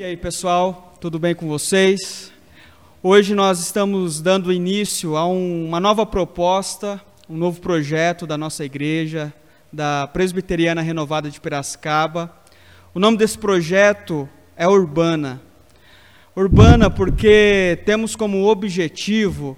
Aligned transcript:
E 0.00 0.02
aí, 0.02 0.16
pessoal, 0.16 0.96
tudo 0.98 1.18
bem 1.18 1.34
com 1.34 1.46
vocês? 1.46 2.32
Hoje 3.02 3.34
nós 3.34 3.60
estamos 3.60 4.22
dando 4.22 4.50
início 4.50 5.14
a 5.14 5.28
um, 5.28 5.66
uma 5.66 5.78
nova 5.78 6.06
proposta, 6.06 6.98
um 7.28 7.36
novo 7.36 7.60
projeto 7.60 8.26
da 8.26 8.38
nossa 8.38 8.64
igreja, 8.64 9.30
da 9.70 10.06
Presbiteriana 10.06 10.80
Renovada 10.80 11.28
de 11.28 11.38
Piracicaba. 11.38 12.34
O 12.94 12.98
nome 12.98 13.18
desse 13.18 13.36
projeto 13.36 14.26
é 14.56 14.66
Urbana. 14.66 15.38
Urbana 16.34 16.88
porque 16.88 17.78
temos 17.84 18.16
como 18.16 18.48
objetivo 18.48 19.54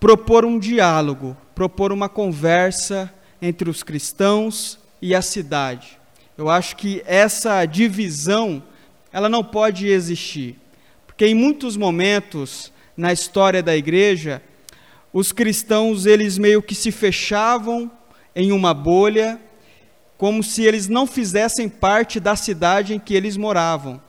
propor 0.00 0.46
um 0.46 0.58
diálogo, 0.58 1.36
propor 1.54 1.92
uma 1.92 2.08
conversa 2.08 3.12
entre 3.42 3.68
os 3.68 3.82
cristãos 3.82 4.78
e 5.02 5.14
a 5.14 5.20
cidade. 5.20 5.98
Eu 6.38 6.48
acho 6.48 6.76
que 6.76 7.02
essa 7.04 7.62
divisão 7.66 8.62
ela 9.12 9.28
não 9.28 9.42
pode 9.42 9.88
existir, 9.88 10.56
porque 11.06 11.26
em 11.26 11.34
muitos 11.34 11.76
momentos 11.76 12.72
na 12.96 13.12
história 13.12 13.62
da 13.62 13.76
igreja, 13.76 14.42
os 15.12 15.32
cristãos 15.32 16.06
eles 16.06 16.38
meio 16.38 16.62
que 16.62 16.74
se 16.74 16.92
fechavam 16.92 17.90
em 18.34 18.52
uma 18.52 18.72
bolha, 18.72 19.40
como 20.16 20.42
se 20.42 20.62
eles 20.62 20.86
não 20.86 21.06
fizessem 21.06 21.68
parte 21.68 22.20
da 22.20 22.36
cidade 22.36 22.94
em 22.94 22.98
que 22.98 23.14
eles 23.14 23.36
moravam. 23.36 24.00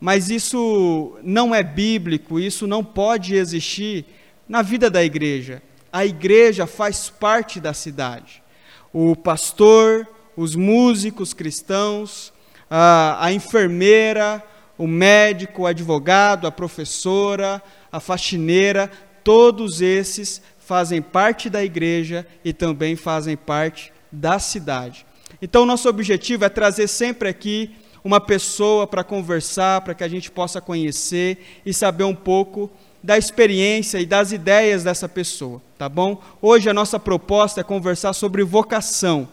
Mas 0.00 0.28
isso 0.28 1.16
não 1.22 1.54
é 1.54 1.62
bíblico, 1.62 2.38
isso 2.38 2.66
não 2.66 2.84
pode 2.84 3.34
existir 3.34 4.04
na 4.48 4.60
vida 4.60 4.90
da 4.90 5.02
igreja. 5.02 5.62
A 5.92 6.04
igreja 6.04 6.66
faz 6.66 7.08
parte 7.08 7.60
da 7.60 7.72
cidade. 7.72 8.42
O 8.92 9.16
pastor, 9.16 10.06
os 10.36 10.54
músicos 10.54 11.32
cristãos, 11.32 12.32
a, 12.70 13.26
a 13.26 13.32
enfermeira, 13.32 14.42
o 14.78 14.86
médico, 14.86 15.62
o 15.62 15.66
advogado, 15.66 16.46
a 16.46 16.52
professora, 16.52 17.62
a 17.90 18.00
faxineira, 18.00 18.90
todos 19.24 19.80
esses 19.80 20.42
fazem 20.58 21.00
parte 21.00 21.48
da 21.48 21.64
igreja 21.64 22.26
e 22.44 22.52
também 22.52 22.96
fazem 22.96 23.36
parte 23.36 23.92
da 24.10 24.38
cidade. 24.38 25.06
Então, 25.40 25.66
nosso 25.66 25.88
objetivo 25.88 26.44
é 26.44 26.48
trazer 26.48 26.88
sempre 26.88 27.28
aqui 27.28 27.74
uma 28.02 28.20
pessoa 28.20 28.86
para 28.86 29.02
conversar, 29.02 29.80
para 29.80 29.94
que 29.94 30.04
a 30.04 30.08
gente 30.08 30.30
possa 30.30 30.60
conhecer 30.60 31.38
e 31.64 31.72
saber 31.72 32.04
um 32.04 32.14
pouco 32.14 32.70
da 33.02 33.16
experiência 33.16 33.98
e 33.98 34.06
das 34.06 34.32
ideias 34.32 34.82
dessa 34.84 35.08
pessoa, 35.08 35.62
tá 35.78 35.88
bom? 35.88 36.20
Hoje 36.42 36.68
a 36.68 36.74
nossa 36.74 36.98
proposta 36.98 37.60
é 37.60 37.64
conversar 37.64 38.12
sobre 38.12 38.42
vocação. 38.42 39.28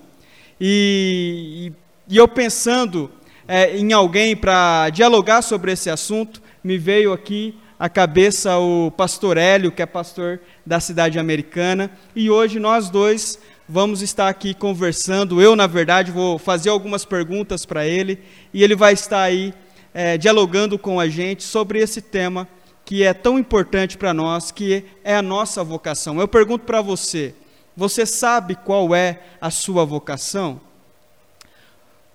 E, 0.59 1.71
e, 2.07 2.13
e 2.13 2.17
eu 2.17 2.27
pensando 2.27 3.09
é, 3.47 3.77
em 3.77 3.91
alguém 3.93 4.35
para 4.35 4.89
dialogar 4.89 5.41
sobre 5.41 5.71
esse 5.71 5.89
assunto, 5.89 6.41
me 6.63 6.77
veio 6.77 7.11
aqui 7.11 7.57
à 7.77 7.89
cabeça 7.89 8.57
o 8.57 8.91
pastor 8.91 9.37
Hélio, 9.37 9.71
que 9.71 9.81
é 9.81 9.85
pastor 9.85 10.39
da 10.65 10.79
cidade 10.79 11.19
americana, 11.19 11.91
e 12.15 12.29
hoje 12.29 12.59
nós 12.59 12.89
dois 12.89 13.39
vamos 13.67 14.01
estar 14.01 14.29
aqui 14.29 14.53
conversando. 14.53 15.41
Eu, 15.41 15.55
na 15.55 15.67
verdade, 15.67 16.11
vou 16.11 16.37
fazer 16.37 16.69
algumas 16.69 17.05
perguntas 17.05 17.65
para 17.65 17.85
ele, 17.85 18.19
e 18.53 18.63
ele 18.63 18.75
vai 18.75 18.93
estar 18.93 19.21
aí 19.21 19.53
é, 19.93 20.17
dialogando 20.17 20.79
com 20.79 20.99
a 20.99 21.07
gente 21.07 21.43
sobre 21.43 21.79
esse 21.79 22.01
tema 22.01 22.47
que 22.85 23.03
é 23.03 23.13
tão 23.13 23.39
importante 23.39 23.97
para 23.97 24.13
nós, 24.13 24.51
que 24.51 24.83
é 25.03 25.15
a 25.15 25.21
nossa 25.21 25.63
vocação. 25.63 26.19
Eu 26.19 26.27
pergunto 26.27 26.65
para 26.65 26.81
você: 26.81 27.33
você 27.75 28.05
sabe 28.05 28.55
qual 28.55 28.93
é 28.93 29.21
a 29.39 29.49
sua 29.49 29.85
vocação? 29.85 30.59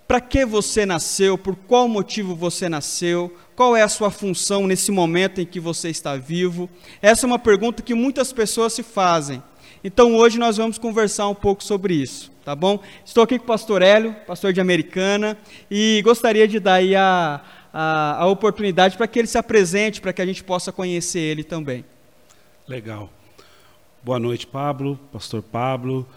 Para 0.09 0.23
que 0.23 0.47
você 0.47 0.87
nasceu? 0.87 1.37
Por 1.37 1.55
qual 1.55 1.87
motivo 1.87 2.35
você 2.35 2.67
nasceu? 2.67 3.37
Qual 3.55 3.77
é 3.77 3.83
a 3.83 3.89
sua 3.89 4.11
função 4.11 4.67
nesse 4.67 4.91
momento 4.91 5.39
em 5.39 5.45
que 5.45 5.61
você 5.61 5.91
está 5.91 6.17
vivo? 6.17 6.67
Essa 7.03 7.27
é 7.27 7.29
uma 7.29 7.39
pergunta 7.39 7.83
que 7.83 7.93
muitas 7.93 8.33
pessoas 8.33 8.73
se 8.73 8.83
fazem. 8.83 9.43
Então 9.85 10.17
hoje 10.17 10.39
nós 10.39 10.57
vamos 10.57 10.79
conversar 10.79 11.29
um 11.29 11.35
pouco 11.35 11.63
sobre 11.63 11.93
isso, 11.93 12.33
tá 12.43 12.57
bom? 12.57 12.81
Estou 13.05 13.23
aqui 13.23 13.39
com 13.39 13.45
o 13.45 13.47
pastor 13.47 13.83
Hélio, 13.83 14.17
pastor 14.27 14.51
de 14.51 14.63
Americana, 14.63 15.37
e 15.71 16.01
gostaria 16.03 16.49
de 16.49 16.59
dar 16.59 16.75
aí 16.75 16.97
a, 16.97 17.43
a, 17.71 18.23
a 18.23 18.27
oportunidade 18.29 18.97
para 18.97 19.07
que 19.07 19.19
ele 19.19 19.29
se 19.29 19.37
apresente, 19.37 20.01
para 20.01 20.15
que 20.15 20.23
a 20.23 20.27
gente 20.27 20.43
possa 20.43 20.73
conhecer 20.73 21.21
ele 21.21 21.45
também. 21.45 21.85
Legal. 22.67 23.11
Boa 24.03 24.19
noite, 24.19 24.47
Pablo, 24.47 24.99
pastor 25.13 25.43
Pablo. 25.43 26.09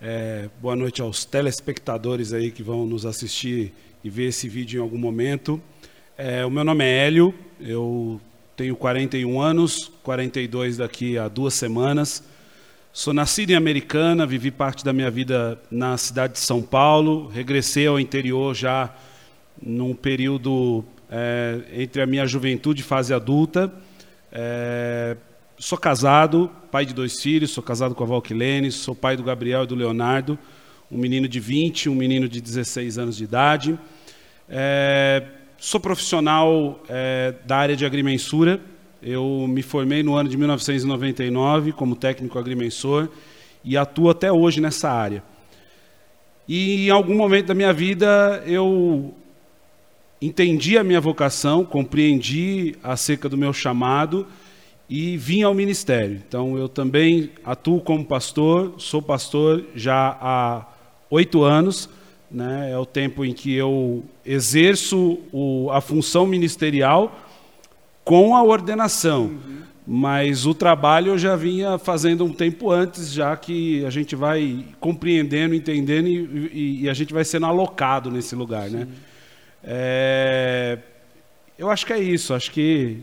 É, 0.00 0.48
boa 0.60 0.74
noite 0.74 1.00
aos 1.00 1.24
telespectadores 1.24 2.32
aí 2.32 2.50
que 2.50 2.62
vão 2.62 2.84
nos 2.84 3.06
assistir 3.06 3.72
e 4.02 4.10
ver 4.10 4.28
esse 4.28 4.48
vídeo 4.48 4.78
em 4.78 4.82
algum 4.82 4.98
momento. 4.98 5.60
É, 6.18 6.44
o 6.44 6.50
meu 6.50 6.64
nome 6.64 6.84
é 6.84 7.06
Hélio, 7.06 7.34
eu 7.60 8.20
tenho 8.56 8.76
41 8.76 9.40
anos, 9.40 9.90
42 10.02 10.78
daqui 10.78 11.16
a 11.16 11.28
duas 11.28 11.54
semanas. 11.54 12.24
Sou 12.92 13.14
nascido 13.14 13.50
em 13.50 13.54
Americana, 13.54 14.26
vivi 14.26 14.50
parte 14.50 14.84
da 14.84 14.92
minha 14.92 15.10
vida 15.10 15.60
na 15.70 15.96
cidade 15.96 16.34
de 16.34 16.40
São 16.40 16.60
Paulo, 16.60 17.28
regressei 17.28 17.86
ao 17.86 17.98
interior 17.98 18.54
já 18.54 18.94
num 19.62 19.94
período 19.94 20.84
é, 21.10 21.60
entre 21.72 22.02
a 22.02 22.06
minha 22.06 22.26
juventude 22.26 22.82
e 22.82 22.84
fase 22.84 23.14
adulta. 23.14 23.72
É, 24.30 25.16
Sou 25.56 25.78
casado, 25.78 26.50
pai 26.68 26.84
de 26.84 26.92
dois 26.92 27.22
filhos, 27.22 27.52
sou 27.52 27.62
casado 27.62 27.94
com 27.94 28.02
a 28.02 28.06
Valquilene, 28.06 28.72
sou 28.72 28.92
pai 28.92 29.16
do 29.16 29.22
Gabriel 29.22 29.62
e 29.62 29.66
do 29.68 29.76
Leonardo, 29.76 30.36
um 30.90 30.98
menino 30.98 31.28
de 31.28 31.38
20 31.38 31.88
um 31.88 31.94
menino 31.94 32.28
de 32.28 32.40
16 32.40 32.98
anos 32.98 33.16
de 33.16 33.22
idade. 33.22 33.78
É, 34.48 35.22
sou 35.56 35.78
profissional 35.78 36.82
é, 36.88 37.36
da 37.46 37.56
área 37.56 37.76
de 37.76 37.86
agrimensura. 37.86 38.60
Eu 39.00 39.46
me 39.48 39.62
formei 39.62 40.02
no 40.02 40.16
ano 40.16 40.28
de 40.28 40.36
1999 40.36 41.70
como 41.70 41.94
técnico 41.94 42.36
agrimensor 42.36 43.08
e 43.62 43.76
atuo 43.76 44.10
até 44.10 44.32
hoje 44.32 44.60
nessa 44.60 44.90
área. 44.90 45.22
E 46.48 46.88
em 46.88 46.90
algum 46.90 47.14
momento 47.14 47.46
da 47.46 47.54
minha 47.54 47.72
vida 47.72 48.42
eu 48.44 49.14
entendi 50.20 50.76
a 50.76 50.82
minha 50.82 51.00
vocação, 51.00 51.64
compreendi 51.64 52.74
acerca 52.82 53.28
do 53.28 53.38
meu 53.38 53.52
chamado 53.52 54.26
e 54.88 55.16
vim 55.16 55.42
ao 55.42 55.54
ministério. 55.54 56.20
Então, 56.26 56.58
eu 56.58 56.68
também 56.68 57.30
atuo 57.44 57.80
como 57.80 58.04
pastor, 58.04 58.74
sou 58.78 59.00
pastor 59.00 59.64
já 59.74 60.16
há 60.20 60.66
oito 61.10 61.42
anos, 61.42 61.88
né? 62.30 62.70
é 62.72 62.78
o 62.78 62.84
tempo 62.84 63.24
em 63.24 63.32
que 63.32 63.54
eu 63.54 64.04
exerço 64.24 65.18
o, 65.32 65.70
a 65.70 65.80
função 65.80 66.26
ministerial 66.26 67.18
com 68.04 68.36
a 68.36 68.42
ordenação. 68.42 69.22
Uhum. 69.22 69.64
Mas 69.86 70.46
o 70.46 70.54
trabalho 70.54 71.12
eu 71.12 71.18
já 71.18 71.36
vinha 71.36 71.76
fazendo 71.78 72.24
um 72.24 72.32
tempo 72.32 72.70
antes, 72.70 73.12
já 73.12 73.36
que 73.36 73.84
a 73.84 73.90
gente 73.90 74.16
vai 74.16 74.64
compreendendo, 74.80 75.54
entendendo 75.54 76.08
e, 76.08 76.50
e, 76.52 76.82
e 76.82 76.88
a 76.88 76.94
gente 76.94 77.12
vai 77.12 77.24
sendo 77.24 77.44
alocado 77.46 78.10
nesse 78.10 78.34
lugar. 78.34 78.70
Né? 78.70 78.88
É, 79.62 80.78
eu 81.58 81.70
acho 81.70 81.84
que 81.84 81.92
é 81.92 81.98
isso, 81.98 82.32
acho 82.32 82.50
que 82.50 82.98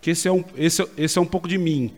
que 0.00 0.10
esse 0.10 0.26
é 0.26 0.32
um, 0.32 0.44
esse, 0.56 0.86
esse 0.96 1.18
é 1.18 1.20
um 1.20 1.26
pouco 1.26 1.48
de 1.48 1.58
mim. 1.58 1.94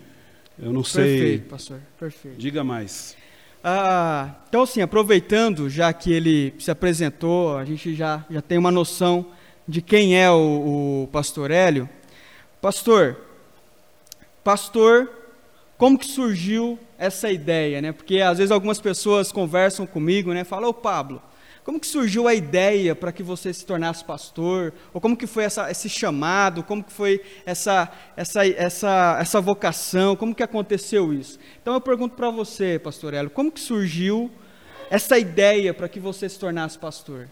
Eu 0.59 0.73
não 0.73 0.85
sei. 0.85 1.19
Perfeito, 1.19 1.49
pastor. 1.49 1.81
Perfeito. 1.99 2.37
Diga 2.39 2.63
mais. 2.63 3.17
Ah, 3.65 4.35
então, 4.49 4.63
assim, 4.63 4.81
aproveitando, 4.81 5.71
já 5.71 5.93
que 5.93 6.13
ele 6.13 6.53
se 6.59 6.71
apresentou, 6.71 7.57
a 7.57 7.65
gente 7.65 7.95
já, 7.95 8.25
já 8.29 8.43
tem 8.43 8.59
uma 8.59 8.73
noção 8.73 9.27
de 9.69 9.81
quem 9.81 10.21
é 10.21 10.31
o, 10.31 11.05
o 11.05 11.09
pastor 11.13 11.51
Hélio. 11.51 11.89
Pastor, 12.61 13.17
pastor, 14.43 15.11
como 15.79 15.99
que 15.99 16.07
surgiu 16.07 16.79
essa 16.99 17.31
ideia, 17.31 17.81
né? 17.81 17.93
Porque 17.93 18.21
às 18.21 18.39
vezes 18.39 18.51
algumas 18.51 18.81
pessoas 18.81 19.31
conversam 19.31 19.87
comigo, 19.87 20.33
né? 20.33 20.45
Falam, 20.45 20.71
ô 20.71 20.75
Pablo, 20.75 21.23
como 21.65 21.79
que 21.79 21.87
surgiu 21.87 22.27
a 22.27 22.35
ideia 22.35 22.95
para 22.95 23.13
que 23.13 23.23
você 23.23 23.53
se 23.53 23.65
tornasse 23.65 24.05
pastor? 24.05 24.73
Ou 24.93 25.01
como 25.01 25.17
que 25.17 25.29
foi 25.29 25.45
essa, 25.45 25.71
esse 25.71 25.89
chamado? 25.89 26.65
Como 26.65 26.83
que 26.83 26.93
foi 26.93 27.21
essa, 27.47 27.91
essa, 28.17 28.45
essa, 28.47 29.19
essa 29.21 29.41
vocação? 29.41 30.17
Como 30.17 30.35
que 30.35 30.43
aconteceu 30.43 31.13
isso? 31.13 31.39
Então 31.61 31.75
eu 31.75 31.81
pergunto 31.81 32.17
para 32.17 32.31
você, 32.31 32.81
pastor 32.81 33.15
Hélio, 33.15 33.31
como 33.31 33.53
que 33.53 33.61
surgiu 33.61 34.29
essa 34.91 35.17
ideia 35.19 35.73
para 35.73 35.89
que 35.89 36.01
você 36.01 36.29
se 36.29 36.39
tornasse 36.39 36.77
pastor? 36.77 37.29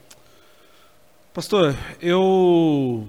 Pastor, 1.35 1.77
eu 2.00 3.06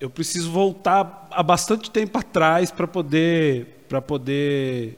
eu 0.00 0.08
preciso 0.08 0.50
voltar 0.50 1.28
há 1.30 1.42
bastante 1.42 1.90
tempo 1.90 2.16
atrás 2.18 2.70
para 2.70 2.86
poder 2.86 3.84
para 3.88 4.00
poder 4.00 4.96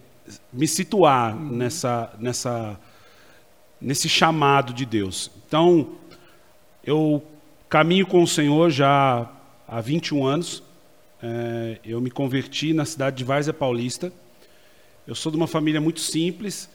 me 0.53 0.69
situar 0.69 1.37
uhum. 1.37 1.57
nessa 1.57 2.13
nessa 2.19 2.79
nesse 3.81 4.09
chamado 4.09 4.73
de 4.73 4.85
Deus. 4.85 5.31
Então, 5.47 5.93
eu 6.85 7.23
caminho 7.69 8.07
com 8.07 8.23
o 8.23 8.27
Senhor 8.27 8.71
já 8.71 9.31
há 9.67 9.81
21 9.81 10.27
anos. 10.27 10.63
É, 11.23 11.79
eu 11.85 12.01
me 12.01 12.11
converti 12.11 12.73
na 12.73 12.85
cidade 12.85 13.17
de 13.17 13.25
Várzea 13.25 13.55
Paulista. 13.55 14.13
Eu 15.07 15.15
sou 15.15 15.31
de 15.31 15.37
uma 15.37 15.47
família 15.47 15.81
muito 15.81 16.01
simples 16.01 16.69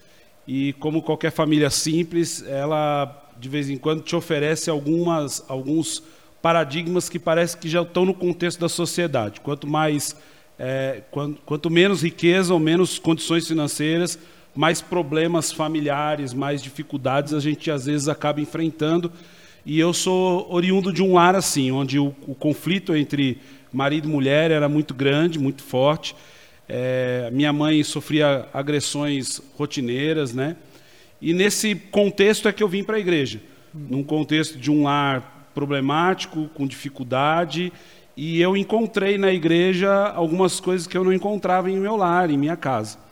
e, 0.47 0.73
como 0.73 1.01
qualquer 1.01 1.31
família 1.31 1.69
simples, 1.69 2.43
ela 2.47 3.21
de 3.37 3.49
vez 3.49 3.69
em 3.69 3.77
quando 3.77 4.01
te 4.01 4.15
oferece 4.15 4.69
algumas, 4.69 5.43
alguns 5.47 6.01
paradigmas 6.41 7.09
que 7.09 7.19
parece 7.19 7.57
que 7.57 7.67
já 7.67 7.81
estão 7.81 8.05
no 8.05 8.13
contexto 8.13 8.59
da 8.59 8.69
sociedade. 8.69 9.41
Quanto 9.41 9.67
mais, 9.67 10.15
é, 10.57 11.01
quanto, 11.11 11.41
quanto 11.41 11.69
menos 11.69 12.03
riqueza 12.03 12.53
ou 12.53 12.59
menos 12.59 12.99
condições 12.99 13.47
financeiras, 13.47 14.17
mais 14.55 14.81
problemas 14.81 15.51
familiares, 15.51 16.33
mais 16.33 16.63
dificuldades 16.63 17.33
a 17.33 17.39
gente 17.39 17.69
às 17.69 17.85
vezes 17.85 18.07
acaba 18.07 18.39
enfrentando. 18.39 19.11
E 19.65 19.79
eu 19.79 19.93
sou 19.93 20.51
oriundo 20.51 20.93
de 20.93 21.03
um 21.03 21.15
lar 21.15 21.35
assim, 21.35 21.71
onde 21.71 21.99
o, 21.99 22.15
o 22.25 22.33
conflito 22.33 22.95
entre 22.95 23.39
marido 23.73 24.07
e 24.07 24.11
mulher 24.11 24.51
era 24.51 24.69
muito 24.69 24.93
grande, 24.93 25.37
muito 25.37 25.63
forte. 25.63 26.15
É, 26.67 27.29
minha 27.31 27.51
mãe 27.51 27.83
sofria 27.83 28.47
agressões 28.53 29.41
rotineiras, 29.57 30.33
né? 30.33 30.55
E 31.21 31.33
nesse 31.33 31.75
contexto 31.75 32.47
é 32.47 32.53
que 32.53 32.63
eu 32.63 32.67
vim 32.67 32.83
para 32.83 32.97
a 32.97 32.99
igreja, 32.99 33.41
num 33.73 34.03
contexto 34.03 34.57
de 34.57 34.71
um 34.71 34.83
lar 34.83 35.49
problemático, 35.53 36.49
com 36.53 36.67
dificuldade, 36.67 37.71
e 38.15 38.41
eu 38.41 38.55
encontrei 38.55 39.17
na 39.17 39.31
igreja 39.31 39.91
algumas 40.09 40.59
coisas 40.59 40.87
que 40.87 40.97
eu 40.97 41.03
não 41.03 41.11
encontrava 41.11 41.69
em 41.69 41.77
meu 41.77 41.95
lar, 41.95 42.29
em 42.29 42.37
minha 42.37 42.55
casa. 42.55 43.04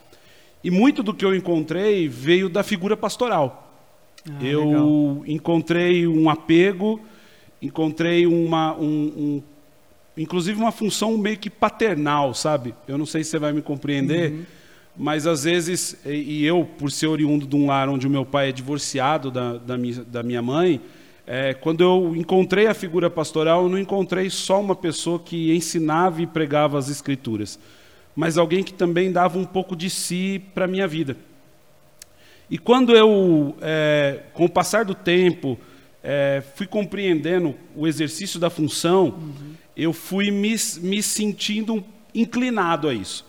E 0.63 0.71
muito 0.71 1.03
do 1.03 1.13
que 1.13 1.25
eu 1.25 1.35
encontrei 1.35 2.07
veio 2.07 2.47
da 2.47 2.63
figura 2.63 2.95
pastoral. 2.95 3.71
Ah, 4.29 4.41
eu 4.41 4.65
legal. 4.65 5.23
encontrei 5.27 6.07
um 6.07 6.29
apego, 6.29 7.01
encontrei 7.61 8.25
uma, 8.25 8.73
um, 8.75 8.85
um, 8.85 9.43
inclusive 10.17 10.57
uma 10.57 10.71
função 10.71 11.17
meio 11.17 11.37
que 11.37 11.49
paternal, 11.49 12.33
sabe? 12.33 12.73
Eu 12.87 12.97
não 12.97 13.05
sei 13.05 13.23
se 13.23 13.31
você 13.31 13.39
vai 13.39 13.51
me 13.51 13.61
compreender, 13.61 14.31
uhum. 14.31 14.43
mas 14.95 15.27
às 15.27 15.43
vezes, 15.43 15.99
e 16.05 16.45
eu, 16.45 16.65
por 16.77 16.89
ser 16.89 17.07
oriundo 17.07 17.45
de 17.45 17.55
um 17.57 17.67
lar 17.67 17.89
onde 17.89 18.07
o 18.07 18.09
meu 18.09 18.25
pai 18.25 18.49
é 18.49 18.51
divorciado 18.53 19.29
da, 19.29 19.57
da, 19.57 19.77
minha, 19.77 20.03
da 20.05 20.23
minha 20.23 20.41
mãe, 20.41 20.79
é, 21.27 21.53
quando 21.53 21.81
eu 21.81 22.15
encontrei 22.15 22.67
a 22.67 22.73
figura 22.73 23.09
pastoral, 23.09 23.63
eu 23.63 23.69
não 23.69 23.77
encontrei 23.77 24.29
só 24.29 24.61
uma 24.61 24.75
pessoa 24.75 25.19
que 25.19 25.53
ensinava 25.53 26.21
e 26.21 26.27
pregava 26.27 26.77
as 26.77 26.89
escrituras 26.89 27.59
mas 28.15 28.37
alguém 28.37 28.63
que 28.63 28.73
também 28.73 29.11
dava 29.11 29.37
um 29.37 29.45
pouco 29.45 29.75
de 29.75 29.89
si 29.89 30.41
para 30.53 30.65
a 30.65 30.67
minha 30.67 30.87
vida. 30.87 31.17
E 32.49 32.57
quando 32.57 32.95
eu, 32.95 33.55
é, 33.61 34.21
com 34.33 34.45
o 34.45 34.49
passar 34.49 34.85
do 34.85 34.93
tempo, 34.93 35.57
é, 36.03 36.43
fui 36.55 36.67
compreendendo 36.67 37.55
o 37.75 37.87
exercício 37.87 38.39
da 38.39 38.49
função, 38.49 39.05
uhum. 39.05 39.53
eu 39.75 39.93
fui 39.93 40.29
me, 40.29 40.55
me 40.81 41.01
sentindo 41.01 41.83
inclinado 42.13 42.87
a 42.87 42.93
isso. 42.93 43.25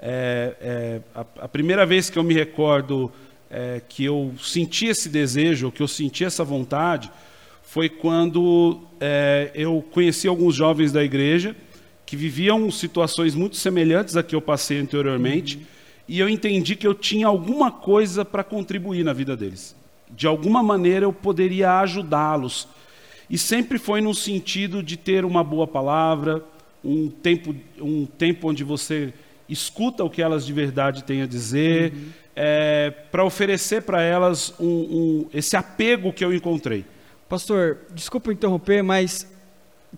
É, 0.00 0.56
é 0.60 1.00
a, 1.14 1.44
a, 1.44 1.48
primeira 1.48 1.86
vez 1.86 2.10
que 2.10 2.18
eu 2.18 2.24
me 2.24 2.34
recordo 2.34 3.12
é, 3.50 3.80
que 3.88 4.04
eu 4.04 4.34
senti 4.42 4.86
esse 4.86 5.08
desejo, 5.08 5.70
que 5.70 5.82
eu 5.82 5.88
senti 5.88 6.24
essa 6.24 6.42
vontade, 6.42 7.10
foi 7.62 7.88
quando 7.88 8.80
é, 9.00 9.50
eu 9.54 9.84
conheci 9.92 10.26
alguns 10.26 10.54
jovens 10.54 10.90
da 10.90 11.04
igreja 11.04 11.54
que 12.06 12.16
viviam 12.16 12.70
situações 12.70 13.34
muito 13.34 13.56
semelhantes 13.56 14.16
a 14.16 14.22
que 14.22 14.34
eu 14.34 14.40
passei 14.40 14.78
anteriormente, 14.78 15.56
uhum. 15.56 15.62
e 16.08 16.20
eu 16.20 16.28
entendi 16.28 16.76
que 16.76 16.86
eu 16.86 16.94
tinha 16.94 17.26
alguma 17.26 17.70
coisa 17.70 18.24
para 18.24 18.44
contribuir 18.44 19.04
na 19.04 19.12
vida 19.12 19.36
deles. 19.36 19.74
De 20.10 20.26
alguma 20.26 20.62
maneira 20.62 21.06
eu 21.06 21.12
poderia 21.12 21.80
ajudá-los. 21.80 22.68
E 23.28 23.38
sempre 23.38 23.78
foi 23.78 24.00
no 24.00 24.14
sentido 24.14 24.82
de 24.82 24.96
ter 24.96 25.24
uma 25.24 25.42
boa 25.42 25.66
palavra, 25.66 26.44
um 26.84 27.08
tempo, 27.08 27.54
um 27.80 28.04
tempo 28.04 28.50
onde 28.50 28.62
você 28.62 29.14
escuta 29.48 30.04
o 30.04 30.10
que 30.10 30.20
elas 30.22 30.44
de 30.44 30.52
verdade 30.52 31.04
têm 31.04 31.22
a 31.22 31.26
dizer, 31.26 31.92
uhum. 31.92 32.08
é, 32.36 32.90
para 32.90 33.24
oferecer 33.24 33.82
para 33.82 34.02
elas 34.02 34.54
um, 34.60 34.66
um, 34.66 35.28
esse 35.32 35.56
apego 35.56 36.12
que 36.12 36.24
eu 36.24 36.34
encontrei. 36.34 36.84
Pastor, 37.28 37.78
desculpa 37.94 38.32
interromper, 38.32 38.82
mas 38.82 39.33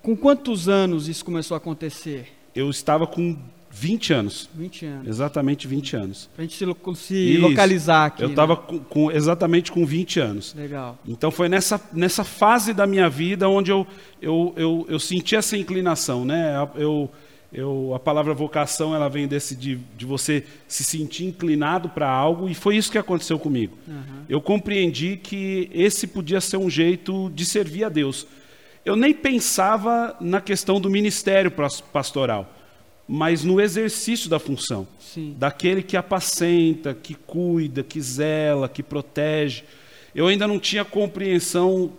com 0.03 0.17
quantos 0.17 0.69
anos 0.69 1.09
isso 1.09 1.25
começou 1.25 1.55
a 1.55 1.59
acontecer? 1.59 2.29
Eu 2.55 2.71
estava 2.71 3.07
com 3.07 3.37
20 3.71 4.13
anos. 4.15 4.49
20 4.55 4.87
anos. 4.87 5.09
Exatamente 5.09 5.69
20 5.69 5.97
anos. 5.97 6.31
Para 6.35 6.45
a 6.45 6.47
gente 6.47 6.57
se, 6.57 7.05
se 7.05 7.37
localizar 7.37 8.07
aqui. 8.07 8.23
Eu 8.23 8.31
estava 8.31 8.55
né? 8.55 8.63
com, 8.67 8.79
com, 8.79 9.13
exatamente 9.13 9.71
com 9.71 9.85
20 9.85 10.19
anos. 10.19 10.55
Legal. 10.55 10.99
Então 11.07 11.31
foi 11.31 11.49
nessa, 11.49 11.79
nessa 11.93 12.25
fase 12.25 12.73
da 12.73 12.87
minha 12.87 13.11
vida 13.11 13.49
onde 13.49 13.71
eu, 13.71 13.87
eu, 14.21 14.55
eu, 14.57 14.87
eu 14.89 14.99
senti 14.99 15.37
essa 15.37 15.59
inclinação. 15.59 16.25
Né? 16.25 16.55
Eu, 16.75 17.11
eu, 17.53 17.93
a 17.95 17.99
palavra 17.99 18.33
vocação 18.33 18.95
ela 18.95 19.09
vem 19.09 19.29
desse 19.29 19.55
de, 19.55 19.79
de 19.95 20.07
você 20.07 20.43
se 20.67 20.83
sentir 20.83 21.27
inclinado 21.27 21.91
para 21.91 22.09
algo 22.09 22.49
e 22.49 22.55
foi 22.55 22.77
isso 22.77 22.91
que 22.91 22.99
aconteceu 22.99 23.39
comigo. 23.39 23.77
Uhum. 23.87 24.25
Eu 24.27 24.41
compreendi 24.41 25.19
que 25.19 25.69
esse 25.75 26.07
podia 26.07 26.41
ser 26.41 26.57
um 26.57 26.71
jeito 26.71 27.31
de 27.35 27.45
servir 27.45 27.85
a 27.85 27.91
Deus 27.91 28.27
eu 28.87 28.95
nem 28.95 29.13
pensava 29.13 30.17
na 30.21 30.41
questão 30.41 30.81
do 30.81 30.89
ministério 30.89 31.53
pastoral, 31.93 32.55
mas 33.09 33.43
no 33.43 33.61
exercício 33.61 34.31
da 34.31 34.39
função, 34.39 34.87
Sim. 35.01 35.35
daquele 35.37 35.83
que 35.83 35.97
apacenta, 35.97 36.95
que 36.95 37.15
cuida, 37.15 37.83
que 37.83 38.01
zela, 38.01 38.69
que 38.69 38.85
protege. 38.85 39.65
Eu 40.15 40.29
ainda 40.29 40.47
não 40.47 40.61
tinha 40.61 40.85
compreensão 40.85 41.93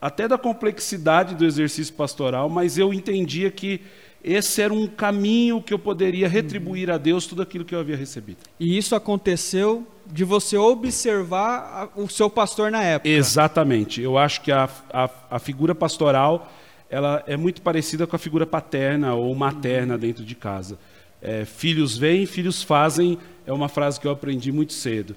até 0.00 0.28
da 0.28 0.38
complexidade 0.38 1.34
do 1.34 1.44
exercício 1.44 1.92
pastoral, 1.94 2.48
mas 2.48 2.78
eu 2.78 2.94
entendia 2.94 3.50
que 3.50 3.80
esse 4.22 4.60
era 4.60 4.72
um 4.72 4.86
caminho 4.86 5.62
que 5.62 5.72
eu 5.72 5.78
poderia 5.78 6.28
retribuir 6.28 6.90
a 6.90 6.98
Deus 6.98 7.26
tudo 7.26 7.42
aquilo 7.42 7.64
que 7.64 7.74
eu 7.74 7.80
havia 7.80 7.96
recebido. 7.96 8.38
E 8.58 8.76
isso 8.76 8.94
aconteceu 8.94 9.86
de 10.06 10.24
você 10.24 10.56
observar 10.56 11.90
o 11.96 12.08
seu 12.08 12.28
pastor 12.28 12.70
na 12.70 12.82
época. 12.82 13.08
Exatamente. 13.08 14.02
Eu 14.02 14.18
acho 14.18 14.42
que 14.42 14.52
a, 14.52 14.68
a, 14.92 15.10
a 15.30 15.38
figura 15.38 15.74
pastoral 15.74 16.52
ela 16.90 17.22
é 17.26 17.36
muito 17.36 17.62
parecida 17.62 18.06
com 18.06 18.16
a 18.16 18.18
figura 18.18 18.44
paterna 18.44 19.14
ou 19.14 19.34
materna 19.34 19.96
dentro 19.96 20.24
de 20.24 20.34
casa. 20.34 20.78
É, 21.22 21.44
filhos 21.44 21.96
vêm, 21.96 22.26
filhos 22.26 22.62
fazem, 22.62 23.16
é 23.46 23.52
uma 23.52 23.68
frase 23.68 24.00
que 24.00 24.06
eu 24.06 24.10
aprendi 24.10 24.50
muito 24.50 24.72
cedo. 24.72 25.14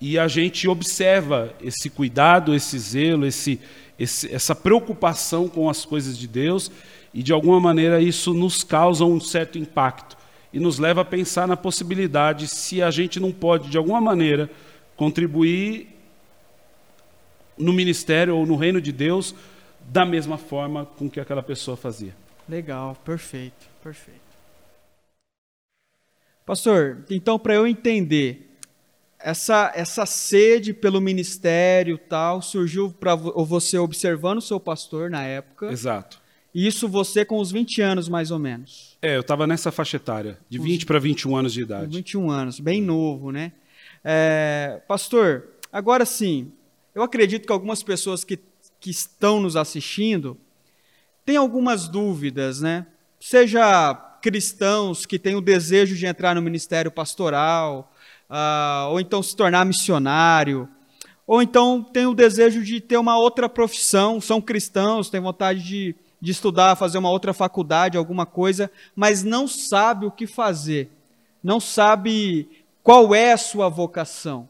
E 0.00 0.18
a 0.18 0.26
gente 0.26 0.66
observa 0.66 1.54
esse 1.62 1.88
cuidado, 1.88 2.54
esse 2.54 2.76
zelo, 2.76 3.24
esse, 3.24 3.60
esse, 3.96 4.34
essa 4.34 4.54
preocupação 4.54 5.48
com 5.48 5.70
as 5.70 5.84
coisas 5.84 6.18
de 6.18 6.26
Deus 6.26 6.72
e 7.12 7.22
de 7.22 7.32
alguma 7.32 7.60
maneira 7.60 8.00
isso 8.00 8.32
nos 8.32 8.64
causa 8.64 9.04
um 9.04 9.20
certo 9.20 9.58
impacto 9.58 10.16
e 10.52 10.60
nos 10.60 10.78
leva 10.78 11.00
a 11.00 11.04
pensar 11.04 11.48
na 11.48 11.56
possibilidade 11.56 12.48
se 12.48 12.82
a 12.82 12.90
gente 12.90 13.18
não 13.18 13.32
pode 13.32 13.70
de 13.70 13.78
alguma 13.78 14.00
maneira 14.00 14.50
contribuir 14.96 15.88
no 17.56 17.72
ministério 17.72 18.36
ou 18.36 18.46
no 18.46 18.56
reino 18.56 18.80
de 18.80 18.92
Deus 18.92 19.34
da 19.80 20.04
mesma 20.04 20.38
forma 20.38 20.86
com 20.86 21.08
que 21.08 21.20
aquela 21.20 21.42
pessoa 21.42 21.76
fazia. 21.76 22.14
Legal, 22.48 22.96
perfeito, 23.04 23.68
perfeito. 23.82 24.20
Pastor, 26.44 27.04
então 27.08 27.38
para 27.38 27.54
eu 27.54 27.66
entender 27.66 28.50
essa, 29.18 29.72
essa 29.74 30.04
sede 30.04 30.74
pelo 30.74 31.00
ministério 31.00 31.96
tal 31.96 32.42
surgiu 32.42 32.90
para 32.90 33.14
você 33.14 33.78
observando 33.78 34.38
o 34.38 34.42
seu 34.42 34.58
pastor 34.58 35.08
na 35.08 35.22
época. 35.22 35.66
Exato. 35.66 36.21
Isso 36.54 36.86
você 36.86 37.24
com 37.24 37.38
os 37.38 37.50
20 37.50 37.80
anos, 37.80 38.08
mais 38.08 38.30
ou 38.30 38.38
menos. 38.38 38.98
É, 39.00 39.16
eu 39.16 39.20
estava 39.20 39.46
nessa 39.46 39.72
faixa 39.72 39.96
etária, 39.96 40.38
de 40.48 40.58
20 40.58 40.84
para 40.84 40.98
21 40.98 41.36
anos 41.36 41.52
de 41.52 41.62
idade. 41.62 41.96
21 41.96 42.30
anos, 42.30 42.60
bem 42.60 42.82
novo, 42.82 43.32
né? 43.32 43.52
É, 44.04 44.82
pastor, 44.86 45.48
agora 45.72 46.04
sim, 46.04 46.52
eu 46.94 47.02
acredito 47.02 47.46
que 47.46 47.52
algumas 47.52 47.82
pessoas 47.82 48.22
que, 48.22 48.38
que 48.78 48.90
estão 48.90 49.40
nos 49.40 49.56
assistindo 49.56 50.36
têm 51.24 51.36
algumas 51.36 51.88
dúvidas, 51.88 52.60
né? 52.60 52.86
Seja 53.18 53.94
cristãos 54.20 55.06
que 55.06 55.18
têm 55.18 55.34
o 55.34 55.40
desejo 55.40 55.96
de 55.96 56.06
entrar 56.06 56.34
no 56.34 56.42
ministério 56.42 56.90
pastoral, 56.90 57.92
uh, 58.28 58.90
ou 58.90 59.00
então 59.00 59.22
se 59.22 59.34
tornar 59.34 59.64
missionário, 59.64 60.68
ou 61.26 61.40
então 61.40 61.82
têm 61.82 62.06
o 62.06 62.14
desejo 62.14 62.62
de 62.62 62.80
ter 62.80 62.98
uma 62.98 63.18
outra 63.18 63.48
profissão, 63.48 64.20
são 64.20 64.40
cristãos, 64.40 65.08
têm 65.08 65.20
vontade 65.20 65.62
de 65.62 65.94
de 66.22 66.30
estudar, 66.30 66.76
fazer 66.76 66.98
uma 66.98 67.10
outra 67.10 67.34
faculdade, 67.34 67.98
alguma 67.98 68.24
coisa, 68.24 68.70
mas 68.94 69.24
não 69.24 69.48
sabe 69.48 70.06
o 70.06 70.10
que 70.10 70.24
fazer, 70.24 70.88
não 71.42 71.58
sabe 71.58 72.48
qual 72.80 73.12
é 73.12 73.32
a 73.32 73.36
sua 73.36 73.68
vocação. 73.68 74.48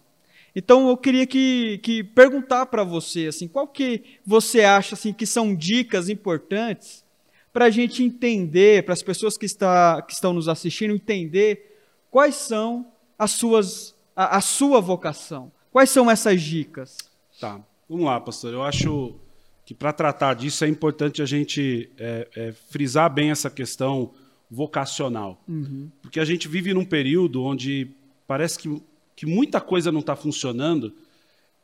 Então 0.55 0.91
eu 0.91 0.97
queria 0.99 1.27
que, 1.27 1.79
que 1.79 2.05
perguntar 2.05 2.67
para 2.67 2.85
você 2.85 3.29
assim, 3.29 3.49
qual 3.49 3.67
que 3.67 4.19
você 4.25 4.65
acha 4.65 4.95
assim 4.95 5.15
que 5.15 5.25
são 5.25 5.55
dicas 5.55 6.11
importantes 6.11 7.03
para 7.51 7.65
a 7.65 7.71
gente 7.71 8.05
entender, 8.05 8.85
para 8.85 8.93
as 8.93 9.03
pessoas 9.03 9.39
que, 9.39 9.47
está, 9.47 10.03
que 10.03 10.13
estão 10.13 10.35
nos 10.35 10.49
assistindo 10.49 10.95
entender 10.95 11.81
quais 12.11 12.35
são 12.35 12.87
as 13.19 13.31
suas 13.31 13.95
a, 14.15 14.37
a 14.37 14.41
sua 14.43 14.79
vocação. 14.79 15.51
Quais 15.73 15.89
são 15.89 16.11
essas 16.11 16.43
dicas? 16.43 16.99
Tá, 17.41 17.59
vamos 17.89 18.05
lá, 18.05 18.21
pastor. 18.21 18.53
Eu 18.53 18.63
acho 18.63 19.15
que 19.65 19.75
para 19.75 19.93
tratar 19.93 20.35
disso 20.35 20.65
é 20.65 20.69
importante 20.69 21.23
a 21.23 21.27
gente 21.27 21.91
é, 21.97 22.29
é, 22.35 22.53
frisar 22.71 23.13
bem 23.13 23.31
essa 23.31 23.51
questão 23.51 24.13
vocacional. 24.51 25.43
Uhum. 25.49 25.91
Porque 26.03 26.21
a 26.21 26.25
gente 26.25 26.49
vive 26.49 26.75
num 26.75 26.85
período 26.85 27.43
onde 27.43 27.89
parece 28.27 28.59
que, 28.59 28.83
que 29.15 29.25
muita 29.25 29.61
coisa 29.61 29.93
não 29.93 30.01
está 30.01 30.17
funcionando, 30.17 30.95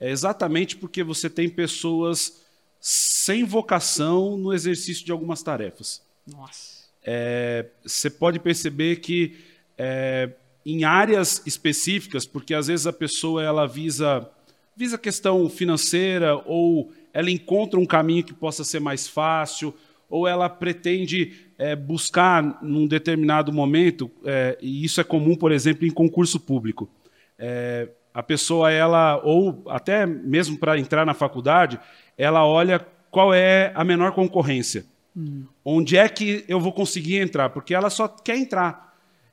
é 0.01 0.11
exatamente 0.11 0.77
porque 0.77 1.03
você 1.03 1.29
tem 1.29 1.49
pessoas 1.49 2.41
sem 2.81 3.45
vocação 3.45 4.37
no 4.37 4.55
exercício 4.55 5.05
de 5.05 5.11
algumas 5.11 5.43
tarefas. 5.43 6.01
Nossa. 6.27 6.79
É, 7.03 7.67
você 7.85 8.09
pode 8.09 8.39
perceber 8.39 8.97
que 8.97 9.37
é, 9.77 10.31
em 10.65 10.85
áreas 10.85 11.43
específicas, 11.47 12.27
porque 12.27 12.55
às 12.55 12.69
vezes 12.69 12.87
a 12.87 12.93
pessoa 12.93 13.43
ela 13.43 13.67
visa 13.67 14.29
visa 14.77 14.97
questão 14.97 15.49
financeira 15.51 16.37
ou 16.47 16.93
ela 17.19 17.33
encontra 17.33 17.81
um 17.81 17.85
caminho 17.85 18.23
que 18.23 18.33
possa 18.33 18.63
ser 18.63 18.79
mais 18.79 19.09
fácil 19.09 19.75
ou 20.09 20.29
ela 20.29 20.49
pretende 20.49 21.33
é, 21.59 21.75
buscar 21.75 22.63
num 22.63 22.87
determinado 22.87 23.53
momento 23.53 24.09
é, 24.25 24.57
e 24.63 24.85
isso 24.85 25.01
é 25.01 25.05
comum, 25.05 25.35
por 25.35 25.51
exemplo, 25.51 25.85
em 25.85 25.91
concurso 25.91 26.39
público. 26.39 26.89
É, 27.37 27.89
a 28.15 28.23
pessoa 28.23 28.71
ela 28.71 29.21
ou 29.25 29.65
até 29.67 30.07
mesmo 30.07 30.57
para 30.57 30.79
entrar 30.79 31.05
na 31.05 31.13
faculdade, 31.13 31.81
ela 32.17 32.47
olha 32.47 32.79
qual 33.11 33.35
é 33.35 33.73
a 33.75 33.83
menor 33.83 34.13
concorrência. 34.13 34.87
Hum. 35.17 35.43
Onde 35.65 35.97
é 35.97 36.09
que 36.09 36.45
eu 36.47 36.61
vou 36.61 36.71
conseguir 36.73 37.17
entrar? 37.17 37.51
Porque 37.51 37.75
ela 37.75 37.91
só 37.91 38.07
quer 38.07 38.37
entrar 38.37 38.89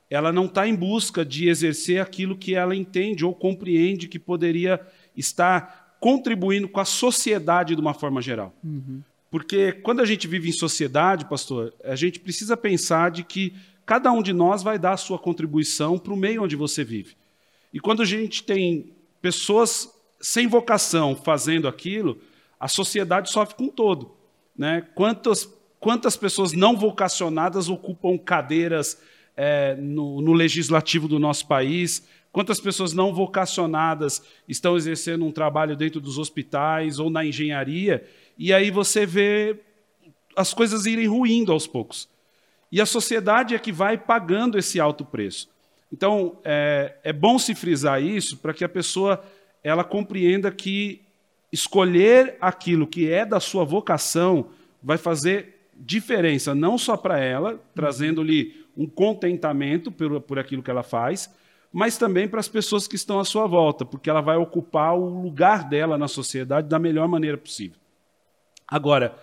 ela 0.08 0.32
não 0.32 0.46
está 0.46 0.66
em 0.68 0.74
busca 0.74 1.24
de 1.24 1.48
exercer 1.48 2.00
aquilo 2.00 2.36
que 2.36 2.54
ela 2.54 2.76
entende 2.76 3.24
ou 3.24 3.34
compreende 3.34 4.08
que 4.08 4.18
poderia 4.18 4.80
estar 5.16 5.85
contribuindo 6.00 6.68
com 6.68 6.80
a 6.80 6.84
sociedade 6.84 7.74
de 7.74 7.80
uma 7.80 7.94
forma 7.94 8.20
geral. 8.20 8.54
Uhum. 8.62 9.02
Porque 9.30 9.72
quando 9.72 10.00
a 10.00 10.06
gente 10.06 10.26
vive 10.26 10.48
em 10.48 10.52
sociedade, 10.52 11.28
pastor, 11.28 11.74
a 11.84 11.96
gente 11.96 12.20
precisa 12.20 12.56
pensar 12.56 13.10
de 13.10 13.24
que 13.24 13.54
cada 13.84 14.10
um 14.12 14.22
de 14.22 14.32
nós 14.32 14.62
vai 14.62 14.78
dar 14.78 14.92
a 14.92 14.96
sua 14.96 15.18
contribuição 15.18 15.98
para 15.98 16.12
o 16.12 16.16
meio 16.16 16.42
onde 16.42 16.56
você 16.56 16.84
vive. 16.84 17.16
E 17.72 17.80
quando 17.80 18.02
a 18.02 18.04
gente 18.04 18.42
tem 18.42 18.92
pessoas 19.20 19.92
sem 20.20 20.46
vocação 20.46 21.14
fazendo 21.14 21.68
aquilo, 21.68 22.18
a 22.58 22.68
sociedade 22.68 23.30
sofre 23.30 23.54
com 23.54 23.68
todo. 23.68 24.12
Né? 24.56 24.82
Quantas, 24.94 25.48
quantas 25.78 26.16
pessoas 26.16 26.52
não 26.52 26.76
vocacionadas 26.76 27.68
ocupam 27.68 28.16
cadeiras 28.16 28.98
é, 29.36 29.74
no, 29.76 30.22
no 30.22 30.32
legislativo 30.32 31.06
do 31.06 31.18
nosso 31.18 31.46
país, 31.46 32.06
quantas 32.36 32.60
pessoas 32.60 32.92
não 32.92 33.14
vocacionadas 33.14 34.22
estão 34.46 34.76
exercendo 34.76 35.24
um 35.24 35.32
trabalho 35.32 35.74
dentro 35.74 36.02
dos 36.02 36.18
hospitais 36.18 36.98
ou 36.98 37.08
na 37.08 37.24
engenharia, 37.24 38.06
e 38.36 38.52
aí 38.52 38.70
você 38.70 39.06
vê 39.06 39.56
as 40.36 40.52
coisas 40.52 40.84
irem 40.84 41.06
ruindo 41.06 41.50
aos 41.50 41.66
poucos. 41.66 42.06
E 42.70 42.78
a 42.78 42.84
sociedade 42.84 43.54
é 43.54 43.58
que 43.58 43.72
vai 43.72 43.96
pagando 43.96 44.58
esse 44.58 44.78
alto 44.78 45.02
preço. 45.02 45.48
Então, 45.90 46.38
é, 46.44 46.96
é 47.04 47.10
bom 47.10 47.38
se 47.38 47.54
frisar 47.54 48.02
isso 48.02 48.36
para 48.36 48.52
que 48.52 48.64
a 48.64 48.68
pessoa 48.68 49.24
ela 49.64 49.82
compreenda 49.82 50.52
que 50.52 51.00
escolher 51.50 52.36
aquilo 52.38 52.86
que 52.86 53.10
é 53.10 53.24
da 53.24 53.40
sua 53.40 53.64
vocação 53.64 54.50
vai 54.82 54.98
fazer 54.98 55.70
diferença, 55.74 56.54
não 56.54 56.76
só 56.76 56.98
para 56.98 57.18
ela, 57.18 57.58
trazendo-lhe 57.74 58.62
um 58.76 58.86
contentamento 58.86 59.90
por, 59.90 60.20
por 60.20 60.38
aquilo 60.38 60.62
que 60.62 60.70
ela 60.70 60.82
faz, 60.82 61.34
mas 61.76 61.98
também 61.98 62.26
para 62.26 62.40
as 62.40 62.48
pessoas 62.48 62.88
que 62.88 62.96
estão 62.96 63.20
à 63.20 63.24
sua 63.24 63.46
volta, 63.46 63.84
porque 63.84 64.08
ela 64.08 64.22
vai 64.22 64.38
ocupar 64.38 64.96
o 64.96 65.20
lugar 65.20 65.68
dela 65.68 65.98
na 65.98 66.08
sociedade 66.08 66.68
da 66.68 66.78
melhor 66.78 67.06
maneira 67.06 67.36
possível. 67.36 67.76
Agora, 68.66 69.14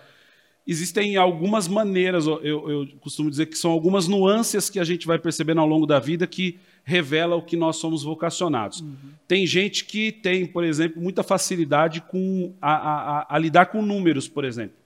existem 0.64 1.16
algumas 1.16 1.66
maneiras, 1.66 2.28
eu, 2.28 2.40
eu, 2.44 2.88
costumo 3.00 3.28
dizer 3.28 3.46
que 3.46 3.58
são 3.58 3.72
algumas 3.72 4.06
nuances 4.06 4.70
que 4.70 4.78
a 4.78 4.84
gente 4.84 5.04
vai 5.04 5.18
percebendo 5.18 5.62
ao 5.62 5.66
longo 5.66 5.84
da 5.84 5.98
vida 5.98 6.28
que 6.28 6.60
revela 6.84 7.34
o 7.34 7.42
que 7.42 7.56
nós 7.56 7.74
somos 7.74 8.04
vocacionados. 8.04 8.82
Uhum. 8.82 8.94
Tem 9.26 9.44
gente 9.48 9.84
que 9.84 10.12
tem, 10.12 10.46
por 10.46 10.62
exemplo, 10.62 11.02
muita 11.02 11.24
facilidade 11.24 12.02
com 12.02 12.54
a, 12.62 12.72
a, 12.72 13.34
a, 13.34 13.36
lidar 13.36 13.66
com 13.66 13.82
números, 13.82 14.28
por 14.28 14.44
exemplo. 14.44 14.76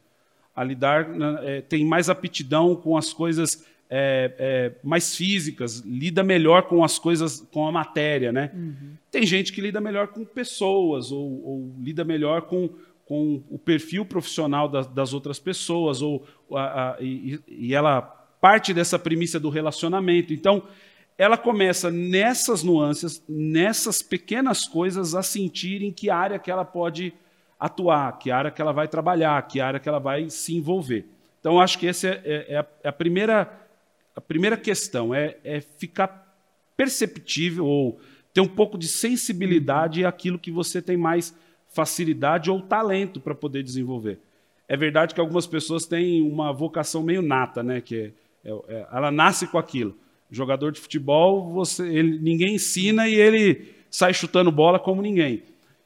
A 0.56 0.64
lidar, 0.64 1.06
né, 1.06 1.38
é, 1.42 1.60
tem 1.60 1.84
mais 1.84 2.08
aptidão 2.08 2.74
com 2.74 2.96
as 2.96 3.12
coisas 3.12 3.62
é, 3.90 4.34
é, 4.38 4.72
mais 4.82 5.16
físicas, 5.16 5.80
lida 5.80 6.22
melhor 6.22 6.64
com 6.64 6.84
as 6.84 6.98
coisas, 6.98 7.40
com 7.50 7.66
a 7.66 7.72
matéria, 7.72 8.30
né? 8.30 8.50
Uhum. 8.54 8.92
Tem 9.10 9.24
gente 9.24 9.52
que 9.52 9.60
lida 9.60 9.80
melhor 9.80 10.08
com 10.08 10.24
pessoas 10.24 11.10
ou, 11.10 11.42
ou 11.44 11.74
lida 11.80 12.04
melhor 12.04 12.42
com, 12.42 12.68
com 13.06 13.42
o 13.48 13.58
perfil 13.58 14.04
profissional 14.04 14.68
das, 14.68 14.86
das 14.86 15.14
outras 15.14 15.38
pessoas 15.38 16.02
ou 16.02 16.26
a, 16.52 16.90
a, 16.90 16.96
e, 17.00 17.40
e, 17.48 17.74
ela 17.74 18.02
parte 18.40 18.74
dessa 18.74 18.98
premissa 18.98 19.40
do 19.40 19.48
relacionamento. 19.48 20.34
Então, 20.34 20.62
ela 21.16 21.38
começa 21.38 21.90
nessas 21.90 22.62
nuances, 22.62 23.24
nessas 23.26 24.02
pequenas 24.02 24.68
coisas, 24.68 25.14
a 25.14 25.22
sentir 25.22 25.82
em 25.82 25.90
que 25.90 26.10
área 26.10 26.38
que 26.38 26.50
ela 26.50 26.64
pode 26.64 27.12
atuar, 27.58 28.18
que 28.18 28.30
área 28.30 28.50
que 28.50 28.60
ela 28.62 28.72
vai 28.72 28.86
trabalhar, 28.86 29.40
que 29.48 29.60
área 29.60 29.80
que 29.80 29.88
ela 29.88 29.98
vai 29.98 30.28
se 30.30 30.54
envolver. 30.54 31.06
Então, 31.40 31.58
acho 31.58 31.78
que 31.78 31.86
essa 31.86 32.06
é, 32.06 32.20
é, 32.24 32.46
é 32.50 32.58
a 32.58 32.66
é 32.84 32.92
primeira 32.92 33.50
a 34.18 34.20
primeira 34.20 34.56
questão 34.56 35.14
é, 35.14 35.36
é 35.44 35.60
ficar 35.60 36.26
perceptível 36.76 37.64
ou 37.64 38.00
ter 38.34 38.40
um 38.40 38.48
pouco 38.48 38.76
de 38.76 38.88
sensibilidade 38.88 40.04
àquilo 40.04 40.40
que 40.40 40.50
você 40.50 40.82
tem 40.82 40.96
mais 40.96 41.32
facilidade 41.68 42.50
ou 42.50 42.60
talento 42.60 43.20
para 43.20 43.32
poder 43.32 43.62
desenvolver. 43.62 44.18
É 44.66 44.76
verdade 44.76 45.14
que 45.14 45.20
algumas 45.20 45.46
pessoas 45.46 45.86
têm 45.86 46.20
uma 46.20 46.52
vocação 46.52 47.00
meio 47.00 47.22
nata, 47.22 47.62
né? 47.62 47.80
Que 47.80 48.12
é, 48.44 48.50
é, 48.66 48.86
ela 48.92 49.12
nasce 49.12 49.46
com 49.46 49.56
aquilo. 49.56 49.96
Jogador 50.28 50.72
de 50.72 50.80
futebol, 50.80 51.52
você, 51.52 51.86
ele, 51.86 52.18
ninguém 52.18 52.56
ensina 52.56 53.08
e 53.08 53.14
ele 53.14 53.72
sai 53.88 54.12
chutando 54.12 54.50
bola 54.50 54.80
como 54.80 55.00
ninguém. 55.00 55.44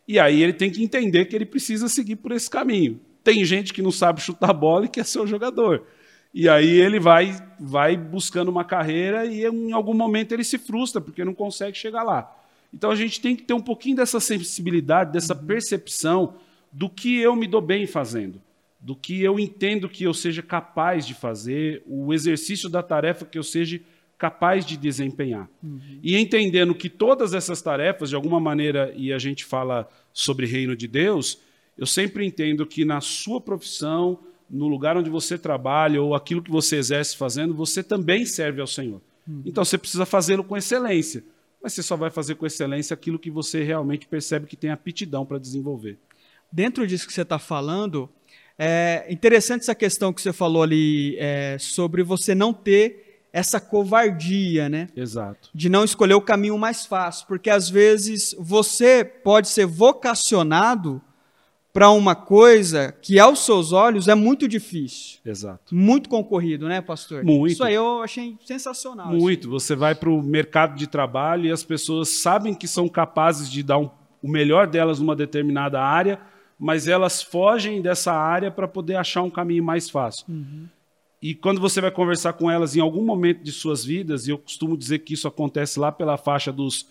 E 0.08 0.18
aí 0.18 0.42
ele 0.42 0.54
tem 0.54 0.70
que 0.70 0.82
entender 0.82 1.26
que 1.26 1.36
ele 1.36 1.44
precisa 1.44 1.86
seguir 1.86 2.16
por 2.16 2.32
esse 2.32 2.48
caminho. 2.48 2.98
Tem 3.22 3.44
gente 3.44 3.74
que 3.74 3.82
não 3.82 3.90
sabe 3.90 4.22
chutar 4.22 4.54
bola 4.54 4.86
e 4.86 4.88
quer 4.88 5.04
ser 5.04 5.20
o 5.20 5.26
jogador. 5.26 5.86
E 6.34 6.48
aí 6.48 6.80
ele 6.80 6.98
vai, 6.98 7.36
vai 7.60 7.96
buscando 7.96 8.50
uma 8.50 8.64
carreira 8.64 9.26
e 9.26 9.44
em 9.44 9.72
algum 9.72 9.92
momento 9.92 10.32
ele 10.32 10.44
se 10.44 10.58
frustra 10.58 11.00
porque 11.00 11.24
não 11.24 11.34
consegue 11.34 11.76
chegar 11.76 12.02
lá. 12.02 12.34
Então 12.72 12.90
a 12.90 12.94
gente 12.94 13.20
tem 13.20 13.36
que 13.36 13.42
ter 13.42 13.52
um 13.52 13.60
pouquinho 13.60 13.96
dessa 13.96 14.18
sensibilidade, 14.18 15.12
dessa 15.12 15.34
uhum. 15.34 15.46
percepção 15.46 16.34
do 16.72 16.88
que 16.88 17.18
eu 17.18 17.36
me 17.36 17.46
dou 17.46 17.60
bem 17.60 17.86
fazendo, 17.86 18.40
do 18.80 18.96
que 18.96 19.22
eu 19.22 19.38
entendo 19.38 19.88
que 19.88 20.04
eu 20.04 20.14
seja 20.14 20.42
capaz 20.42 21.06
de 21.06 21.12
fazer, 21.12 21.82
o 21.86 22.14
exercício 22.14 22.70
da 22.70 22.82
tarefa 22.82 23.26
que 23.26 23.38
eu 23.38 23.42
seja 23.42 23.78
capaz 24.16 24.64
de 24.64 24.76
desempenhar. 24.76 25.50
Uhum. 25.62 25.80
E 26.02 26.16
entendendo 26.16 26.74
que 26.74 26.88
todas 26.88 27.34
essas 27.34 27.60
tarefas, 27.60 28.08
de 28.08 28.14
alguma 28.14 28.40
maneira, 28.40 28.92
e 28.96 29.12
a 29.12 29.18
gente 29.18 29.44
fala 29.44 29.86
sobre 30.12 30.46
reino 30.46 30.74
de 30.74 30.86
Deus, 30.86 31.40
eu 31.76 31.86
sempre 31.86 32.24
entendo 32.24 32.64
que 32.64 32.84
na 32.84 33.00
sua 33.00 33.40
profissão, 33.40 34.18
no 34.52 34.68
lugar 34.68 34.98
onde 34.98 35.08
você 35.08 35.38
trabalha 35.38 36.02
ou 36.02 36.14
aquilo 36.14 36.42
que 36.42 36.50
você 36.50 36.76
exerce 36.76 37.16
fazendo, 37.16 37.54
você 37.54 37.82
também 37.82 38.26
serve 38.26 38.60
ao 38.60 38.66
Senhor. 38.66 39.00
Uhum. 39.26 39.42
Então 39.46 39.64
você 39.64 39.78
precisa 39.78 40.04
fazê-lo 40.04 40.44
com 40.44 40.54
excelência. 40.54 41.24
Mas 41.62 41.72
você 41.72 41.82
só 41.82 41.96
vai 41.96 42.10
fazer 42.10 42.34
com 42.34 42.44
excelência 42.44 42.92
aquilo 42.92 43.18
que 43.18 43.30
você 43.30 43.62
realmente 43.62 44.06
percebe 44.06 44.46
que 44.46 44.56
tem 44.56 44.70
aptidão 44.70 45.24
para 45.24 45.38
desenvolver. 45.38 45.96
Dentro 46.50 46.86
disso 46.86 47.06
que 47.06 47.12
você 47.14 47.22
está 47.22 47.38
falando, 47.38 48.10
é 48.58 49.06
interessante 49.08 49.62
essa 49.62 49.74
questão 49.74 50.12
que 50.12 50.20
você 50.20 50.32
falou 50.32 50.62
ali 50.62 51.16
é, 51.18 51.56
sobre 51.58 52.02
você 52.02 52.34
não 52.34 52.52
ter 52.52 53.22
essa 53.32 53.58
covardia, 53.58 54.68
né? 54.68 54.88
Exato. 54.94 55.48
De 55.54 55.70
não 55.70 55.84
escolher 55.84 56.14
o 56.14 56.20
caminho 56.20 56.58
mais 56.58 56.84
fácil, 56.84 57.26
porque 57.26 57.48
às 57.48 57.70
vezes 57.70 58.36
você 58.38 59.02
pode 59.02 59.48
ser 59.48 59.64
vocacionado 59.64 61.00
para 61.72 61.90
uma 61.90 62.14
coisa 62.14 62.92
que 62.92 63.18
aos 63.18 63.44
seus 63.44 63.72
olhos 63.72 64.06
é 64.06 64.14
muito 64.14 64.46
difícil. 64.46 65.20
Exato. 65.24 65.74
Muito 65.74 66.08
concorrido, 66.08 66.68
né, 66.68 66.82
pastor? 66.82 67.24
Muito. 67.24 67.52
Isso 67.52 67.64
aí 67.64 67.74
eu 67.74 68.02
achei 68.02 68.36
sensacional. 68.44 69.08
Muito. 69.08 69.48
Assim. 69.48 69.50
Você 69.50 69.74
vai 69.74 69.94
para 69.94 70.10
o 70.10 70.22
mercado 70.22 70.76
de 70.76 70.86
trabalho 70.86 71.46
e 71.46 71.50
as 71.50 71.64
pessoas 71.64 72.10
sabem 72.10 72.54
que 72.54 72.68
são 72.68 72.88
capazes 72.88 73.50
de 73.50 73.62
dar 73.62 73.78
um, 73.78 73.88
o 74.22 74.28
melhor 74.28 74.66
delas 74.66 75.00
numa 75.00 75.16
determinada 75.16 75.80
área, 75.80 76.20
mas 76.58 76.86
elas 76.86 77.22
fogem 77.22 77.80
dessa 77.80 78.12
área 78.12 78.50
para 78.50 78.68
poder 78.68 78.96
achar 78.96 79.22
um 79.22 79.30
caminho 79.30 79.64
mais 79.64 79.88
fácil. 79.88 80.26
Uhum. 80.28 80.66
E 81.22 81.34
quando 81.34 81.60
você 81.60 81.80
vai 81.80 81.90
conversar 81.90 82.34
com 82.34 82.50
elas 82.50 82.76
em 82.76 82.80
algum 82.80 83.04
momento 83.04 83.42
de 83.42 83.52
suas 83.52 83.84
vidas, 83.84 84.26
e 84.26 84.30
eu 84.30 84.38
costumo 84.38 84.76
dizer 84.76 84.98
que 84.98 85.14
isso 85.14 85.26
acontece 85.26 85.78
lá 85.78 85.90
pela 85.90 86.18
faixa 86.18 86.52
dos 86.52 86.88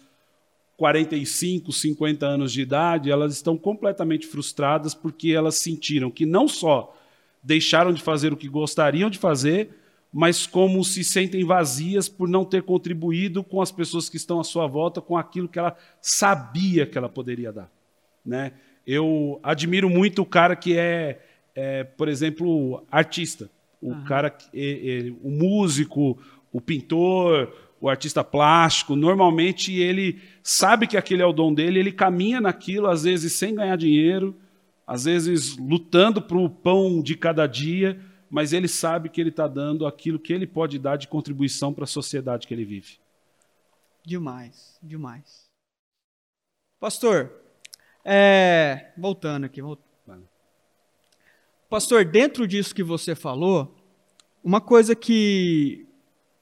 45, 0.82 1.72
50 1.72 2.26
anos 2.26 2.52
de 2.52 2.60
idade, 2.60 3.12
elas 3.12 3.34
estão 3.34 3.56
completamente 3.56 4.26
frustradas 4.26 4.96
porque 4.96 5.30
elas 5.30 5.60
sentiram 5.60 6.10
que 6.10 6.26
não 6.26 6.48
só 6.48 6.98
deixaram 7.44 7.94
de 7.94 8.02
fazer 8.02 8.34
o 8.34 8.36
que 8.36 8.48
gostariam 8.48 9.08
de 9.08 9.20
fazer, 9.20 9.70
mas 10.12 10.48
como 10.48 10.84
se 10.84 11.04
sentem 11.04 11.46
vazias 11.46 12.10
por 12.10 12.28
não 12.28 12.44
ter 12.44 12.64
contribuído 12.64 13.44
com 13.44 13.62
as 13.62 13.72
pessoas 13.72 14.10
que 14.10 14.18
estão 14.18 14.40
à 14.40 14.44
sua 14.44 14.66
volta 14.66 15.00
com 15.00 15.16
aquilo 15.16 15.48
que 15.48 15.60
ela 15.60 15.78
sabia 16.02 16.88
que 16.88 16.98
ela 16.98 17.08
poderia 17.08 17.54
dar. 17.54 17.72
Né? 18.26 18.52
Eu 18.86 19.40
admiro 19.44 19.88
muito 19.88 20.24
o 20.24 20.26
cara 20.26 20.56
que 20.56 20.76
é, 20.76 21.22
é 21.54 21.84
por 21.84 22.08
exemplo, 22.08 22.84
artista. 22.90 23.52
O 23.80 24.04
cara, 24.06 24.36
é, 24.52 25.10
é, 25.10 25.14
o 25.22 25.30
músico, 25.30 26.18
o 26.52 26.60
pintor, 26.60 27.54
o 27.82 27.90
artista 27.90 28.24
plástico, 28.24 28.96
normalmente 28.96 29.74
ele 29.74 30.22
sabe 30.44 30.86
que 30.86 30.96
aquele 30.96 31.24
é 31.24 31.26
o 31.26 31.34
dom 31.34 31.52
dele, 31.52 31.80
ele 31.80 31.92
caminha 31.92 32.40
naquilo, 32.40 32.88
às 32.88 33.04
vezes 33.04 33.34
sem 33.34 33.56
ganhar 33.56 33.76
dinheiro, 33.76 34.40
às 34.86 35.06
vezes 35.06 35.58
lutando 35.58 36.22
para 36.22 36.38
o 36.38 36.48
pão 36.48 37.02
de 37.02 37.18
cada 37.18 37.48
dia, 37.48 38.00
mas 38.30 38.54
ele 38.54 38.68
sabe 38.68 39.10
que 39.10 39.20
ele 39.20 39.32
está 39.32 39.48
dando 39.48 39.88
aquilo 39.88 40.20
que 40.20 40.32
ele 40.32 40.46
pode 40.46 40.78
dar 40.78 40.96
de 40.96 41.08
contribuição 41.08 41.74
para 41.74 41.86
a 41.86 41.88
sociedade 41.88 42.46
que 42.46 42.54
ele 42.54 42.64
vive. 42.64 43.00
Demais, 44.06 44.78
demais. 44.82 45.50
Pastor, 46.80 47.32
é, 48.06 48.92
voltando 48.96 49.46
aqui, 49.46 49.60
voltando. 49.60 50.30
Pastor, 51.68 52.06
dentro 52.06 52.48
disso 52.48 52.76
que 52.76 52.84
você 52.84 53.16
falou, 53.16 53.76
uma 54.44 54.62
coisa 54.62 54.96
que 54.96 55.88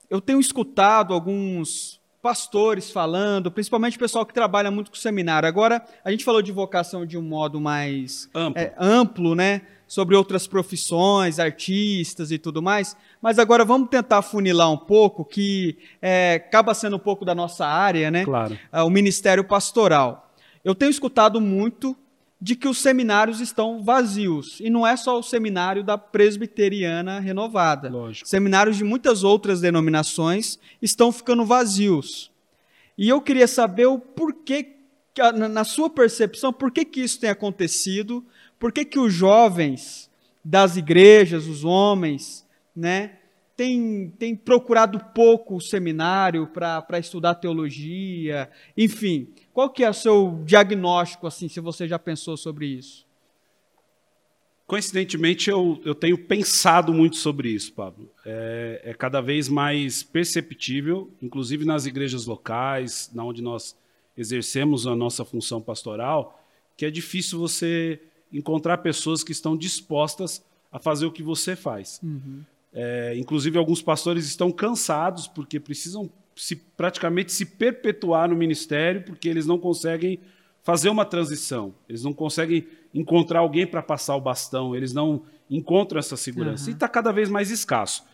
eu 0.09 0.19
tenho 0.19 0.39
escutado 0.39 1.13
alguns 1.13 1.99
pastores 2.21 2.91
falando, 2.91 3.51
principalmente 3.51 3.95
o 3.95 3.99
pessoal 3.99 4.25
que 4.25 4.33
trabalha 4.33 4.69
muito 4.69 4.91
com 4.91 4.97
seminário. 4.97 5.47
Agora, 5.47 5.81
a 6.03 6.11
gente 6.11 6.25
falou 6.25 6.41
de 6.41 6.51
vocação 6.51 7.05
de 7.05 7.17
um 7.17 7.21
modo 7.21 7.61
mais 7.61 8.29
amplo, 8.35 8.61
é, 8.61 8.73
amplo 8.77 9.35
né? 9.35 9.61
Sobre 9.87 10.15
outras 10.15 10.45
profissões, 10.45 11.39
artistas 11.39 12.29
e 12.29 12.37
tudo 12.37 12.61
mais. 12.61 12.95
Mas 13.19 13.39
agora 13.39 13.65
vamos 13.65 13.89
tentar 13.89 14.21
funilar 14.21 14.71
um 14.71 14.77
pouco, 14.77 15.25
que 15.25 15.79
é, 15.99 16.35
acaba 16.35 16.75
sendo 16.75 16.97
um 16.97 16.99
pouco 16.99 17.25
da 17.25 17.33
nossa 17.33 17.65
área, 17.65 18.11
né? 18.11 18.23
Claro. 18.23 18.59
É, 18.71 18.83
o 18.83 18.89
ministério 18.89 19.43
pastoral. 19.43 20.31
Eu 20.63 20.75
tenho 20.75 20.91
escutado 20.91 21.41
muito 21.41 21.97
de 22.41 22.55
que 22.55 22.67
os 22.67 22.77
seminários 22.77 23.41
estão 23.41 23.83
vazios. 23.83 24.59
E 24.61 24.69
não 24.69 24.87
é 24.87 24.95
só 24.95 25.19
o 25.19 25.23
seminário 25.23 25.83
da 25.83 25.97
Presbiteriana 25.97 27.19
Renovada. 27.19 27.89
Lógico. 27.89 28.27
Seminários 28.27 28.77
de 28.77 28.83
muitas 28.83 29.23
outras 29.23 29.59
denominações 29.59 30.57
estão 30.81 31.11
ficando 31.11 31.45
vazios. 31.45 32.31
E 32.97 33.09
eu 33.09 33.21
queria 33.21 33.47
saber 33.47 33.87
o 33.87 33.99
porquê, 33.99 34.75
na 35.49 35.63
sua 35.63 35.89
percepção, 35.89 36.53
por 36.53 36.71
que, 36.71 36.85
que 36.85 37.01
isso 37.01 37.19
tem 37.19 37.29
acontecido? 37.29 38.25
Por 38.57 38.71
que, 38.71 38.85
que 38.85 38.99
os 38.99 39.13
jovens 39.13 40.09
das 40.43 40.77
igrejas, 40.77 41.45
os 41.45 41.65
homens, 41.65 42.45
né, 42.75 43.17
têm, 43.55 44.13
têm 44.17 44.35
procurado 44.35 44.99
pouco 45.13 45.55
o 45.55 45.61
seminário 45.61 46.47
para 46.47 46.99
estudar 46.99 47.35
teologia? 47.35 48.49
Enfim, 48.77 49.27
qual 49.59 49.69
que 49.69 49.83
é 49.83 49.89
o 49.89 49.93
seu 49.93 50.41
diagnóstico, 50.45 51.27
assim, 51.27 51.49
se 51.49 51.59
você 51.59 51.85
já 51.85 51.99
pensou 51.99 52.37
sobre 52.37 52.65
isso? 52.65 53.05
Coincidentemente, 54.65 55.49
eu, 55.49 55.81
eu 55.83 55.93
tenho 55.93 56.17
pensado 56.17 56.93
muito 56.93 57.17
sobre 57.17 57.49
isso, 57.49 57.73
Pablo. 57.73 58.09
É, 58.25 58.81
é, 58.85 58.93
cada 58.93 59.19
vez 59.19 59.49
mais 59.49 60.01
perceptível, 60.01 61.11
inclusive 61.21 61.65
nas 61.65 61.85
igrejas 61.85 62.25
locais, 62.25 63.11
na 63.13 63.21
onde 63.25 63.41
nós 63.41 63.75
exercemos 64.15 64.87
a 64.87 64.95
nossa 64.95 65.25
função 65.25 65.61
pastoral, 65.61 66.41
que 66.77 66.85
é 66.85 66.89
difícil 66.89 67.37
você 67.37 68.01
encontrar 68.31 68.77
pessoas 68.77 69.25
que 69.25 69.33
estão 69.33 69.57
dispostas 69.57 70.41
a 70.71 70.79
fazer 70.79 71.05
o 71.05 71.11
que 71.11 71.21
você 71.21 71.53
faz. 71.53 71.99
Uhum. 72.01 72.45
É, 72.71 73.13
inclusive, 73.17 73.57
alguns 73.57 73.81
pastores 73.81 74.25
estão 74.25 74.53
cansados 74.53 75.27
porque 75.27 75.59
precisam 75.59 76.09
se, 76.39 76.55
praticamente 76.55 77.33
se 77.33 77.45
perpetuar 77.45 78.29
no 78.29 78.35
ministério, 78.35 79.03
porque 79.03 79.27
eles 79.27 79.45
não 79.45 79.59
conseguem 79.59 80.21
fazer 80.63 80.87
uma 80.87 81.03
transição, 81.03 81.75
eles 81.87 82.01
não 82.01 82.13
conseguem 82.13 82.65
encontrar 82.93 83.39
alguém 83.39 83.67
para 83.67 83.83
passar 83.83 84.15
o 84.15 84.21
bastão, 84.21 84.73
eles 84.73 84.93
não 84.93 85.23
encontram 85.49 85.99
essa 85.99 86.15
segurança. 86.15 86.65
Uhum. 86.65 86.71
E 86.71 86.73
está 86.73 86.87
cada 86.87 87.11
vez 87.11 87.29
mais 87.29 87.51
escasso. 87.51 88.05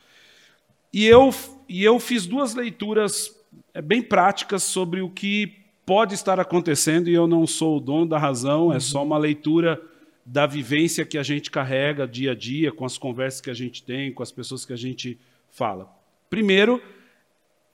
E 0.92 1.06
eu, 1.06 1.30
e 1.70 1.84
eu 1.84 2.00
fiz 2.00 2.26
duas 2.26 2.56
leituras 2.56 3.32
é, 3.76 3.82
bem 3.82 4.02
práticas 4.02 4.64
sobre 4.64 5.02
o 5.02 5.10
que 5.10 5.54
pode 5.86 6.16
estar 6.16 6.40
acontecendo, 6.40 7.08
e 7.08 7.14
eu 7.14 7.28
não 7.28 7.46
sou 7.46 7.78
o 7.78 7.80
dono 7.80 8.08
da 8.08 8.18
razão, 8.18 8.68
uhum. 8.68 8.74
é 8.74 8.80
só 8.80 9.04
uma 9.04 9.20
leitura 9.20 9.80
da 10.26 10.48
vivência 10.48 11.06
que 11.06 11.20
a 11.20 11.24
gente 11.24 11.52
carrega 11.52 12.08
dia 12.08 12.32
a 12.32 12.36
dia, 12.36 12.72
com 12.72 12.86
as 12.86 12.98
conversas 12.98 13.40
que 13.40 13.52
a 13.52 13.54
gente 13.54 13.84
tem, 13.84 14.12
com 14.12 14.24
as 14.24 14.32
pessoas 14.32 14.66
que 14.66 14.74
a 14.74 14.78
gente 14.78 15.20
fala. 15.52 15.88
Primeiro, 16.28 16.82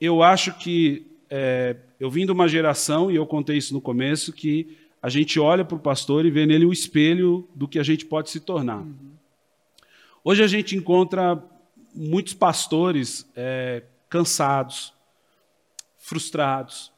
eu 0.04 0.20
acho 0.20 0.52
que 0.58 1.06
é, 1.30 1.76
eu 2.00 2.10
vim 2.10 2.26
de 2.26 2.32
uma 2.32 2.48
geração, 2.48 3.08
e 3.08 3.14
eu 3.14 3.24
contei 3.24 3.56
isso 3.56 3.72
no 3.72 3.80
começo, 3.80 4.32
que 4.32 4.76
a 5.00 5.08
gente 5.08 5.38
olha 5.38 5.64
para 5.64 5.76
o 5.76 5.80
pastor 5.80 6.26
e 6.26 6.30
vê 6.30 6.44
nele 6.44 6.64
o 6.64 6.72
espelho 6.72 7.48
do 7.54 7.68
que 7.68 7.78
a 7.78 7.84
gente 7.84 8.04
pode 8.04 8.28
se 8.28 8.40
tornar. 8.40 8.78
Uhum. 8.78 9.12
Hoje 10.24 10.42
a 10.42 10.48
gente 10.48 10.74
encontra 10.74 11.40
muitos 11.94 12.34
pastores 12.34 13.30
é, 13.36 13.84
cansados, 14.08 14.92
frustrados. 15.98 16.90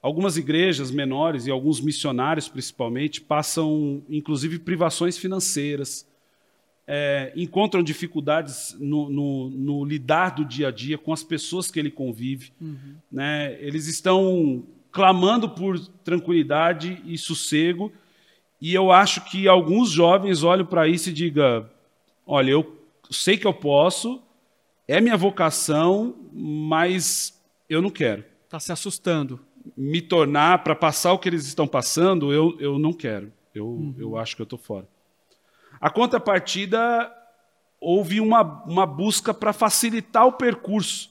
Algumas 0.00 0.36
igrejas 0.36 0.92
menores 0.92 1.46
e 1.46 1.50
alguns 1.50 1.80
missionários, 1.80 2.48
principalmente, 2.48 3.20
passam, 3.20 4.00
inclusive, 4.08 4.60
privações 4.60 5.18
financeiras, 5.18 6.06
é, 6.94 7.32
encontram 7.34 7.82
dificuldades 7.82 8.76
no, 8.78 9.08
no, 9.08 9.48
no, 9.48 9.82
lidar 9.82 10.34
do 10.34 10.44
dia 10.44 10.68
a 10.68 10.70
dia 10.70 10.98
com 10.98 11.10
as 11.10 11.24
pessoas 11.24 11.70
que 11.70 11.80
ele 11.80 11.90
convive. 11.90 12.52
Uhum. 12.60 12.96
Né? 13.10 13.56
Eles 13.62 13.86
estão 13.86 14.62
clamando 14.90 15.48
por 15.48 15.78
tranquilidade 16.04 17.00
e 17.06 17.16
sossego, 17.16 17.90
e 18.60 18.74
eu 18.74 18.92
acho 18.92 19.24
que 19.24 19.48
alguns 19.48 19.88
jovens 19.88 20.42
olham 20.42 20.66
para 20.66 20.86
isso 20.86 21.08
e 21.08 21.14
digam: 21.14 21.66
olha, 22.26 22.50
eu 22.50 22.78
sei 23.10 23.38
que 23.38 23.46
eu 23.46 23.54
posso, 23.54 24.20
é 24.86 25.00
minha 25.00 25.16
vocação, 25.16 26.14
mas 26.30 27.42
eu 27.70 27.80
não 27.80 27.88
quero. 27.88 28.22
Está 28.44 28.60
se 28.60 28.70
assustando. 28.70 29.40
Me 29.74 30.02
tornar, 30.02 30.62
para 30.62 30.74
passar 30.74 31.14
o 31.14 31.18
que 31.18 31.30
eles 31.30 31.46
estão 31.46 31.66
passando, 31.66 32.34
eu, 32.34 32.54
eu 32.60 32.78
não 32.78 32.92
quero. 32.92 33.32
Eu, 33.54 33.66
uhum. 33.66 33.94
eu 33.96 34.18
acho 34.18 34.36
que 34.36 34.42
eu 34.42 34.44
estou 34.44 34.58
fora. 34.58 34.86
A 35.82 35.90
contrapartida, 35.90 37.12
houve 37.80 38.20
uma, 38.20 38.62
uma 38.64 38.86
busca 38.86 39.34
para 39.34 39.52
facilitar 39.52 40.24
o 40.24 40.32
percurso. 40.32 41.10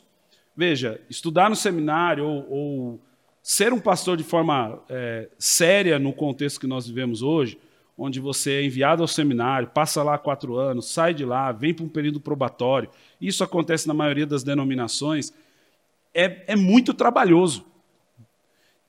Veja, 0.56 1.02
estudar 1.10 1.50
no 1.50 1.58
seminário 1.58 2.26
ou, 2.26 2.50
ou 2.50 3.02
ser 3.44 3.74
um 3.74 3.82
pastor 3.82 4.16
de 4.16 4.24
forma 4.24 4.82
é, 4.88 5.28
séria 5.38 6.00
no 6.00 6.14
contexto 6.14 6.58
que 6.58 6.68
nós 6.68 6.88
vivemos 6.88 7.22
hoje, 7.22 7.60
onde 7.98 8.22
você 8.22 8.54
é 8.54 8.66
enviado 8.66 9.02
ao 9.02 9.10
seminário, 9.10 9.68
passa 9.68 10.02
lá 10.02 10.18
quatro 10.18 10.56
anos, 10.56 10.90
sai 10.90 11.14
de 11.14 11.26
lá, 11.26 11.52
vem 11.52 11.74
para 11.74 11.84
um 11.84 11.90
período 11.90 12.22
probatório, 12.22 12.90
isso 13.20 13.44
acontece 13.44 13.90
na 13.90 13.94
maioria 13.94 14.26
das 14.26 14.42
denominações, 14.42 15.34
é, 16.14 16.46
é 16.48 16.56
muito 16.56 16.94
trabalhoso. 16.94 17.66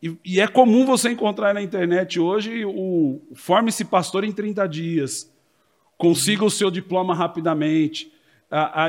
E, 0.01 0.16
e, 0.25 0.40
é 0.40 0.47
comum 0.47 0.87
você 0.87 1.11
encontrar 1.11 1.53
na 1.53 1.62
internet 1.62 2.21
hoje 2.21 2.64
o 2.64 3.21
forme-se 3.35 3.85
pastor 3.85 4.23
em 4.23 4.31
30 4.31 4.66
dias, 4.68 5.32
consiga 6.03 6.45
o 6.45 6.51
seu 6.51 6.69
diploma 6.69 7.15
rapidamente. 7.15 8.12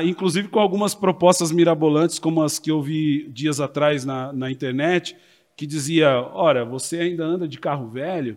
Inclusive 0.04 0.48
com 0.48 0.58
algumas 0.58 0.96
propostas 0.96 1.52
mirabolantes, 1.52 2.18
como 2.18 2.42
as 2.42 2.58
que 2.58 2.72
eu 2.72 2.82
vi 2.82 3.28
dias 3.28 3.60
atrás 3.60 4.04
na, 4.04 4.32
na 4.32 4.50
internet, 4.50 5.16
que 5.56 5.64
dizia: 5.64 6.10
ora, 6.32 6.64
você 6.64 6.98
ainda 6.98 7.24
anda 7.24 7.46
de 7.46 7.56
carro 7.56 7.88
velho, 7.88 8.36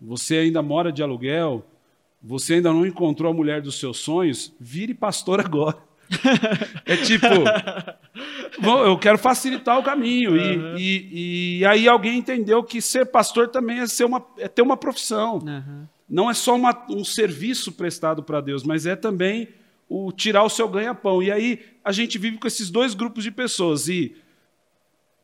você 0.00 0.38
ainda 0.38 0.60
mora 0.60 0.90
de 0.90 1.00
aluguel, 1.00 1.64
você 2.20 2.54
ainda 2.54 2.72
não 2.72 2.84
encontrou 2.84 3.30
a 3.30 3.34
mulher 3.34 3.62
dos 3.62 3.78
seus 3.78 3.98
sonhos, 4.00 4.52
vire 4.58 4.94
pastor 4.94 5.38
agora. 5.40 5.78
é 6.84 6.96
tipo, 6.96 7.26
eu 8.84 8.98
quero 8.98 9.16
facilitar 9.16 9.78
o 9.78 9.82
caminho. 9.82 10.32
Uhum. 10.32 10.76
E, 10.76 10.80
e, 10.80 11.58
e, 11.60 11.66
aí 11.66 11.86
alguém 11.86 12.18
entendeu 12.18 12.64
que 12.64 12.82
ser 12.82 13.06
pastor 13.06 13.48
também 13.48 13.78
é, 13.78 13.86
ser 13.86 14.06
uma, 14.06 14.26
é 14.38 14.48
ter 14.48 14.62
uma 14.62 14.76
profissão. 14.76 15.38
Uhum 15.38 15.86
não 16.08 16.30
é 16.30 16.34
só 16.34 16.56
uma, 16.56 16.86
um 16.88 17.04
serviço 17.04 17.72
prestado 17.72 18.22
para 18.22 18.40
Deus, 18.40 18.62
mas 18.62 18.86
é 18.86 18.96
também 18.96 19.48
o 19.88 20.12
tirar 20.12 20.42
o 20.42 20.48
seu 20.48 20.68
ganha-pão. 20.68 21.22
E 21.22 21.30
aí 21.30 21.60
a 21.84 21.92
gente 21.92 22.18
vive 22.18 22.38
com 22.38 22.46
esses 22.46 22.70
dois 22.70 22.94
grupos 22.94 23.24
de 23.24 23.30
pessoas 23.30 23.88
e 23.88 24.16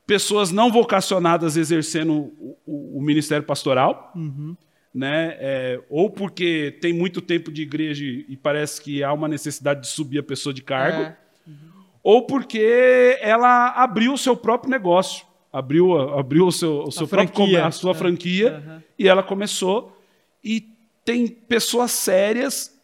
pessoas 0.06 0.50
não 0.50 0.70
vocacionadas 0.70 1.56
exercendo 1.56 2.12
o, 2.12 2.58
o, 2.66 2.98
o 2.98 3.02
ministério 3.02 3.44
pastoral, 3.44 4.12
uhum. 4.14 4.56
né? 4.94 5.36
É, 5.38 5.80
ou 5.88 6.10
porque 6.10 6.76
tem 6.80 6.92
muito 6.92 7.20
tempo 7.20 7.50
de 7.50 7.62
igreja 7.62 8.04
e 8.04 8.36
parece 8.36 8.82
que 8.82 9.02
há 9.02 9.12
uma 9.12 9.28
necessidade 9.28 9.80
de 9.82 9.86
subir 9.86 10.18
a 10.18 10.22
pessoa 10.22 10.52
de 10.52 10.62
cargo, 10.62 11.02
é. 11.02 11.16
uhum. 11.46 11.54
ou 12.02 12.26
porque 12.26 13.18
ela 13.20 13.68
abriu 13.70 14.12
o 14.12 14.18
seu 14.18 14.36
próprio 14.36 14.70
negócio, 14.70 15.24
abriu, 15.50 15.98
abriu 16.18 16.46
o 16.46 16.52
seu, 16.52 16.82
o 16.82 16.92
seu 16.92 17.06
a, 17.06 17.08
próprio, 17.08 17.34
franquia. 17.34 17.66
a 17.66 17.70
sua 17.70 17.92
é. 17.92 17.94
franquia 17.94 18.62
uhum. 18.66 18.82
e 18.98 19.08
ela 19.08 19.22
começou 19.22 19.98
e 20.42 20.73
tem 21.04 21.28
pessoas 21.28 21.90
sérias 21.90 22.74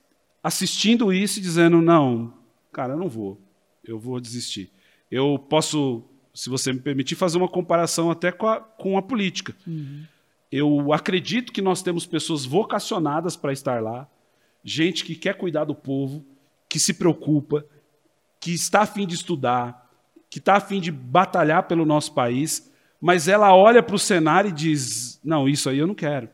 assistindo 0.43 1.13
isso 1.13 1.39
e 1.39 1.43
dizendo: 1.43 1.81
não, 1.81 2.35
cara, 2.71 2.93
eu 2.93 2.99
não 2.99 3.09
vou, 3.09 3.41
eu 3.83 3.99
vou 3.99 4.21
desistir. 4.21 4.71
Eu 5.11 5.39
posso, 5.39 6.05
se 6.35 6.49
você 6.51 6.73
me 6.73 6.81
permitir, 6.81 7.15
fazer 7.15 7.39
uma 7.39 7.49
comparação 7.49 8.11
até 8.11 8.31
com 8.31 8.47
a, 8.47 8.61
com 8.61 8.99
a 8.99 9.03
política. 9.03 9.57
Uhum. 9.67 10.05
Eu 10.53 10.93
acredito 10.93 11.53
que 11.53 11.63
nós 11.63 11.83
temos 11.83 12.07
pessoas 12.07 12.45
vocacionadas 12.45 13.37
para 13.37 13.53
estar 13.53 13.83
lá, 13.83 14.09
gente 14.63 15.05
que 15.05 15.15
quer 15.15 15.37
cuidar 15.37 15.65
do 15.65 15.75
povo, 15.75 16.25
que 16.69 16.79
se 16.79 16.95
preocupa, 16.95 17.65
que 18.41 18.53
está 18.53 18.83
a 18.83 18.87
fim 18.87 19.07
de 19.07 19.15
estudar, 19.15 19.89
que 20.29 20.39
está 20.39 20.57
a 20.57 20.61
fim 20.61 20.81
de 20.81 20.91
batalhar 20.91 21.65
pelo 21.65 21.85
nosso 21.85 22.13
país, 22.13 22.71
mas 23.01 23.29
ela 23.29 23.55
olha 23.55 23.83
para 23.83 23.95
o 23.95 23.99
cenário 23.99 24.51
e 24.51 24.53
diz: 24.53 25.21
não, 25.25 25.49
isso 25.49 25.71
aí 25.71 25.79
eu 25.79 25.87
não 25.87 25.95
quero 25.95 26.29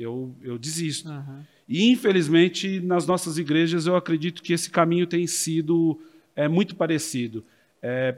eu, 0.00 0.34
eu 0.42 0.58
desisto. 0.58 1.08
Uhum. 1.08 1.42
E, 1.68 1.90
infelizmente, 1.90 2.80
nas 2.80 3.06
nossas 3.06 3.38
igrejas, 3.38 3.86
eu 3.86 3.94
acredito 3.94 4.42
que 4.42 4.52
esse 4.52 4.70
caminho 4.70 5.06
tem 5.06 5.26
sido 5.26 6.00
é, 6.34 6.48
muito 6.48 6.74
parecido. 6.74 7.44
É, 7.82 8.16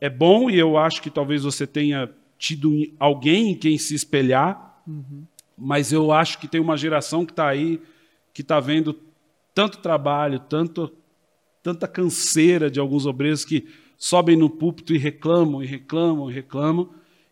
é 0.00 0.08
bom 0.08 0.48
e 0.50 0.58
eu 0.58 0.76
acho 0.76 1.02
que 1.02 1.10
talvez 1.10 1.42
você 1.42 1.66
tenha 1.66 2.10
tido 2.38 2.72
alguém 2.98 3.50
em 3.50 3.54
quem 3.54 3.76
se 3.78 3.94
espelhar, 3.94 4.82
uhum. 4.86 5.24
mas 5.56 5.92
eu 5.92 6.12
acho 6.12 6.38
que 6.38 6.48
tem 6.48 6.60
uma 6.60 6.76
geração 6.76 7.26
que 7.26 7.32
está 7.32 7.48
aí, 7.48 7.80
que 8.32 8.42
está 8.42 8.60
vendo 8.60 8.96
tanto 9.54 9.78
trabalho, 9.78 10.38
tanto, 10.38 10.92
tanta 11.62 11.88
canseira 11.88 12.70
de 12.70 12.78
alguns 12.78 13.06
obreiros 13.06 13.44
que 13.44 13.66
sobem 13.96 14.36
no 14.36 14.48
púlpito 14.48 14.94
e 14.94 14.98
reclamam, 14.98 15.62
e 15.62 15.66
reclamam, 15.66 16.30
e 16.30 16.34
reclamam, 16.34 16.88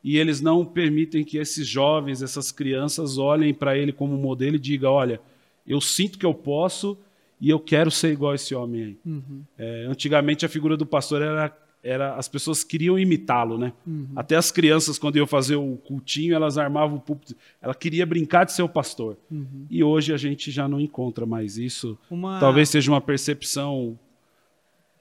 e 0.07 0.19
eles 0.19 0.41
não 0.41 0.65
permitem 0.65 1.25
que 1.25 1.37
esses 1.37 1.67
jovens, 1.67 2.23
essas 2.23 2.53
crianças, 2.53 3.19
olhem 3.19 3.53
para 3.53 3.77
ele 3.77 3.93
como 3.93 4.17
modelo 4.17 4.55
e 4.55 4.61
digam: 4.61 4.93
olha 4.93 5.21
eu 5.67 5.81
sinto 5.81 6.17
que 6.17 6.25
eu 6.25 6.33
posso 6.33 6.97
e 7.41 7.51
eu 7.51 7.59
quero 7.59 7.91
ser 7.91 8.13
igual 8.13 8.31
a 8.31 8.35
esse 8.37 8.55
homem 8.55 8.83
aí. 8.85 8.99
Uhum. 9.05 9.43
É, 9.59 9.87
antigamente 9.89 10.47
a 10.47 10.49
figura 10.49 10.77
do 10.77 10.87
pastor 10.87 11.21
era, 11.21 11.53
era 11.83 12.15
as 12.15 12.29
pessoas 12.29 12.63
queriam 12.63 12.97
imitá-lo, 12.97 13.59
né? 13.59 13.73
Uhum. 13.85 14.07
Até 14.15 14.37
as 14.37 14.53
crianças 14.53 14.97
quando 14.97 15.17
iam 15.17 15.27
fazer 15.27 15.57
o 15.57 15.77
cultinho 15.77 16.37
elas 16.37 16.57
armavam 16.57 16.99
o 16.99 17.01
púlpito, 17.01 17.35
ela 17.61 17.75
queria 17.75 18.07
brincar 18.07 18.45
de 18.45 18.53
ser 18.53 18.63
o 18.63 18.69
pastor. 18.69 19.17
Uhum. 19.29 19.67
E 19.69 19.83
hoje 19.83 20.13
a 20.13 20.17
gente 20.17 20.53
já 20.53 20.69
não 20.69 20.79
encontra 20.81 21.27
mais 21.27 21.59
isso. 21.59 21.99
Uma... 22.09 22.39
Talvez 22.39 22.69
seja 22.69 22.93
uma 22.93 23.01
percepção 23.01 23.99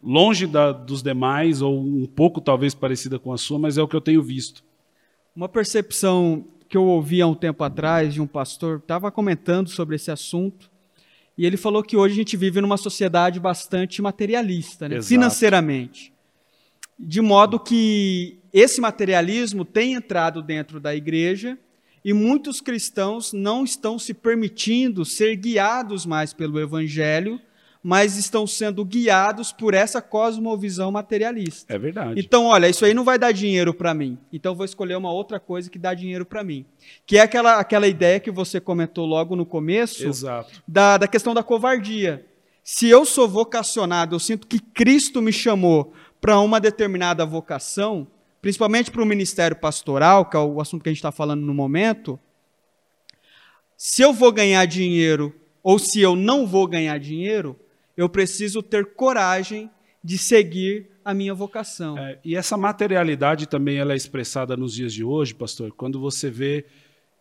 longe 0.02 0.48
da, 0.48 0.72
dos 0.72 1.04
demais 1.04 1.62
ou 1.62 1.80
um 1.80 2.08
pouco 2.08 2.42
talvez 2.42 2.74
parecida 2.74 3.20
com 3.20 3.32
a 3.32 3.38
sua, 3.38 3.60
mas 3.60 3.78
é 3.78 3.84
o 3.84 3.88
que 3.88 3.96
eu 3.96 4.02
tenho 4.02 4.24
visto. 4.24 4.64
Uma 5.36 5.50
percepção 5.50 6.48
que 6.70 6.78
eu 6.78 6.86
ouvi 6.86 7.22
há 7.22 7.28
um 7.28 7.36
tempo 7.36 7.62
atrás 7.64 8.14
de 8.14 8.22
um 8.22 8.28
pastor, 8.28 8.78
estava 8.78 9.12
comentando 9.12 9.70
sobre 9.70 9.98
esse 9.98 10.10
assunto, 10.10 10.72
e 11.38 11.46
ele 11.46 11.58
falou 11.58 11.84
que 11.84 11.98
hoje 11.98 12.14
a 12.14 12.18
gente 12.18 12.38
vive 12.38 12.62
numa 12.62 12.78
sociedade 12.78 13.38
bastante 13.38 14.02
materialista, 14.02 14.88
né? 14.88 15.02
financeiramente. 15.02 16.14
De 16.98 17.20
modo 17.20 17.60
que 17.60 18.40
esse 18.54 18.80
materialismo 18.80 19.66
tem 19.66 19.94
entrado 19.94 20.42
dentro 20.42 20.80
da 20.80 20.96
igreja 20.96 21.58
e 22.04 22.14
muitos 22.14 22.62
cristãos 22.62 23.34
não 23.34 23.66
estão 23.66 24.00
se 24.00 24.14
permitindo 24.14 25.04
ser 25.04 25.36
guiados 25.36 26.06
mais 26.06 26.32
pelo 26.32 26.58
evangelho 26.58 27.42
mas 27.88 28.18
estão 28.18 28.48
sendo 28.48 28.84
guiados 28.84 29.52
por 29.52 29.76
essa 29.76 30.02
cosmovisão 30.02 30.92
materialista. 30.92 31.72
É 31.72 31.78
verdade. 31.78 32.20
Então, 32.20 32.46
olha, 32.46 32.68
isso 32.68 32.84
aí 32.84 32.96
não 32.96 33.04
vai 33.04 33.20
dar 33.20 33.32
dinheiro 33.32 33.76
para 33.76 33.94
mim. 33.94 34.18
Então, 34.34 34.56
vou 34.56 34.66
escolher 34.66 34.98
uma 34.98 35.12
outra 35.12 35.40
coisa 35.40 35.70
que 35.70 35.78
dá 35.78 35.94
dinheiro 35.94 36.26
para 36.26 36.44
mim. 36.44 36.66
Que 37.06 37.20
é 37.20 37.22
aquela, 37.22 37.60
aquela 37.60 37.88
ideia 37.88 38.20
que 38.20 38.32
você 38.32 38.60
comentou 38.60 39.06
logo 39.06 39.36
no 39.36 39.46
começo 39.46 40.08
Exato. 40.08 40.64
Da, 40.68 40.98
da 40.98 41.08
questão 41.08 41.32
da 41.32 41.44
covardia. 41.44 42.26
Se 42.64 42.90
eu 42.90 43.06
sou 43.06 43.30
vocacionado, 43.30 44.16
eu 44.16 44.20
sinto 44.20 44.48
que 44.48 44.58
Cristo 44.58 45.22
me 45.22 45.32
chamou 45.32 45.94
para 46.20 46.40
uma 46.40 46.60
determinada 46.60 47.24
vocação, 47.24 48.08
principalmente 48.42 48.90
para 48.90 49.04
o 49.04 49.06
ministério 49.06 49.58
pastoral, 49.58 50.26
que 50.26 50.36
é 50.36 50.40
o 50.40 50.60
assunto 50.60 50.82
que 50.82 50.90
a 50.90 50.92
gente 50.92 50.98
está 50.98 51.12
falando 51.12 51.46
no 51.46 51.54
momento, 51.54 52.20
se 53.78 54.02
eu 54.02 54.12
vou 54.12 54.32
ganhar 54.32 54.66
dinheiro 54.66 55.36
ou 55.62 55.78
se 55.78 56.02
eu 56.02 56.16
não 56.16 56.48
vou 56.48 56.66
ganhar 56.66 56.98
dinheiro, 56.98 57.56
eu 57.96 58.10
preciso 58.10 58.62
ter 58.62 58.94
coragem 58.94 59.70
de 60.04 60.18
seguir 60.18 60.88
a 61.04 61.14
minha 61.14 61.34
vocação. 61.34 61.98
É, 61.98 62.20
e 62.24 62.36
essa 62.36 62.58
materialidade 62.58 63.48
também 63.48 63.78
ela 63.78 63.94
é 63.94 63.96
expressada 63.96 64.58
nos 64.58 64.74
dias 64.74 64.94
de 64.94 65.04
hoje, 65.04 65.34
pastor, 65.34 65.72
quando 65.72 66.00
você 66.00 66.30
vê 66.30 66.66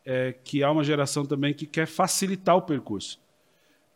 é, 0.04 0.34
que 0.44 0.62
há 0.62 0.70
uma 0.70 0.84
geração 0.84 1.24
também 1.24 1.54
que 1.54 1.66
quer 1.66 1.86
facilitar 1.86 2.56
o 2.56 2.62
percurso. 2.62 3.18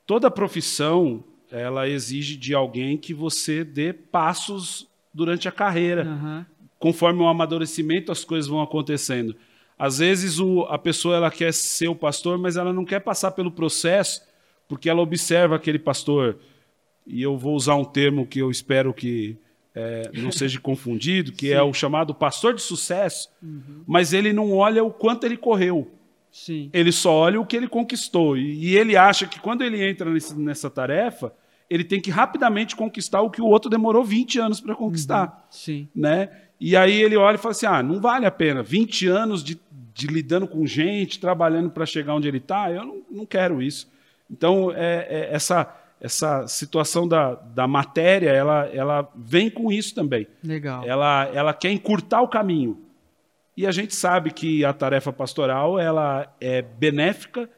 Toda 0.07 0.31
profissão 0.31 1.25
ela 1.51 1.88
exige 1.88 2.37
de 2.37 2.55
alguém 2.55 2.97
que 2.97 3.14
você 3.14 3.64
dê 3.64 3.93
passos 3.93 4.87
durante 5.12 5.49
a 5.49 5.53
carreira. 5.53 6.05
Uhum. 6.05 6.45
Conforme 6.79 7.21
o 7.23 7.29
amadurecimento, 7.29 8.12
as 8.12 8.25
coisas 8.25 8.49
vão 8.49 8.62
acontecendo. 8.62 9.35
Às 9.79 9.99
vezes 9.99 10.38
o, 10.38 10.62
a 10.62 10.79
pessoa 10.79 11.17
ela 11.17 11.31
quer 11.31 11.53
ser 11.53 11.88
o 11.88 11.95
pastor, 11.95 12.37
mas 12.38 12.57
ela 12.57 12.73
não 12.73 12.85
quer 12.85 13.01
passar 13.01 13.31
pelo 13.31 13.51
processo, 13.51 14.23
porque 14.67 14.88
ela 14.91 15.01
observa 15.01 15.57
aquele 15.57 15.79
pastor 15.79 16.38
e 17.09 17.23
eu 17.23 17.37
vou 17.37 17.57
usar 17.57 17.75
um 17.75 17.85
termo 17.85 18.27
que 18.27 18.38
eu 18.38 18.51
espero 18.51 18.92
que 18.92 19.37
é, 19.75 20.11
não 20.14 20.31
seja 20.31 20.61
confundido, 20.61 21.33
que 21.33 21.53
é 21.53 21.62
o 21.62 21.73
chamado 21.73 22.14
pastor 22.14 22.53
de 22.55 22.61
sucesso, 22.61 23.31
uhum. 23.42 23.83
mas 23.87 24.12
ele 24.12 24.33
não 24.33 24.53
olha 24.53 24.85
o 24.85 24.90
quanto 24.90 25.25
ele 25.25 25.37
correu. 25.37 25.90
Sim. 26.31 26.68
Ele 26.73 26.92
só 26.92 27.12
olha 27.12 27.40
o 27.40 27.47
que 27.47 27.57
ele 27.57 27.68
conquistou. 27.68 28.37
E, 28.37 28.66
e 28.66 28.77
ele 28.77 28.97
acha 28.97 29.27
que 29.27 29.40
quando 29.40 29.62
ele 29.62 29.83
entra 29.83 30.11
nesse, 30.11 30.38
nessa 30.38 30.68
tarefa, 30.68 31.33
ele 31.71 31.85
tem 31.85 32.01
que 32.01 32.11
rapidamente 32.11 32.77
conquistar 32.77 33.23
o 33.23 33.31
que 33.31 33.40
o 33.40 33.47
outro 33.47 33.71
demorou 33.71 34.05
20 34.05 34.38
anos 34.38 34.61
para 34.61 34.75
conquistar. 34.75 35.27
Uhum. 35.29 35.42
Sim. 35.51 35.88
Né? 35.94 36.31
E 36.61 36.77
aí 36.77 37.01
ele 37.01 37.16
olha 37.16 37.37
e 37.37 37.38
fala 37.38 37.53
assim: 37.53 37.66
ah, 37.66 37.83
não 37.83 38.01
vale 38.01 38.27
a 38.27 38.31
pena. 38.31 38.62
20 38.62 39.07
anos 39.07 39.42
de, 39.44 39.59
de 39.94 40.07
lidando 40.07 40.47
com 40.47 40.66
gente, 40.66 41.21
trabalhando 41.21 41.71
para 41.71 41.87
chegar 41.87 42.14
onde 42.14 42.29
ele 42.29 42.38
está, 42.38 42.71
eu 42.71 42.85
não, 42.85 43.03
não 43.11 43.27
quero 43.27 43.62
isso. 43.62 43.90
Então, 44.31 44.73
é, 44.73 45.07
é 45.09 45.29
essa 45.33 45.64
essa 46.01 46.47
situação 46.47 47.07
da, 47.09 47.35
da 47.35 47.67
matéria, 47.67 48.31
ela, 48.31 48.67
ela 48.73 49.13
vem 49.17 49.51
com 49.51 49.73
isso 49.73 49.95
também. 49.95 50.27
Legal. 50.43 50.85
Ela, 50.87 51.31
ela 51.35 51.53
quer 51.53 51.71
encurtar 51.71 52.23
o 52.23 52.29
caminho. 52.29 52.81
E 53.57 53.67
a 53.67 53.73
gente 53.73 53.95
sabe 53.95 54.31
que 54.31 54.65
a 54.65 54.73
tarefa 54.73 55.13
pastoral 55.13 55.79
ela 55.79 56.33
é 56.41 56.63
benéfica. 56.63 57.51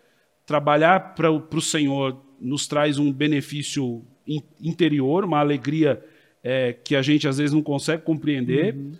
Trabalhar 0.46 1.14
para 1.14 1.30
o 1.30 1.60
Senhor 1.60 2.18
nos 2.40 2.66
traz 2.66 2.98
um 2.98 3.12
benefício 3.12 4.02
in, 4.26 4.42
interior, 4.60 5.24
uma 5.24 5.38
alegria 5.38 6.02
é, 6.42 6.72
que 6.72 6.96
a 6.96 7.02
gente 7.02 7.28
às 7.28 7.36
vezes 7.36 7.52
não 7.52 7.62
consegue 7.62 8.02
compreender. 8.02 8.74
Uhum. 8.74 8.92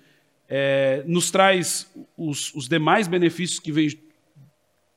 É, 0.47 1.03
nos 1.07 1.31
traz 1.31 1.91
os, 2.17 2.55
os 2.55 2.69
demais 2.69 3.09
benefícios 3.09 3.59
que 3.59 3.73
vêm 3.73 3.89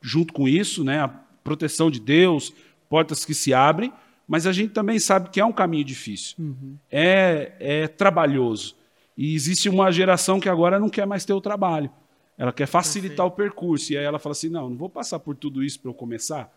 junto 0.02 0.34
com 0.34 0.50
isso, 0.50 0.84
né? 0.84 1.00
a 1.00 1.08
proteção 1.08 1.90
de 1.90 2.02
Deus, 2.02 2.54
portas 2.90 3.24
que 3.24 3.34
se 3.34 3.54
abrem, 3.54 3.94
mas 4.28 4.48
a 4.48 4.52
gente 4.52 4.74
também 4.74 5.00
sabe 5.00 5.30
que 5.30 5.40
é 5.40 5.46
um 5.46 5.52
caminho 5.52 5.84
difícil, 5.84 6.36
uhum. 6.40 6.78
é, 6.92 7.54
é 7.60 7.88
trabalhoso. 7.88 8.76
E 9.18 9.36
existe 9.36 9.70
uma 9.70 9.92
geração 9.92 10.40
que 10.40 10.50
agora 10.50 10.80
não 10.80 10.90
quer 10.90 11.06
mais 11.06 11.24
ter 11.24 11.34
o 11.34 11.42
trabalho. 11.42 11.90
Ela 12.38 12.52
quer 12.52 12.66
facilitar 12.66 13.28
Perfeito. 13.28 13.34
o 13.34 13.56
percurso. 13.56 13.94
E 13.94 13.98
aí 13.98 14.04
ela 14.04 14.18
fala 14.18 14.32
assim: 14.32 14.50
não, 14.50 14.70
não 14.70 14.78
vou 14.78 14.90
passar 14.90 15.20
por 15.20 15.36
tudo 15.36 15.64
isso 15.64 15.80
para 15.80 15.90
eu 15.90 15.94
começar. 15.94 16.52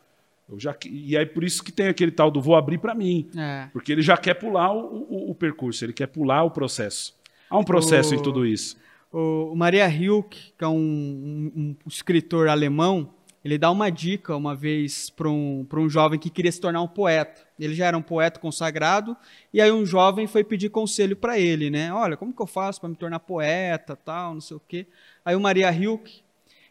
Eu 0.48 0.59
já... 0.59 0.74
E 0.87 1.16
aí 1.16 1.26
por 1.26 1.42
isso 1.42 1.62
que 1.62 1.72
tem 1.72 1.88
aquele 1.88 2.12
tal 2.12 2.31
do 2.31 2.40
vou 2.40 2.57
abrir 2.57 2.79
para 2.79 2.94
mim. 2.94 3.29
É. 3.37 3.68
Porque 3.72 3.92
ele 3.92 4.00
já 4.00 4.16
quer 4.16 4.35
pular 4.35 4.72
o, 4.72 5.07
o, 5.09 5.31
o, 5.31 5.35
percurso, 5.35 5.85
ele 5.85 5.92
quer 5.92 6.07
pular 6.07 6.44
o 6.44 6.50
processo. 6.50 7.14
Há 7.50 7.59
um 7.59 7.64
processo 7.64 8.14
o, 8.14 8.18
em 8.18 8.22
tudo 8.22 8.46
isso. 8.46 8.76
O 9.12 9.55
Maria 9.57 9.88
Hilke, 9.88 10.52
que 10.57 10.64
é 10.64 10.68
um, 10.68 10.72
um, 10.76 11.76
um 11.85 11.88
escritor 11.88 12.48
alemão, 12.48 13.12
ele 13.46 13.59
dá 13.59 13.70
uma 13.70 13.90
dica 13.90 14.35
uma 14.35 14.56
vez 14.56 15.09
para 15.09 15.28
um, 15.30 15.64
um 15.72 15.88
jovem 15.88 16.18
que 16.18 16.28
queria 16.28 16.50
se 16.50 16.61
tornar 16.61 16.82
um 16.82 16.88
poeta. 16.88 17.46
Ele 17.56 17.76
já 17.76 17.87
era 17.87 17.96
um 17.96 18.02
poeta 18.02 18.40
consagrado, 18.40 19.16
e 19.52 19.61
aí 19.61 19.70
um 19.70 19.87
jovem 19.87 20.26
foi 20.26 20.42
pedir 20.42 20.68
conselho 20.68 21.14
para 21.14 21.38
ele, 21.38 21.70
né? 21.70 21.92
Olha, 21.92 22.16
como 22.16 22.35
que 22.35 22.42
eu 22.42 22.46
faço 22.46 22.80
para 22.80 22.88
me 22.88 22.96
tornar 22.96 23.20
poeta, 23.20 23.94
tal, 23.94 24.35
não 24.35 24.40
sei 24.40 24.56
o 24.56 24.61
quê. 24.66 24.85
Aí 25.24 25.37
o 25.37 25.40
Maria 25.40 25.70
Hilke 25.70 26.24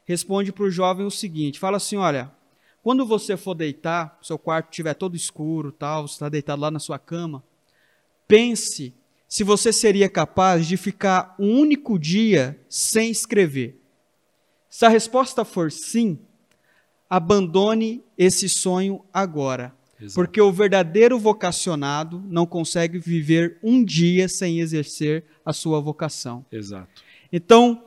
responde 0.04 0.52
para 0.52 0.66
o 0.66 0.70
jovem 0.70 1.06
o 1.06 1.10
seguinte, 1.10 1.60
fala 1.60 1.78
assim, 1.78 1.96
olha, 1.96 2.30
quando 2.84 3.06
você 3.06 3.38
for 3.38 3.56
deitar, 3.56 4.20
seu 4.22 4.38
quarto 4.38 4.70
estiver 4.70 4.96
todo 4.96 5.16
escuro, 5.16 5.72
tal, 5.72 6.10
você 6.10 6.16
está 6.16 6.28
deitado 6.28 6.62
lá 6.62 6.70
na 6.70 6.80
sua 6.80 7.00
cama, 7.00 7.42
pense 8.28 8.94
se 9.30 9.46
você 9.46 9.72
seria 9.72 10.10
capaz 10.10 10.68
de 10.68 10.76
ficar 10.76 11.36
um 11.40 11.58
único 11.58 11.98
dia 11.98 12.60
sem 12.68 13.10
escrever. 13.10 13.82
Se 14.70 14.86
a 14.86 14.90
resposta 14.90 15.46
for 15.46 15.72
sim, 15.72 16.20
abandone 17.16 18.04
esse 18.18 18.50
sonho 18.50 19.02
agora. 19.14 19.74
Exato. 19.98 20.16
Porque 20.16 20.42
o 20.42 20.52
verdadeiro 20.52 21.18
vocacionado 21.18 22.22
não 22.28 22.46
consegue 22.46 23.00
viver 23.00 23.58
um 23.64 23.86
dia 23.86 24.28
sem 24.28 24.60
exercer 24.60 25.24
a 25.46 25.54
sua 25.54 25.80
vocação. 25.80 26.46
Exato. 26.52 27.02
Então, 27.32 27.82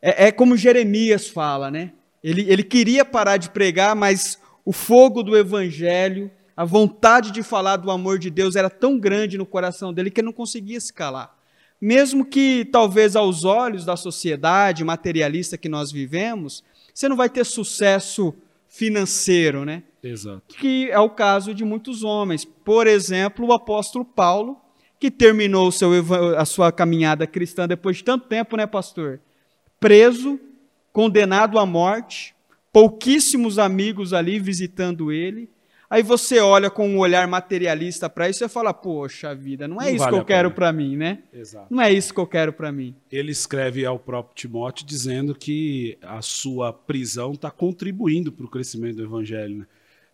é, 0.00 0.28
é 0.28 0.32
como 0.32 0.56
Jeremias 0.56 1.28
fala, 1.28 1.70
né? 1.70 1.92
Ele, 2.24 2.50
ele 2.50 2.62
queria 2.62 3.04
parar 3.04 3.36
de 3.36 3.50
pregar, 3.50 3.94
mas 3.94 4.38
o 4.64 4.72
fogo 4.72 5.22
do 5.22 5.36
evangelho, 5.36 6.30
a 6.56 6.64
vontade 6.64 7.30
de 7.30 7.42
falar 7.42 7.76
do 7.76 7.90
amor 7.90 8.18
de 8.18 8.30
Deus 8.30 8.56
era 8.56 8.70
tão 8.70 8.98
grande 8.98 9.36
no 9.36 9.44
coração 9.44 9.92
dele 9.92 10.10
que 10.10 10.22
ele 10.22 10.26
não 10.26 10.32
conseguia 10.32 10.80
se 10.80 10.94
calar. 10.94 11.36
Mesmo 11.78 12.24
que, 12.24 12.64
talvez, 12.64 13.16
aos 13.16 13.44
olhos 13.44 13.84
da 13.84 13.96
sociedade 13.96 14.82
materialista 14.82 15.58
que 15.58 15.68
nós 15.68 15.92
vivemos, 15.92 16.64
você 16.94 17.06
não 17.06 17.16
vai 17.16 17.28
ter 17.28 17.44
sucesso 17.44 18.34
financeiro, 18.72 19.66
né? 19.66 19.82
Exato. 20.02 20.56
Que 20.56 20.90
é 20.90 20.98
o 20.98 21.10
caso 21.10 21.54
de 21.54 21.62
muitos 21.62 22.02
homens. 22.02 22.42
Por 22.44 22.86
exemplo, 22.86 23.46
o 23.46 23.52
apóstolo 23.52 24.02
Paulo, 24.02 24.56
que 24.98 25.10
terminou 25.10 25.70
seu, 25.70 25.90
a 26.38 26.44
sua 26.46 26.72
caminhada 26.72 27.26
cristã 27.26 27.68
depois 27.68 27.98
de 27.98 28.04
tanto 28.04 28.26
tempo, 28.26 28.56
né, 28.56 28.66
pastor? 28.66 29.20
Preso, 29.78 30.40
condenado 30.90 31.58
à 31.58 31.66
morte, 31.66 32.34
pouquíssimos 32.72 33.58
amigos 33.58 34.14
ali 34.14 34.38
visitando 34.38 35.12
ele. 35.12 35.50
Aí 35.92 36.02
você 36.02 36.40
olha 36.40 36.70
com 36.70 36.88
um 36.88 36.98
olhar 36.98 37.28
materialista 37.28 38.08
para 38.08 38.26
isso 38.26 38.42
e 38.42 38.48
fala: 38.48 38.72
"Poxa 38.72 39.34
vida, 39.34 39.68
não 39.68 39.78
é 39.78 39.84
Não 39.84 39.90
isso 39.90 39.98
vale 39.98 40.12
que 40.16 40.20
eu 40.20 40.24
quero 40.24 40.48
pena." 40.48 40.54
para 40.54 40.72
mim, 40.72 40.96
né? 40.96 41.18
Exato. 41.30 41.66
Não 41.68 41.82
é 41.82 41.92
isso 41.92 42.14
que 42.14 42.20
eu 42.20 42.26
quero 42.26 42.50
para 42.50 42.72
mim." 42.72 42.94
Ele 43.10 43.30
escreve 43.30 43.84
ao 43.84 43.98
próprio 43.98 44.34
Timóteo 44.34 44.86
dizendo 44.86 45.34
que 45.34 45.98
a 46.00 46.22
sua 46.22 46.72
prisão 46.72 47.32
está 47.32 47.50
contribuindo 47.50 48.32
para 48.32 48.46
o 48.46 48.48
crescimento 48.48 48.96
do 48.96 49.04
evangelho. 49.04 49.58
né? 49.58 49.66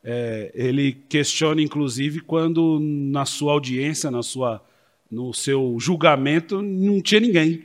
É, 0.03 0.51
ele 0.53 0.95
questiona, 1.09 1.62
inclusive, 1.62 2.23
quando 2.23 2.81
na 2.81 3.25
sua 3.25 3.53
audiência, 3.53 4.11
na 4.11 4.23
sua, 4.25 4.61
no 5.09 5.33
seu 5.33 5.77
julgamento, 5.79 6.61
não 6.61 7.01
tinha 7.01 7.21
ninguém. 7.21 7.64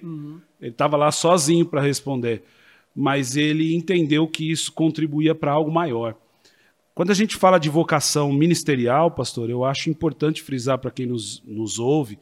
Ele 0.61 0.69
estava 0.69 0.97
lá 0.97 1.11
sozinho 1.11 1.65
para 1.65 1.81
responder. 1.81 2.43
Mas 2.95 3.35
ele 3.35 3.73
entendeu 3.73 4.27
que 4.27 4.51
isso 4.51 4.71
contribuía 4.71 5.33
para 5.33 5.51
algo 5.51 5.71
maior. 5.71 6.15
Quando 6.95 7.11
a 7.11 7.15
gente 7.15 7.35
fala 7.37 7.57
de 7.57 7.69
vocação 7.69 8.31
ministerial, 8.31 9.09
pastor, 9.09 9.49
eu 9.49 9.65
acho 9.65 9.89
importante 9.89 10.43
frisar 10.43 10.77
para 10.77 10.91
quem 10.91 11.05
nos, 11.07 11.41
nos 11.45 11.79
ouve 11.79 12.19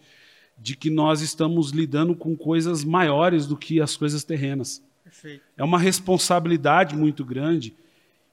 de 0.57 0.75
que 0.77 0.89
nós 0.89 1.21
estamos 1.21 1.71
lidando 1.71 2.15
com 2.15 2.35
coisas 2.37 2.83
maiores 2.83 3.45
do 3.45 3.57
que 3.57 3.81
as 3.81 3.97
coisas 3.97 4.23
terrenas. 4.23 4.81
Perfeito. 5.03 5.43
É 5.57 5.63
uma 5.63 5.77
responsabilidade 5.79 6.95
muito 6.95 7.25
grande, 7.25 7.75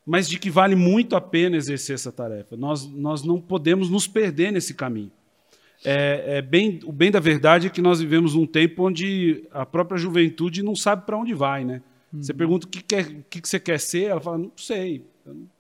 mas 0.07 0.29
de 0.29 0.39
que 0.39 0.51
vale 0.51 0.77
muito 0.77 1.17
a 1.17 1.21
pena 1.21 1.57
exercer 1.57 1.95
essa 1.95 2.13
tarefa. 2.13 2.57
Nós, 2.57 2.87
nós 2.87 3.23
não 3.25 3.41
podemos 3.41 3.91
nos 3.91 4.07
perder 4.07 4.53
nesse 4.53 4.75
caminho. 4.75 5.11
É, 5.85 6.39
é 6.39 6.43
bem, 6.43 6.81
o 6.85 6.93
bem 6.93 7.11
da 7.11 7.21
verdade 7.21 7.67
é 7.67 7.71
que 7.71 7.81
nós 7.81 8.01
vivemos 8.01 8.35
num 8.35 8.47
tempo 8.47 8.87
onde 8.87 9.45
a 9.51 9.65
própria 9.65 9.99
juventude 9.99 10.63
não 10.63 10.77
sabe 10.77 11.05
para 11.07 11.17
onde 11.17 11.35
vai, 11.35 11.65
né? 11.65 11.83
Você 12.13 12.33
pergunta 12.33 12.67
o 12.67 12.71
que, 12.71 12.83
quer, 12.83 13.07
o 13.07 13.25
que 13.29 13.41
que 13.41 13.49
você 13.49 13.61
quer 13.61 13.79
ser, 13.79 14.05
ela 14.05 14.21
fala, 14.21 14.39
não 14.39 14.53
sei. 14.57 15.05
eu 15.27 15.35
não- 15.35 15.58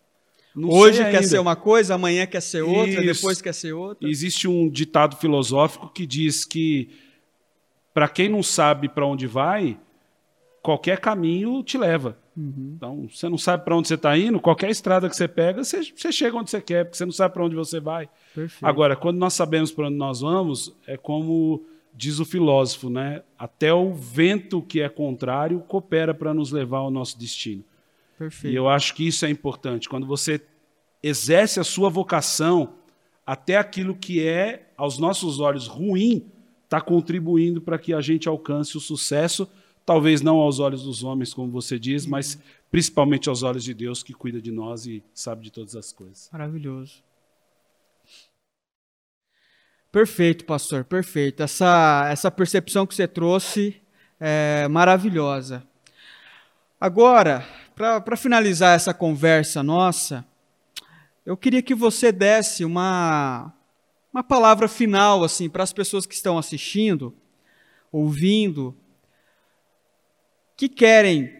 não 0.54 0.68
Hoje 0.70 0.98
quer 0.98 1.06
ainda." 1.06 1.22
ser 1.22 1.38
uma 1.38 1.56
coisa, 1.56 1.94
amanhã 1.94 2.26
quer 2.26 2.40
ser 2.40 2.62
outra, 2.62 3.04
Isso. 3.04 3.20
depois 3.20 3.40
quer 3.40 3.54
ser 3.54 3.72
outra. 3.72 4.08
Existe 4.08 4.48
um 4.48 4.68
ditado 4.68 5.16
filosófico 5.16 5.88
que 5.88 6.06
diz 6.06 6.44
que 6.44 6.90
para 7.92 8.08
quem 8.08 8.28
não 8.28 8.42
sabe 8.42 8.88
para 8.88 9.06
onde 9.06 9.26
vai, 9.26 9.78
qualquer 10.62 11.00
caminho 11.00 11.62
te 11.62 11.76
leva. 11.78 12.16
Então, 12.76 13.08
você 13.12 13.28
não 13.28 13.36
sabe 13.36 13.64
para 13.64 13.76
onde 13.76 13.88
você 13.88 13.94
está 13.94 14.16
indo, 14.16 14.38
qualquer 14.38 14.70
estrada 14.70 15.08
que 15.08 15.16
você 15.16 15.26
pega, 15.26 15.64
você, 15.64 15.82
você 15.82 16.12
chega 16.12 16.36
onde 16.36 16.50
você 16.50 16.60
quer, 16.60 16.84
porque 16.84 16.96
você 16.96 17.04
não 17.04 17.10
sabe 17.10 17.34
para 17.34 17.44
onde 17.44 17.56
você 17.56 17.80
vai. 17.80 18.08
Perfeito. 18.32 18.64
Agora, 18.64 18.94
quando 18.94 19.18
nós 19.18 19.34
sabemos 19.34 19.72
para 19.72 19.88
onde 19.88 19.96
nós 19.96 20.20
vamos, 20.20 20.72
é 20.86 20.96
como 20.96 21.64
diz 21.92 22.20
o 22.20 22.24
filósofo, 22.24 22.88
né? 22.88 23.22
Até 23.36 23.74
o 23.74 23.92
vento 23.92 24.62
que 24.62 24.80
é 24.80 24.88
contrário 24.88 25.58
coopera 25.66 26.14
para 26.14 26.32
nos 26.32 26.52
levar 26.52 26.78
ao 26.78 26.92
nosso 26.92 27.18
destino. 27.18 27.64
Perfeito. 28.18 28.52
E 28.52 28.56
eu 28.56 28.68
acho 28.68 28.94
que 28.94 29.06
isso 29.06 29.24
é 29.24 29.30
importante. 29.30 29.88
Quando 29.88 30.06
você 30.06 30.40
exerce 31.00 31.60
a 31.60 31.64
sua 31.64 31.88
vocação, 31.88 32.74
até 33.24 33.56
aquilo 33.56 33.94
que 33.94 34.26
é, 34.26 34.72
aos 34.76 34.98
nossos 34.98 35.38
olhos, 35.38 35.68
ruim, 35.68 36.26
está 36.64 36.80
contribuindo 36.80 37.62
para 37.62 37.78
que 37.78 37.94
a 37.94 38.00
gente 38.00 38.28
alcance 38.28 38.76
o 38.76 38.80
sucesso, 38.80 39.48
talvez 39.86 40.20
não 40.20 40.38
aos 40.38 40.58
olhos 40.58 40.82
dos 40.82 41.04
homens, 41.04 41.32
como 41.32 41.50
você 41.50 41.78
diz, 41.78 42.04
mas 42.04 42.38
principalmente 42.70 43.28
aos 43.28 43.42
olhos 43.42 43.62
de 43.62 43.72
Deus, 43.72 44.02
que 44.02 44.12
cuida 44.12 44.42
de 44.42 44.50
nós 44.50 44.84
e 44.84 45.02
sabe 45.14 45.44
de 45.44 45.52
todas 45.52 45.76
as 45.76 45.92
coisas. 45.92 46.28
Maravilhoso. 46.32 47.02
Perfeito, 49.90 50.44
pastor, 50.44 50.84
perfeito. 50.84 51.42
Essa, 51.42 52.08
essa 52.10 52.30
percepção 52.30 52.86
que 52.86 52.94
você 52.94 53.08
trouxe 53.08 53.80
é 54.20 54.68
maravilhosa. 54.68 55.66
Agora, 56.80 57.46
para 57.78 58.16
finalizar 58.16 58.74
essa 58.74 58.92
conversa 58.92 59.62
nossa, 59.62 60.26
eu 61.24 61.36
queria 61.36 61.62
que 61.62 61.76
você 61.76 62.10
desse 62.10 62.64
uma, 62.64 63.52
uma 64.12 64.24
palavra 64.24 64.66
final 64.66 65.22
assim 65.22 65.48
para 65.48 65.62
as 65.62 65.72
pessoas 65.72 66.04
que 66.04 66.14
estão 66.14 66.36
assistindo, 66.36 67.14
ouvindo, 67.92 68.76
que 70.56 70.68
querem 70.68 71.32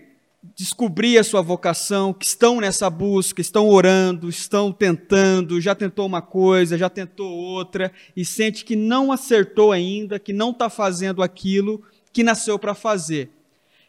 descobrir 0.54 1.18
a 1.18 1.24
sua 1.24 1.42
vocação, 1.42 2.14
que 2.14 2.24
estão 2.24 2.60
nessa 2.60 2.88
busca, 2.88 3.40
estão 3.40 3.68
orando, 3.68 4.28
estão 4.28 4.70
tentando, 4.70 5.60
já 5.60 5.74
tentou 5.74 6.06
uma 6.06 6.22
coisa, 6.22 6.78
já 6.78 6.88
tentou 6.88 7.28
outra 7.28 7.90
e 8.16 8.24
sente 8.24 8.64
que 8.64 8.76
não 8.76 9.10
acertou 9.10 9.72
ainda, 9.72 10.20
que 10.20 10.32
não 10.32 10.52
está 10.52 10.70
fazendo 10.70 11.20
aquilo 11.20 11.82
que 12.12 12.22
nasceu 12.22 12.60
para 12.60 12.74
fazer. 12.74 13.37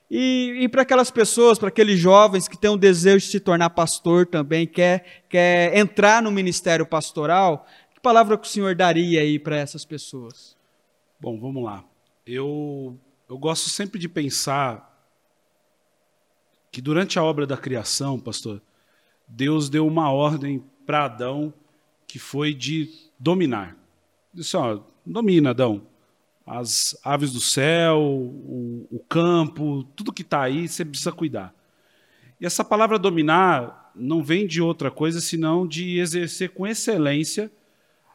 E, 0.09 0.61
e 0.61 0.69
para 0.69 0.81
aquelas 0.81 1.11
pessoas, 1.11 1.59
para 1.59 1.67
aqueles 1.67 1.99
jovens 1.99 2.47
que 2.47 2.57
têm 2.57 2.69
o 2.69 2.77
desejo 2.77 3.25
de 3.25 3.31
se 3.31 3.39
tornar 3.39 3.69
pastor 3.69 4.25
também, 4.25 4.65
quer, 4.65 5.23
quer 5.29 5.77
entrar 5.77 6.23
no 6.23 6.31
ministério 6.31 6.85
pastoral, 6.85 7.67
que 7.93 7.99
palavra 7.99 8.37
que 8.37 8.47
o 8.47 8.49
senhor 8.49 8.73
daria 8.73 9.21
aí 9.21 9.37
para 9.37 9.57
essas 9.57 9.85
pessoas? 9.85 10.57
Bom, 11.19 11.39
vamos 11.39 11.63
lá. 11.63 11.83
Eu, 12.25 12.97
eu 13.29 13.37
gosto 13.37 13.69
sempre 13.69 13.99
de 13.99 14.09
pensar 14.09 14.89
que 16.71 16.81
durante 16.81 17.19
a 17.19 17.23
obra 17.23 17.45
da 17.45 17.57
criação, 17.57 18.19
pastor, 18.19 18.61
Deus 19.27 19.69
deu 19.69 19.85
uma 19.85 20.11
ordem 20.11 20.63
para 20.85 21.05
Adão 21.05 21.53
que 22.07 22.17
foi 22.17 22.53
de 22.53 22.89
dominar. 23.19 23.77
Disse, 24.33 24.57
ó, 24.57 24.79
domina, 25.05 25.51
Adão. 25.51 25.88
As 26.49 26.97
aves 27.03 27.31
do 27.31 27.39
céu, 27.39 27.99
o, 28.01 28.87
o 28.89 28.99
campo, 29.07 29.83
tudo 29.95 30.11
que 30.11 30.23
está 30.23 30.41
aí, 30.41 30.67
você 30.67 30.83
precisa 30.83 31.11
cuidar. 31.11 31.53
E 32.41 32.45
essa 32.45 32.63
palavra 32.63 32.97
dominar 32.97 33.91
não 33.95 34.23
vem 34.23 34.47
de 34.47 34.61
outra 34.61 34.89
coisa 34.89 35.21
senão 35.21 35.67
de 35.67 35.99
exercer 35.99 36.49
com 36.49 36.65
excelência 36.65 37.51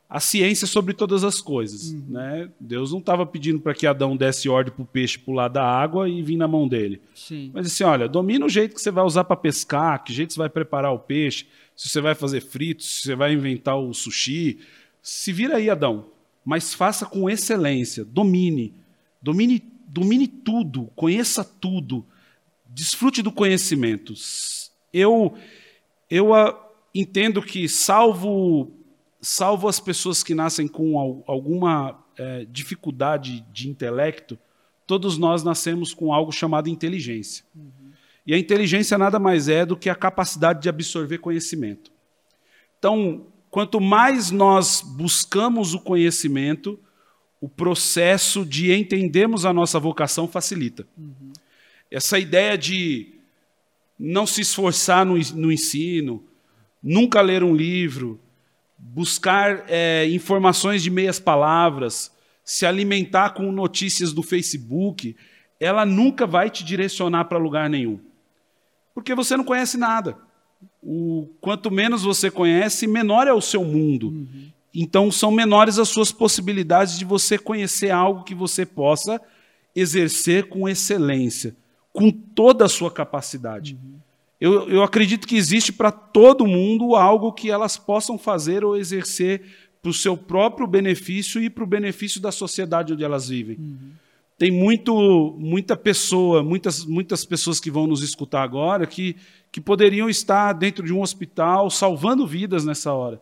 a 0.08 0.20
ciência 0.20 0.66
sobre 0.66 0.94
todas 0.94 1.24
as 1.24 1.40
coisas. 1.40 1.92
Né? 1.92 2.48
Deus 2.60 2.92
não 2.92 3.00
estava 3.00 3.26
pedindo 3.26 3.58
para 3.60 3.74
que 3.74 3.86
Adão 3.86 4.16
desse 4.16 4.48
ordem 4.48 4.72
para 4.72 4.82
o 4.82 4.86
peixe 4.86 5.18
pular 5.18 5.48
da 5.48 5.64
água 5.64 6.08
e 6.08 6.22
vir 6.22 6.36
na 6.36 6.46
mão 6.46 6.68
dele. 6.68 7.00
Sim. 7.14 7.50
Mas 7.52 7.66
assim, 7.66 7.84
olha, 7.84 8.08
domina 8.08 8.46
o 8.46 8.48
jeito 8.48 8.74
que 8.74 8.80
você 8.80 8.90
vai 8.90 9.04
usar 9.04 9.24
para 9.24 9.36
pescar, 9.36 10.04
que 10.04 10.12
jeito 10.12 10.32
você 10.32 10.38
vai 10.38 10.48
preparar 10.48 10.92
o 10.92 10.98
peixe, 10.98 11.46
se 11.74 11.88
você 11.88 12.00
vai 12.00 12.14
fazer 12.14 12.40
fritos, 12.40 12.86
se 12.86 13.02
você 13.02 13.16
vai 13.16 13.32
inventar 13.32 13.76
o 13.76 13.92
sushi. 13.92 14.58
Se 15.02 15.32
vira 15.32 15.56
aí, 15.56 15.68
Adão. 15.68 16.06
Mas 16.44 16.74
faça 16.74 17.06
com 17.06 17.28
excelência, 17.30 18.04
domine. 18.04 18.74
Domine, 19.22 19.62
domine 19.86 20.28
tudo, 20.28 20.90
conheça 20.94 21.42
tudo. 21.42 22.04
Desfrute 22.66 23.22
do 23.22 23.32
conhecimento. 23.32 24.12
Eu, 24.92 25.34
eu 26.10 26.34
ah, 26.34 26.60
entendo 26.94 27.40
que, 27.40 27.68
salvo, 27.68 28.70
salvo 29.20 29.68
as 29.68 29.80
pessoas 29.80 30.22
que 30.22 30.34
nascem 30.34 30.68
com 30.68 30.98
al- 30.98 31.24
alguma 31.26 32.04
eh, 32.18 32.46
dificuldade 32.50 33.44
de 33.52 33.68
intelecto, 33.68 34.38
todos 34.86 35.16
nós 35.16 35.42
nascemos 35.42 35.94
com 35.94 36.12
algo 36.12 36.30
chamado 36.30 36.68
inteligência. 36.68 37.44
E 38.26 38.34
a 38.34 38.38
inteligência 38.38 38.98
nada 38.98 39.18
mais 39.18 39.48
é 39.48 39.64
do 39.64 39.76
que 39.76 39.88
a 39.88 39.94
capacidade 39.94 40.62
de 40.62 40.68
absorver 40.68 41.18
conhecimento. 41.18 41.90
Então, 42.78 43.26
quanto 43.54 43.80
mais 43.80 44.32
nós 44.32 44.80
buscamos 44.80 45.74
o 45.74 45.78
conhecimento, 45.78 46.76
o 47.40 47.48
processo 47.48 48.44
de 48.44 48.72
entendermos 48.72 49.44
a 49.44 49.52
nossa 49.52 49.78
vocação 49.78 50.26
facilita. 50.26 50.84
Essa 51.88 52.18
ideia 52.18 52.58
de 52.58 53.14
não 53.96 54.26
se 54.26 54.40
esforçar 54.40 55.06
no, 55.06 55.16
no 55.36 55.52
ensino, 55.52 56.24
nunca 56.82 57.20
ler 57.20 57.44
um 57.44 57.54
livro, 57.54 58.18
buscar 58.76 59.66
é, 59.68 60.08
informações 60.08 60.82
de 60.82 60.90
meias 60.90 61.20
palavras, 61.20 62.10
se 62.44 62.66
alimentar 62.66 63.34
com 63.34 63.52
notícias 63.52 64.12
do 64.12 64.24
Facebook, 64.24 65.14
ela 65.60 65.86
nunca 65.86 66.26
vai 66.26 66.50
te 66.50 66.64
direcionar 66.64 67.26
para 67.26 67.38
lugar 67.38 67.70
nenhum. 67.70 68.00
Porque 68.92 69.14
você 69.14 69.36
não 69.36 69.44
conhece 69.44 69.78
nada. 69.78 70.18
O, 70.84 71.28
quanto 71.40 71.70
menos 71.70 72.02
você 72.02 72.30
conhece, 72.30 72.86
menor 72.86 73.26
é 73.26 73.32
o 73.32 73.40
seu 73.40 73.64
mundo. 73.64 74.26
Então, 74.74 75.10
são 75.10 75.30
menores 75.30 75.78
as 75.78 75.88
suas 75.88 76.12
possibilidades 76.12 76.98
de 76.98 77.04
você 77.04 77.38
conhecer 77.38 77.90
algo 77.90 78.24
que 78.24 78.34
você 78.34 78.66
possa 78.66 79.20
exercer 79.74 80.48
com 80.48 80.68
excelência, 80.68 81.56
com 81.92 82.10
toda 82.10 82.66
a 82.66 82.68
sua 82.68 82.90
capacidade. 82.90 83.78
Eu, 84.40 84.68
eu 84.68 84.82
acredito 84.82 85.26
que 85.26 85.36
existe 85.36 85.72
para 85.72 85.90
todo 85.90 86.46
mundo 86.46 86.96
algo 86.96 87.32
que 87.32 87.50
elas 87.50 87.78
possam 87.78 88.18
fazer 88.18 88.64
ou 88.64 88.76
exercer 88.76 89.42
para 89.80 89.90
o 89.90 89.94
seu 89.94 90.16
próprio 90.16 90.66
benefício 90.66 91.42
e 91.42 91.48
para 91.48 91.64
o 91.64 91.66
benefício 91.66 92.20
da 92.20 92.32
sociedade 92.32 92.92
onde 92.92 93.04
elas 93.04 93.28
vivem. 93.28 93.58
Tem 94.36 94.50
muito, 94.50 95.36
muita 95.38 95.76
pessoa, 95.76 96.42
muitas, 96.42 96.84
muitas 96.84 97.24
pessoas 97.24 97.60
que 97.60 97.70
vão 97.70 97.86
nos 97.86 98.02
escutar 98.02 98.42
agora 98.42 98.86
que, 98.86 99.14
que 99.54 99.60
poderiam 99.60 100.10
estar 100.10 100.52
dentro 100.52 100.84
de 100.84 100.92
um 100.92 101.00
hospital 101.00 101.70
salvando 101.70 102.26
vidas 102.26 102.64
nessa 102.64 102.92
hora. 102.92 103.20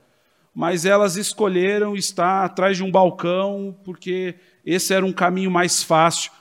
Mas 0.55 0.87
elas 0.87 1.15
escolheram 1.17 1.95
estar 1.95 2.47
atrás 2.47 2.79
de 2.79 2.83
um 2.83 2.91
balcão 2.91 3.77
porque 3.85 4.37
esse 4.65 4.95
era 4.95 5.05
um 5.05 5.13
caminho 5.13 5.51
mais 5.51 5.83
fácil. 5.83 6.33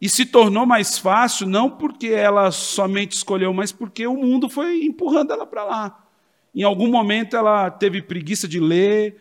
E 0.00 0.08
se 0.08 0.24
tornou 0.24 0.64
mais 0.64 0.96
fácil 0.96 1.44
não 1.44 1.68
porque 1.68 2.06
ela 2.06 2.52
somente 2.52 3.16
escolheu, 3.16 3.52
mas 3.52 3.72
porque 3.72 4.06
o 4.06 4.14
mundo 4.14 4.48
foi 4.48 4.84
empurrando 4.84 5.32
ela 5.32 5.44
para 5.44 5.64
lá. 5.64 6.06
em 6.54 6.62
algum 6.62 6.86
momento 6.88 7.36
ela 7.36 7.68
teve 7.72 8.00
preguiça 8.00 8.46
de 8.46 8.60
ler, 8.60 9.16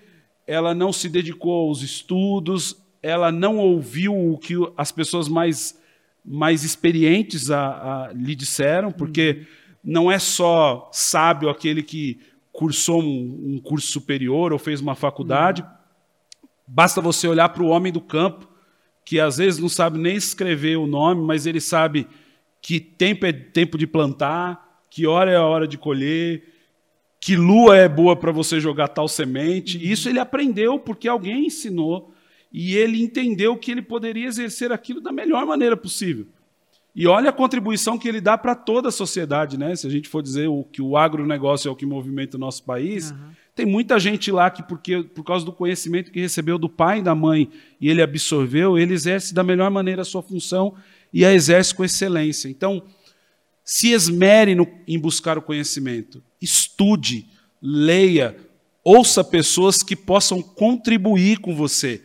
ela 0.45 0.75
não 0.75 0.93
se 0.93 1.09
dedicou 1.09 1.69
aos 1.69 1.81
estudos, 1.81 2.79
ela 3.01 3.31
não 3.31 3.57
ouviu 3.57 4.13
o 4.15 4.37
que 4.37 4.53
as 4.77 4.91
pessoas 4.91 5.27
mais, 5.27 5.75
mais 6.23 6.63
experientes 6.63 7.49
a, 7.49 8.09
a 8.09 8.13
lhe 8.13 8.35
disseram, 8.35 8.91
porque 8.91 9.37
uhum. 9.39 9.62
Não 9.83 10.11
é 10.11 10.17
só 10.17 10.89
sábio 10.93 11.49
aquele 11.49 11.83
que 11.83 12.19
cursou 12.51 13.01
um, 13.01 13.55
um 13.55 13.59
curso 13.59 13.87
superior 13.87 14.53
ou 14.53 14.59
fez 14.59 14.79
uma 14.79 14.95
faculdade. 14.95 15.65
Basta 16.65 17.01
você 17.01 17.27
olhar 17.27 17.49
para 17.49 17.63
o 17.63 17.67
homem 17.67 17.91
do 17.91 17.99
campo, 17.99 18.47
que 19.03 19.19
às 19.19 19.37
vezes 19.37 19.59
não 19.59 19.67
sabe 19.67 19.97
nem 19.97 20.15
escrever 20.15 20.77
o 20.77 20.87
nome, 20.87 21.21
mas 21.21 21.45
ele 21.45 21.59
sabe 21.59 22.07
que 22.61 22.79
tempo 22.79 23.25
é 23.25 23.33
tempo 23.33 23.77
de 23.77 23.85
plantar, 23.85 24.85
que 24.89 25.05
hora 25.05 25.31
é 25.31 25.35
a 25.35 25.43
hora 25.43 25.67
de 25.67 25.77
colher, 25.77 26.43
que 27.19 27.35
lua 27.35 27.75
é 27.75 27.89
boa 27.89 28.15
para 28.15 28.31
você 28.31 28.59
jogar 28.59 28.89
tal 28.89 29.07
semente. 29.07 29.79
Isso 29.91 30.07
ele 30.07 30.19
aprendeu 30.19 30.79
porque 30.79 31.07
alguém 31.07 31.47
ensinou 31.47 32.13
e 32.51 32.75
ele 32.77 33.01
entendeu 33.01 33.57
que 33.57 33.71
ele 33.71 33.81
poderia 33.81 34.27
exercer 34.27 34.71
aquilo 34.71 35.01
da 35.01 35.11
melhor 35.11 35.45
maneira 35.45 35.75
possível. 35.75 36.27
E 36.95 37.07
olha 37.07 37.31
a 37.31 37.33
contribuição 37.33 37.97
que 37.97 38.07
ele 38.07 38.21
dá 38.21 38.37
para 38.37 38.53
toda 38.53 38.89
a 38.89 38.91
sociedade, 38.91 39.57
né? 39.57 39.75
Se 39.75 39.87
a 39.87 39.89
gente 39.89 40.07
for 40.07 40.21
dizer 40.21 40.47
o, 40.47 40.63
que 40.63 40.81
o 40.81 40.95
agronegócio 40.95 41.67
é 41.67 41.71
o 41.71 41.75
que 41.75 41.87
movimenta 41.87 42.37
o 42.37 42.39
nosso 42.39 42.63
país, 42.63 43.09
uhum. 43.09 43.31
tem 43.55 43.65
muita 43.65 43.99
gente 43.99 44.31
lá 44.31 44.51
que, 44.51 44.61
porque, 44.61 45.01
por 45.01 45.23
causa 45.23 45.43
do 45.43 45.51
conhecimento 45.51 46.11
que 46.11 46.19
recebeu 46.19 46.59
do 46.59 46.69
pai 46.69 46.99
e 46.99 47.01
da 47.03 47.15
mãe 47.15 47.49
e 47.81 47.89
ele 47.89 48.01
absorveu, 48.01 48.77
ele 48.77 48.93
exerce 48.93 49.33
da 49.33 49.43
melhor 49.43 49.71
maneira 49.71 50.03
a 50.03 50.05
sua 50.05 50.21
função 50.21 50.75
e 51.11 51.25
a 51.25 51.33
exerce 51.33 51.73
com 51.73 51.83
excelência. 51.83 52.47
Então, 52.47 52.83
se 53.65 53.91
esmere 53.91 54.53
no, 54.53 54.67
em 54.87 54.99
buscar 54.99 55.35
o 55.35 55.41
conhecimento, 55.41 56.21
estude, 56.39 57.27
leia, 57.59 58.37
ouça 58.83 59.23
pessoas 59.23 59.81
que 59.81 59.95
possam 59.95 60.43
contribuir 60.43 61.39
com 61.39 61.55
você. 61.55 62.03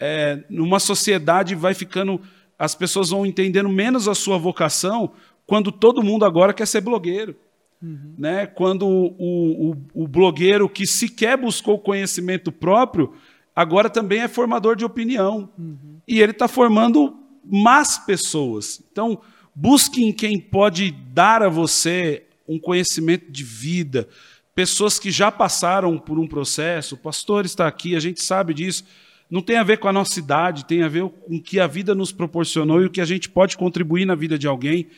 É, 0.00 0.42
numa 0.50 0.80
sociedade 0.80 1.54
vai 1.54 1.72
ficando 1.72 2.20
as 2.58 2.74
pessoas 2.74 3.10
vão 3.10 3.26
entendendo 3.26 3.68
menos 3.68 4.08
a 4.08 4.14
sua 4.14 4.38
vocação 4.38 5.12
quando 5.46 5.70
todo 5.70 6.02
mundo 6.02 6.24
agora 6.24 6.54
quer 6.54 6.66
ser 6.66 6.80
blogueiro. 6.80 7.36
Uhum. 7.82 8.14
Né? 8.16 8.46
Quando 8.46 8.86
o, 8.86 9.72
o, 9.72 9.76
o 10.04 10.08
blogueiro 10.08 10.68
que 10.68 10.86
sequer 10.86 11.36
buscou 11.36 11.78
conhecimento 11.78 12.50
próprio, 12.50 13.12
agora 13.54 13.90
também 13.90 14.20
é 14.20 14.28
formador 14.28 14.76
de 14.76 14.84
opinião. 14.84 15.50
Uhum. 15.58 15.98
E 16.08 16.20
ele 16.20 16.32
está 16.32 16.48
formando 16.48 17.16
más 17.44 17.98
pessoas. 17.98 18.82
Então, 18.90 19.20
busque 19.54 20.02
em 20.02 20.12
quem 20.12 20.40
pode 20.40 20.90
dar 20.90 21.42
a 21.42 21.48
você 21.48 22.24
um 22.48 22.58
conhecimento 22.58 23.30
de 23.30 23.42
vida, 23.42 24.08
pessoas 24.54 24.98
que 24.98 25.10
já 25.10 25.30
passaram 25.30 25.98
por 25.98 26.18
um 26.18 26.26
processo. 26.26 26.94
O 26.94 26.98
pastor 26.98 27.44
está 27.44 27.66
aqui, 27.66 27.96
a 27.96 28.00
gente 28.00 28.22
sabe 28.22 28.54
disso 28.54 28.84
não 29.30 29.40
tem 29.40 29.56
a 29.56 29.62
ver 29.62 29.78
com 29.78 29.88
a 29.88 29.92
nossa 29.92 30.18
idade, 30.18 30.64
tem 30.64 30.82
a 30.82 30.88
ver 30.88 31.08
com 31.08 31.36
o 31.36 31.42
que 31.42 31.58
a 31.58 31.66
vida 31.66 31.94
nos 31.94 32.12
proporcionou 32.12 32.82
e 32.82 32.86
o 32.86 32.90
que 32.90 33.00
a 33.00 33.04
gente 33.04 33.28
pode 33.28 33.56
contribuir 33.56 34.04
na 34.04 34.14
vida 34.14 34.38
de 34.38 34.46
alguém. 34.46 34.88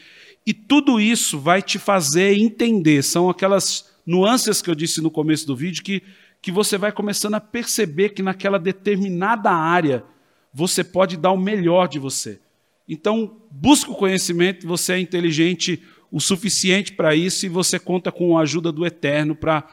E 0.45 0.53
tudo 0.53 1.01
isso 1.01 1.39
vai 1.39 1.63
te 1.63 1.79
fazer 1.79 2.39
entender, 2.39 3.03
são 3.03 3.29
aquelas 3.29 3.93
nuances 4.07 4.63
que 4.63 4.71
eu 4.71 4.75
disse 4.75 5.01
no 5.01 5.11
começo 5.11 5.47
do 5.47 5.57
vídeo, 5.57 5.83
que, 5.83 6.03
que 6.41 6.53
você 6.53 6.79
vai 6.79 6.93
começando 6.93 7.35
a 7.35 7.41
perceber 7.41 8.11
que 8.11 8.23
naquela 8.23 8.59
determinada 8.59 9.51
área 9.51 10.05
você 10.53 10.85
pode 10.85 11.17
dar 11.17 11.33
o 11.33 11.37
melhor 11.37 11.89
de 11.89 11.99
você. 11.99 12.41
Então, 12.89 13.37
busque 13.51 13.91
o 13.91 13.95
conhecimento, 13.95 14.67
você 14.67 14.93
é 14.93 15.01
inteligente 15.01 15.83
o 16.11 16.21
suficiente 16.21 16.93
para 16.93 17.15
isso 17.15 17.45
e 17.45 17.49
você 17.49 17.79
conta 17.79 18.13
com 18.13 18.39
a 18.39 18.43
ajuda 18.43 18.71
do 18.71 18.87
Eterno 18.87 19.35
para 19.35 19.67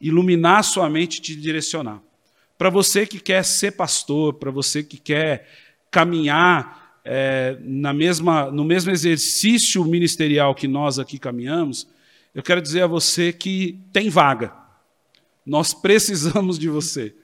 iluminar 0.00 0.62
sua 0.62 0.88
mente 0.88 1.16
e 1.16 1.22
te 1.22 1.34
direcionar. 1.34 2.02
Para 2.58 2.70
você 2.70 3.06
que 3.06 3.20
quer 3.20 3.44
ser 3.44 3.70
pastor, 3.70 4.34
para 4.34 4.50
você 4.50 4.82
que 4.82 4.98
quer 4.98 5.48
caminhar 5.92 6.98
é, 7.04 7.56
na 7.60 7.92
mesma, 7.92 8.50
no 8.50 8.64
mesmo 8.64 8.90
exercício 8.90 9.84
ministerial 9.84 10.56
que 10.56 10.66
nós 10.66 10.98
aqui 10.98 11.20
caminhamos, 11.20 11.86
eu 12.34 12.42
quero 12.42 12.60
dizer 12.60 12.82
a 12.82 12.86
você 12.88 13.32
que 13.32 13.78
tem 13.92 14.10
vaga. 14.10 14.52
Nós 15.46 15.72
precisamos 15.72 16.58
de 16.58 16.68
você. 16.68 17.14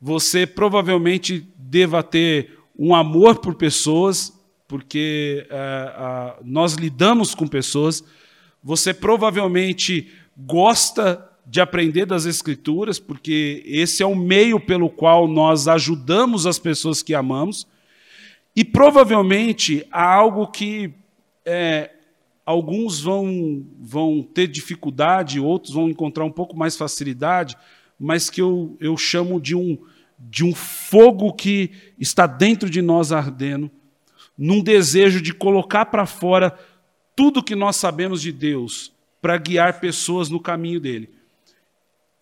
Você 0.00 0.46
provavelmente 0.46 1.46
deva 1.56 2.00
ter 2.02 2.56
um 2.78 2.94
amor 2.94 3.40
por 3.40 3.56
pessoas, 3.56 4.32
porque 4.68 5.46
é, 5.50 6.36
nós 6.44 6.74
lidamos 6.74 7.34
com 7.34 7.48
pessoas. 7.48 8.04
Você 8.62 8.94
provavelmente 8.94 10.12
gosta 10.36 11.28
de 11.46 11.60
aprender 11.60 12.06
das 12.06 12.24
Escrituras, 12.24 12.98
porque 12.98 13.62
esse 13.66 14.02
é 14.02 14.06
o 14.06 14.14
meio 14.14 14.58
pelo 14.58 14.88
qual 14.88 15.28
nós 15.28 15.68
ajudamos 15.68 16.46
as 16.46 16.58
pessoas 16.58 17.02
que 17.02 17.14
amamos. 17.14 17.66
E 18.56 18.64
provavelmente 18.64 19.86
há 19.90 20.14
algo 20.14 20.46
que 20.46 20.94
é, 21.44 21.90
alguns 22.46 23.00
vão, 23.00 23.64
vão 23.78 24.22
ter 24.22 24.46
dificuldade, 24.46 25.40
outros 25.40 25.74
vão 25.74 25.88
encontrar 25.88 26.24
um 26.24 26.30
pouco 26.30 26.56
mais 26.56 26.76
facilidade, 26.76 27.56
mas 27.98 28.30
que 28.30 28.40
eu, 28.40 28.76
eu 28.80 28.96
chamo 28.96 29.40
de 29.40 29.54
um, 29.54 29.78
de 30.18 30.44
um 30.44 30.54
fogo 30.54 31.32
que 31.32 31.70
está 31.98 32.26
dentro 32.26 32.70
de 32.70 32.80
nós 32.80 33.12
ardendo, 33.12 33.70
num 34.36 34.62
desejo 34.62 35.20
de 35.20 35.32
colocar 35.32 35.86
para 35.86 36.06
fora 36.06 36.56
tudo 37.14 37.42
que 37.42 37.54
nós 37.54 37.76
sabemos 37.76 38.20
de 38.20 38.32
Deus 38.32 38.92
para 39.20 39.36
guiar 39.36 39.80
pessoas 39.80 40.28
no 40.28 40.40
caminho 40.40 40.80
dele. 40.80 41.10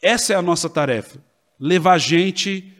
Essa 0.03 0.33
é 0.33 0.37
a 0.37 0.43
nossa 0.43 0.69
tarefa: 0.69 1.19
levar 1.59 1.97
gente 1.97 2.75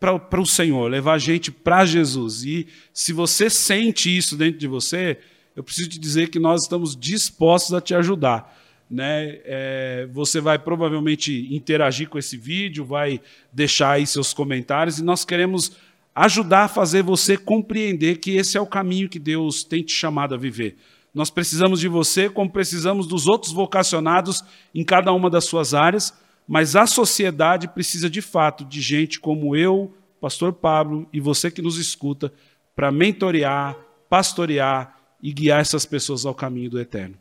para 0.00 0.40
o 0.40 0.46
Senhor, 0.46 0.90
levar 0.90 1.18
gente 1.18 1.52
para 1.52 1.84
Jesus. 1.84 2.42
E 2.42 2.66
se 2.92 3.12
você 3.12 3.48
sente 3.48 4.14
isso 4.16 4.36
dentro 4.36 4.58
de 4.58 4.66
você, 4.66 5.18
eu 5.54 5.62
preciso 5.62 5.90
te 5.90 5.98
dizer 5.98 6.28
que 6.28 6.40
nós 6.40 6.62
estamos 6.62 6.96
dispostos 6.96 7.74
a 7.74 7.80
te 7.80 7.94
ajudar. 7.94 8.58
Né? 8.90 9.40
É, 9.44 10.08
você 10.10 10.40
vai 10.40 10.58
provavelmente 10.58 11.48
interagir 11.54 12.08
com 12.08 12.18
esse 12.18 12.36
vídeo, 12.36 12.84
vai 12.84 13.20
deixar 13.52 13.92
aí 13.92 14.06
seus 14.06 14.34
comentários, 14.34 14.98
e 14.98 15.04
nós 15.04 15.24
queremos 15.24 15.72
ajudar 16.14 16.64
a 16.64 16.68
fazer 16.68 17.02
você 17.02 17.36
compreender 17.36 18.18
que 18.18 18.32
esse 18.32 18.58
é 18.58 18.60
o 18.60 18.66
caminho 18.66 19.08
que 19.08 19.18
Deus 19.18 19.64
tem 19.64 19.82
te 19.82 19.92
chamado 19.92 20.34
a 20.34 20.38
viver. 20.38 20.76
Nós 21.14 21.30
precisamos 21.30 21.80
de 21.80 21.88
você, 21.88 22.28
como 22.28 22.50
precisamos 22.50 23.06
dos 23.06 23.26
outros 23.26 23.52
vocacionados 23.52 24.42
em 24.74 24.84
cada 24.84 25.12
uma 25.12 25.30
das 25.30 25.44
suas 25.44 25.74
áreas, 25.74 26.12
mas 26.46 26.76
a 26.76 26.86
sociedade 26.86 27.68
precisa 27.68 28.10
de 28.10 28.20
fato 28.20 28.64
de 28.64 28.80
gente 28.80 29.20
como 29.20 29.56
eu, 29.56 29.94
pastor 30.20 30.52
Pablo 30.52 31.08
e 31.12 31.20
você 31.20 31.50
que 31.50 31.62
nos 31.62 31.78
escuta 31.78 32.32
para 32.74 32.90
mentorear, 32.90 33.76
pastorear 34.08 34.96
e 35.22 35.32
guiar 35.32 35.60
essas 35.60 35.86
pessoas 35.86 36.26
ao 36.26 36.34
caminho 36.34 36.70
do 36.70 36.80
eterno. 36.80 37.16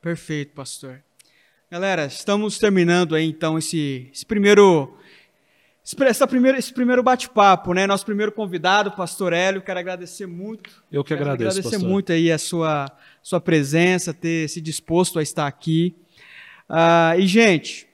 Perfeito, 0.00 0.54
pastor. 0.54 1.02
Galera, 1.70 2.06
estamos 2.06 2.58
terminando 2.58 3.14
aí 3.14 3.24
então 3.24 3.56
esse, 3.58 4.10
esse 4.12 4.26
primeiro 4.26 4.96
essa 6.06 6.26
primeira, 6.28 6.58
esse 6.58 6.72
primeiro 6.72 7.02
bate-papo, 7.02 7.74
né? 7.74 7.86
Nosso 7.86 8.04
primeiro 8.04 8.30
convidado, 8.30 8.92
pastor 8.92 9.32
Hélio, 9.32 9.62
quero 9.62 9.80
agradecer 9.80 10.26
muito. 10.26 10.70
Eu 10.92 11.02
que 11.02 11.08
quero 11.08 11.22
agradeço, 11.22 11.58
agradecer 11.58 11.76
pastor. 11.76 11.88
muito 11.88 12.12
aí 12.12 12.30
a 12.30 12.38
sua, 12.38 12.90
sua 13.20 13.40
presença, 13.40 14.14
ter 14.14 14.48
se 14.48 14.60
disposto 14.60 15.18
a 15.18 15.22
estar 15.22 15.46
aqui. 15.46 15.96
Uh, 16.70 17.18
e, 17.18 17.26
gente, 17.26 17.88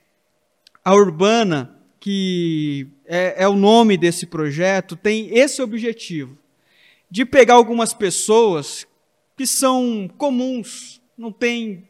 a 0.88 0.94
Urbana, 0.94 1.78
que 2.00 2.88
é, 3.04 3.42
é 3.42 3.46
o 3.46 3.54
nome 3.54 3.98
desse 3.98 4.24
projeto, 4.24 4.96
tem 4.96 5.36
esse 5.36 5.60
objetivo 5.60 6.38
de 7.10 7.26
pegar 7.26 7.56
algumas 7.56 7.92
pessoas 7.92 8.86
que 9.36 9.46
são 9.46 10.08
comuns, 10.16 10.98
não 11.14 11.30
tem 11.30 11.86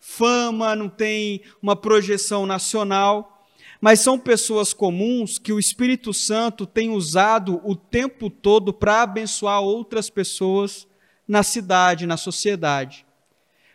fama, 0.00 0.74
não 0.74 0.88
tem 0.88 1.42
uma 1.62 1.76
projeção 1.76 2.44
nacional, 2.44 3.46
mas 3.80 4.00
são 4.00 4.18
pessoas 4.18 4.72
comuns 4.72 5.38
que 5.38 5.52
o 5.52 5.58
Espírito 5.60 6.12
Santo 6.12 6.66
tem 6.66 6.90
usado 6.90 7.60
o 7.62 7.76
tempo 7.76 8.28
todo 8.28 8.72
para 8.72 9.02
abençoar 9.02 9.60
outras 9.60 10.10
pessoas 10.10 10.84
na 11.28 11.44
cidade, 11.44 12.08
na 12.08 12.16
sociedade. 12.16 13.06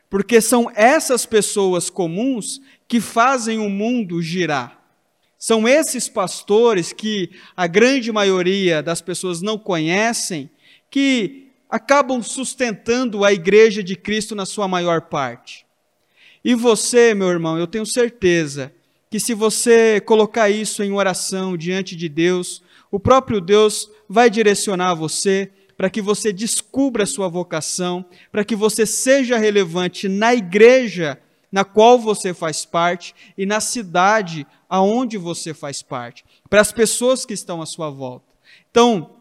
Porque 0.10 0.40
são 0.40 0.72
essas 0.74 1.26
pessoas 1.26 1.90
comuns 1.90 2.62
que 2.88 3.02
fazem 3.02 3.60
o 3.60 3.70
mundo 3.70 4.22
girar. 4.22 4.82
São 5.38 5.68
esses 5.68 6.10
pastores 6.10 6.92
que 6.92 7.30
a 7.56 7.68
grande 7.68 8.12
maioria 8.12 8.82
das 8.82 9.02
pessoas 9.02 9.42
não 9.42 9.58
conhecem, 9.58 10.50
que 10.90 11.48
acabam 11.70 12.24
sustentando 12.24 13.24
a 13.24 13.34
igreja 13.34 13.84
de 13.84 13.96
Cristo 13.96 14.34
na 14.34 14.46
sua 14.46 14.68
maior 14.68 15.02
parte. 15.02 15.66
E 16.44 16.56
você, 16.56 17.14
meu 17.14 17.30
irmão, 17.30 17.58
eu 17.58 17.68
tenho 17.68 17.86
certeza 17.86 18.72
que 19.10 19.20
se 19.20 19.34
você 19.34 20.02
colocar 20.02 20.50
isso 20.50 20.82
em 20.82 20.92
oração 20.92 21.58
diante 21.58 21.96
de 21.96 22.10
Deus, 22.10 22.62
o 22.90 23.00
próprio 23.00 23.42
Deus 23.42 23.90
vai 24.08 24.30
direcionar 24.30 24.96
você 24.96 25.52
para 25.78 25.90
que 25.90 26.02
você 26.02 26.34
descubra 26.34 27.04
a 27.04 27.08
sua 27.08 27.30
vocação, 27.30 28.04
para 28.32 28.44
que 28.44 28.56
você 28.56 28.86
seja 28.86 29.38
relevante 29.38 30.10
na 30.10 30.34
igreja 30.34 31.22
na 31.52 31.64
qual 31.64 31.98
você 31.98 32.34
faz 32.34 32.66
parte 32.66 33.16
e 33.38 33.46
na 33.46 33.60
cidade 33.60 34.46
aonde 34.70 35.18
você 35.18 35.54
faz 35.54 35.82
parte, 35.82 36.26
para 36.50 36.60
as 36.60 36.72
pessoas 36.72 37.26
que 37.26 37.34
estão 37.34 37.62
à 37.62 37.66
sua 37.66 37.90
volta. 37.90 38.26
Então, 38.70 39.12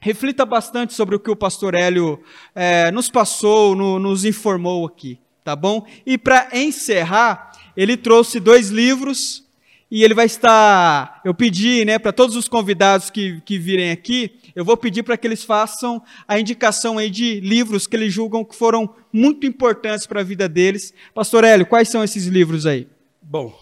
reflita 0.00 0.46
bastante 0.46 0.94
sobre 0.94 1.16
o 1.16 1.20
que 1.20 1.30
o 1.30 1.36
pastor 1.36 1.74
Hélio 1.74 2.22
é, 2.54 2.90
nos 2.90 3.10
passou, 3.10 3.74
no, 3.74 3.98
nos 3.98 4.24
informou 4.24 4.86
aqui, 4.86 5.18
tá 5.44 5.54
bom? 5.54 5.86
E 6.06 6.16
para 6.16 6.48
encerrar, 6.54 7.52
ele 7.76 7.96
trouxe 7.96 8.40
dois 8.40 8.70
livros 8.70 9.45
e 9.90 10.02
ele 10.02 10.14
vai 10.14 10.26
estar. 10.26 11.20
Eu 11.24 11.34
pedi, 11.34 11.84
né, 11.84 11.98
para 11.98 12.12
todos 12.12 12.36
os 12.36 12.48
convidados 12.48 13.10
que, 13.10 13.40
que 13.42 13.58
virem 13.58 13.90
aqui, 13.90 14.38
eu 14.54 14.64
vou 14.64 14.76
pedir 14.76 15.02
para 15.02 15.16
que 15.16 15.26
eles 15.26 15.44
façam 15.44 16.02
a 16.26 16.38
indicação 16.38 16.98
aí 16.98 17.10
de 17.10 17.40
livros 17.40 17.86
que 17.86 17.94
eles 17.94 18.12
julgam 18.12 18.44
que 18.44 18.56
foram 18.56 18.92
muito 19.12 19.46
importantes 19.46 20.06
para 20.06 20.20
a 20.20 20.24
vida 20.24 20.48
deles. 20.48 20.92
Pastor 21.14 21.44
Hélio, 21.44 21.66
quais 21.66 21.88
são 21.88 22.02
esses 22.02 22.26
livros 22.26 22.66
aí? 22.66 22.88
Bom, 23.22 23.56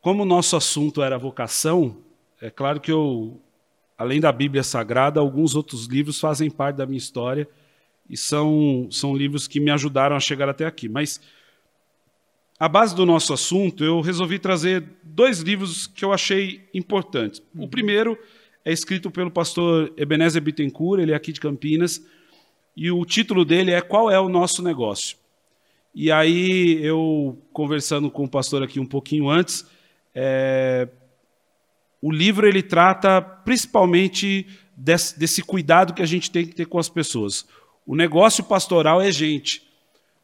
como 0.00 0.22
o 0.22 0.26
nosso 0.26 0.56
assunto 0.56 1.02
era 1.02 1.18
vocação, 1.18 1.96
é 2.40 2.50
claro 2.50 2.80
que 2.80 2.90
eu, 2.90 3.40
além 3.96 4.20
da 4.20 4.32
Bíblia 4.32 4.62
Sagrada, 4.62 5.20
alguns 5.20 5.54
outros 5.54 5.86
livros 5.86 6.18
fazem 6.18 6.50
parte 6.50 6.76
da 6.76 6.86
minha 6.86 6.98
história 6.98 7.48
e 8.08 8.16
são, 8.16 8.88
são 8.90 9.14
livros 9.14 9.46
que 9.46 9.60
me 9.60 9.70
ajudaram 9.70 10.16
a 10.16 10.20
chegar 10.20 10.48
até 10.48 10.66
aqui. 10.66 10.88
Mas 10.88 11.20
a 12.60 12.68
base 12.68 12.94
do 12.94 13.06
nosso 13.06 13.32
assunto, 13.32 13.82
eu 13.82 14.02
resolvi 14.02 14.38
trazer 14.38 14.84
dois 15.02 15.40
livros 15.40 15.86
que 15.86 16.04
eu 16.04 16.12
achei 16.12 16.68
importantes. 16.74 17.42
O 17.56 17.66
primeiro 17.66 18.18
é 18.62 18.70
escrito 18.70 19.10
pelo 19.10 19.30
pastor 19.30 19.90
Ebenezer 19.96 20.42
Bittencourt, 20.42 21.00
ele 21.00 21.12
é 21.12 21.14
aqui 21.14 21.32
de 21.32 21.40
Campinas, 21.40 22.04
e 22.76 22.90
o 22.90 23.02
título 23.06 23.46
dele 23.46 23.70
é 23.70 23.80
Qual 23.80 24.10
é 24.10 24.20
o 24.20 24.28
nosso 24.28 24.62
negócio? 24.62 25.16
E 25.94 26.12
aí, 26.12 26.78
eu 26.84 27.38
conversando 27.50 28.10
com 28.10 28.24
o 28.24 28.28
pastor 28.28 28.62
aqui 28.62 28.78
um 28.78 28.84
pouquinho 28.84 29.30
antes, 29.30 29.66
é, 30.14 30.86
o 32.02 32.12
livro 32.12 32.46
ele 32.46 32.62
trata 32.62 33.22
principalmente 33.22 34.46
desse, 34.76 35.18
desse 35.18 35.42
cuidado 35.42 35.94
que 35.94 36.02
a 36.02 36.06
gente 36.06 36.30
tem 36.30 36.46
que 36.46 36.54
ter 36.54 36.66
com 36.66 36.78
as 36.78 36.90
pessoas. 36.90 37.46
O 37.86 37.96
negócio 37.96 38.44
pastoral 38.44 39.00
é 39.00 39.10
gente. 39.10 39.69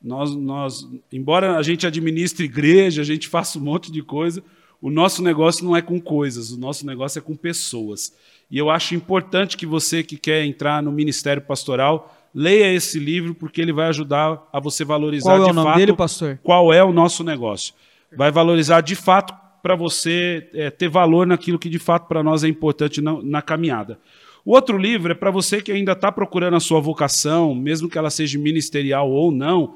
Nós, 0.02 0.34
nós, 0.34 0.88
embora 1.12 1.56
a 1.56 1.62
gente 1.62 1.86
administre 1.86 2.44
igreja, 2.44 3.02
a 3.02 3.04
gente 3.04 3.28
faça 3.28 3.58
um 3.58 3.62
monte 3.62 3.90
de 3.90 4.02
coisa, 4.02 4.42
o 4.80 4.90
nosso 4.90 5.22
negócio 5.22 5.64
não 5.64 5.76
é 5.76 5.82
com 5.82 6.00
coisas, 6.00 6.50
o 6.52 6.58
nosso 6.58 6.86
negócio 6.86 7.18
é 7.18 7.22
com 7.22 7.34
pessoas. 7.34 8.14
E 8.50 8.58
eu 8.58 8.70
acho 8.70 8.94
importante 8.94 9.56
que 9.56 9.66
você 9.66 10.02
que 10.02 10.16
quer 10.16 10.44
entrar 10.44 10.82
no 10.82 10.92
ministério 10.92 11.42
pastoral 11.42 12.14
leia 12.34 12.72
esse 12.72 12.98
livro 12.98 13.34
porque 13.34 13.60
ele 13.62 13.72
vai 13.72 13.88
ajudar 13.88 14.46
a 14.52 14.60
você 14.60 14.84
valorizar 14.84 15.30
qual 15.30 15.42
é 15.42 15.44
de 15.44 15.50
o 15.50 15.54
nome 15.54 15.68
fato 15.68 15.78
dele, 15.78 15.92
pastor? 15.94 16.38
qual 16.42 16.72
é 16.72 16.84
o 16.84 16.92
nosso 16.92 17.24
negócio. 17.24 17.74
Vai 18.14 18.30
valorizar 18.30 18.82
de 18.82 18.94
fato 18.94 19.34
para 19.62 19.74
você 19.74 20.48
é, 20.54 20.70
ter 20.70 20.88
valor 20.88 21.26
naquilo 21.26 21.58
que 21.58 21.68
de 21.68 21.78
fato 21.78 22.06
para 22.06 22.22
nós 22.22 22.44
é 22.44 22.48
importante 22.48 23.00
na, 23.00 23.20
na 23.22 23.42
caminhada. 23.42 23.98
O 24.44 24.52
outro 24.52 24.78
livro 24.78 25.10
é 25.10 25.14
para 25.14 25.30
você 25.30 25.60
que 25.60 25.72
ainda 25.72 25.90
está 25.90 26.12
procurando 26.12 26.54
a 26.54 26.60
sua 26.60 26.78
vocação, 26.78 27.52
mesmo 27.52 27.88
que 27.88 27.98
ela 27.98 28.10
seja 28.10 28.38
ministerial 28.38 29.10
ou 29.10 29.32
não, 29.32 29.74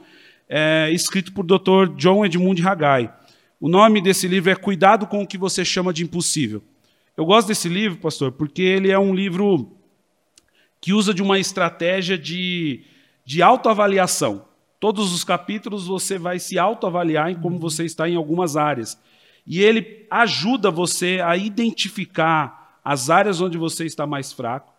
é 0.52 0.90
escrito 0.90 1.32
por 1.32 1.44
Dr. 1.44 1.94
John 1.96 2.24
Edmund 2.24 2.66
Haggai. 2.66 3.14
O 3.60 3.68
nome 3.68 4.02
desse 4.02 4.26
livro 4.26 4.50
é 4.50 4.56
Cuidado 4.56 5.06
com 5.06 5.22
o 5.22 5.26
que 5.26 5.38
você 5.38 5.64
chama 5.64 5.92
de 5.92 6.02
impossível. 6.02 6.60
Eu 7.16 7.24
gosto 7.24 7.46
desse 7.46 7.68
livro, 7.68 7.98
pastor, 7.98 8.32
porque 8.32 8.60
ele 8.60 8.90
é 8.90 8.98
um 8.98 9.14
livro 9.14 9.70
que 10.80 10.92
usa 10.92 11.14
de 11.14 11.22
uma 11.22 11.38
estratégia 11.38 12.18
de, 12.18 12.82
de 13.24 13.40
autoavaliação. 13.42 14.44
Todos 14.80 15.12
os 15.12 15.22
capítulos 15.22 15.86
você 15.86 16.18
vai 16.18 16.40
se 16.40 16.58
autoavaliar 16.58 17.30
em 17.30 17.40
como 17.40 17.56
você 17.56 17.84
está 17.84 18.08
em 18.08 18.16
algumas 18.16 18.56
áreas. 18.56 18.98
E 19.46 19.60
ele 19.60 20.04
ajuda 20.10 20.68
você 20.68 21.20
a 21.24 21.36
identificar 21.36 22.80
as 22.84 23.08
áreas 23.08 23.40
onde 23.40 23.56
você 23.56 23.84
está 23.84 24.04
mais 24.04 24.32
fraco, 24.32 24.72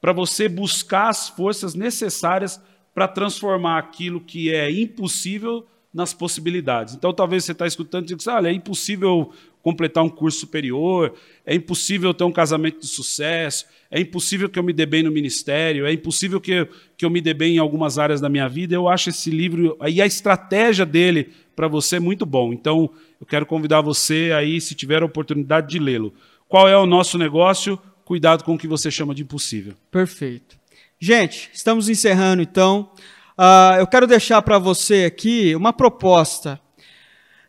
para 0.00 0.12
você 0.12 0.48
buscar 0.48 1.08
as 1.08 1.28
forças 1.28 1.74
necessárias 1.74 2.58
para 2.98 3.06
transformar 3.06 3.78
aquilo 3.78 4.20
que 4.20 4.52
é 4.52 4.68
impossível 4.68 5.64
nas 5.94 6.12
possibilidades. 6.12 6.96
Então, 6.96 7.12
talvez 7.12 7.44
você 7.44 7.52
está 7.52 7.64
escutando 7.64 8.02
e 8.02 8.16
diga, 8.16 8.34
olha, 8.34 8.48
é 8.48 8.52
impossível 8.52 9.30
completar 9.62 10.02
um 10.02 10.08
curso 10.08 10.40
superior, 10.40 11.14
é 11.46 11.54
impossível 11.54 12.12
ter 12.12 12.24
um 12.24 12.32
casamento 12.32 12.80
de 12.80 12.88
sucesso, 12.88 13.66
é 13.88 14.00
impossível 14.00 14.48
que 14.48 14.58
eu 14.58 14.64
me 14.64 14.72
dê 14.72 14.84
bem 14.84 15.04
no 15.04 15.12
ministério, 15.12 15.86
é 15.86 15.92
impossível 15.92 16.40
que, 16.40 16.66
que 16.96 17.04
eu 17.04 17.10
me 17.10 17.20
dê 17.20 17.32
bem 17.32 17.54
em 17.54 17.58
algumas 17.58 18.00
áreas 18.00 18.20
da 18.20 18.28
minha 18.28 18.48
vida. 18.48 18.74
Eu 18.74 18.88
acho 18.88 19.10
esse 19.10 19.30
livro 19.30 19.78
e 19.86 20.02
a 20.02 20.06
estratégia 20.06 20.84
dele 20.84 21.30
para 21.54 21.68
você 21.68 22.00
muito 22.00 22.26
bom. 22.26 22.52
Então, 22.52 22.90
eu 23.20 23.26
quero 23.28 23.46
convidar 23.46 23.80
você 23.80 24.32
aí, 24.36 24.60
se 24.60 24.74
tiver 24.74 25.02
a 25.02 25.06
oportunidade 25.06 25.68
de 25.68 25.78
lê-lo. 25.78 26.12
Qual 26.48 26.68
é 26.68 26.76
o 26.76 26.84
nosso 26.84 27.16
negócio? 27.16 27.78
Cuidado 28.04 28.42
com 28.42 28.56
o 28.56 28.58
que 28.58 28.66
você 28.66 28.90
chama 28.90 29.14
de 29.14 29.22
impossível. 29.22 29.74
Perfeito. 29.88 30.57
Gente, 31.00 31.48
estamos 31.54 31.88
encerrando 31.88 32.42
então. 32.42 32.90
Uh, 33.38 33.78
eu 33.78 33.86
quero 33.86 34.04
deixar 34.04 34.42
para 34.42 34.58
você 34.58 35.04
aqui 35.04 35.54
uma 35.54 35.72
proposta. 35.72 36.60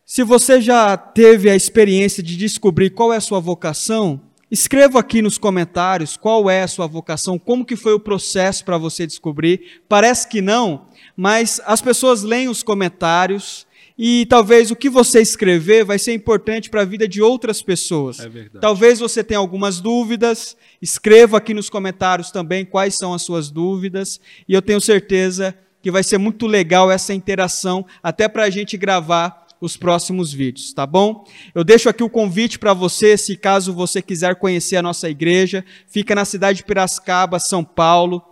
Se 0.06 0.24
você 0.24 0.62
já 0.62 0.96
teve 0.96 1.50
a 1.50 1.56
experiência 1.56 2.22
de 2.22 2.38
descobrir 2.38 2.92
qual 2.92 3.12
é 3.12 3.18
a 3.18 3.22
sua 3.22 3.40
vocação, 3.40 4.22
escreva 4.52 5.00
aqui 5.00 5.20
nos 5.20 5.40
comentários 5.40 6.16
qual 6.16 6.48
é 6.48 6.62
a 6.62 6.68
sua 6.68 6.86
vocação, 6.86 7.40
como 7.40 7.66
que 7.66 7.76
foi 7.76 7.94
o 7.94 8.00
processo 8.00 8.64
para 8.64 8.78
você 8.78 9.08
descobrir. 9.08 9.82
Parece 9.90 10.28
que 10.28 10.42
não, 10.42 10.86
mas 11.18 11.60
as 11.66 11.82
pessoas 11.82 12.22
leem 12.22 12.50
os 12.50 12.62
comentários 12.62 13.66
e 14.02 14.26
talvez 14.28 14.72
o 14.72 14.78
que 14.78 14.90
você 14.90 15.20
escrever 15.20 15.84
vai 15.84 16.00
ser 16.00 16.14
importante 16.14 16.70
para 16.70 16.84
a 16.84 16.86
vida 16.86 17.06
de 17.06 17.22
outras 17.22 17.62
pessoas. 17.62 18.22
É 18.22 18.30
verdade. 18.30 18.62
Talvez 18.62 18.98
você 18.98 19.22
tenha 19.22 19.42
algumas 19.42 19.82
dúvidas, 19.82 20.56
escreva 20.82 21.36
aqui 21.36 21.54
nos 21.54 21.70
comentários 21.70 22.32
também 22.32 22.64
quais 22.64 22.96
são 22.96 23.14
as 23.14 23.24
suas 23.24 23.52
dúvidas 23.52 24.18
e 24.48 24.54
eu 24.54 24.62
tenho 24.62 24.80
certeza 24.80 25.54
que 25.82 25.92
vai 25.92 26.02
ser 26.02 26.18
muito 26.18 26.48
legal 26.48 26.90
essa 26.90 27.14
interação, 27.14 27.86
até 28.02 28.30
para 28.30 28.44
a 28.44 28.50
gente 28.50 28.78
gravar 28.78 29.46
os 29.60 29.76
próximos 29.76 30.32
vídeos, 30.32 30.72
tá 30.72 30.86
bom? 30.86 31.26
Eu 31.54 31.66
deixo 31.66 31.90
aqui 31.90 32.02
o 32.02 32.10
convite 32.10 32.58
para 32.58 32.74
você, 32.74 33.18
se 33.18 33.36
caso 33.36 33.74
você 33.74 34.02
quiser 34.02 34.36
conhecer 34.36 34.78
a 34.78 34.82
nossa 34.82 35.10
igreja, 35.10 35.66
fica 35.88 36.16
na 36.16 36.24
cidade 36.24 36.60
de 36.60 36.64
Piracicaba, 36.64 37.38
São 37.38 37.66
Paulo. 37.66 38.24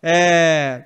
É, 0.00 0.84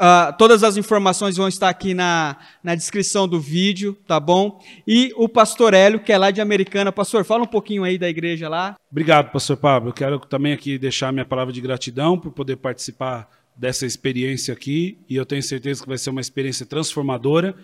uh, 0.00 0.36
todas 0.38 0.62
as 0.62 0.76
informações 0.76 1.36
vão 1.36 1.48
estar 1.48 1.68
aqui 1.68 1.94
na, 1.94 2.36
na 2.62 2.74
descrição 2.74 3.26
do 3.26 3.40
vídeo, 3.40 3.96
tá 4.06 4.18
bom? 4.20 4.60
E 4.86 5.12
o 5.16 5.28
pastor 5.28 5.74
Hélio, 5.74 6.00
que 6.00 6.12
é 6.12 6.18
lá 6.18 6.30
de 6.30 6.40
Americana. 6.40 6.92
Pastor, 6.92 7.24
fala 7.24 7.44
um 7.44 7.48
pouquinho 7.48 7.84
aí 7.84 7.98
da 7.98 8.08
igreja 8.08 8.48
lá. 8.48 8.76
Obrigado, 8.90 9.30
pastor 9.30 9.56
Pablo. 9.56 9.90
Eu 9.90 9.94
quero 9.94 10.18
também 10.18 10.52
aqui 10.52 10.78
deixar 10.78 11.12
minha 11.12 11.24
palavra 11.24 11.52
de 11.52 11.60
gratidão 11.60 12.18
por 12.18 12.32
poder 12.32 12.56
participar 12.56 13.28
dessa 13.56 13.86
experiência 13.86 14.52
aqui 14.52 14.98
e 15.08 15.16
eu 15.16 15.24
tenho 15.24 15.42
certeza 15.42 15.82
que 15.82 15.88
vai 15.88 15.96
ser 15.96 16.10
uma 16.10 16.20
experiência 16.20 16.66
transformadora. 16.66 17.54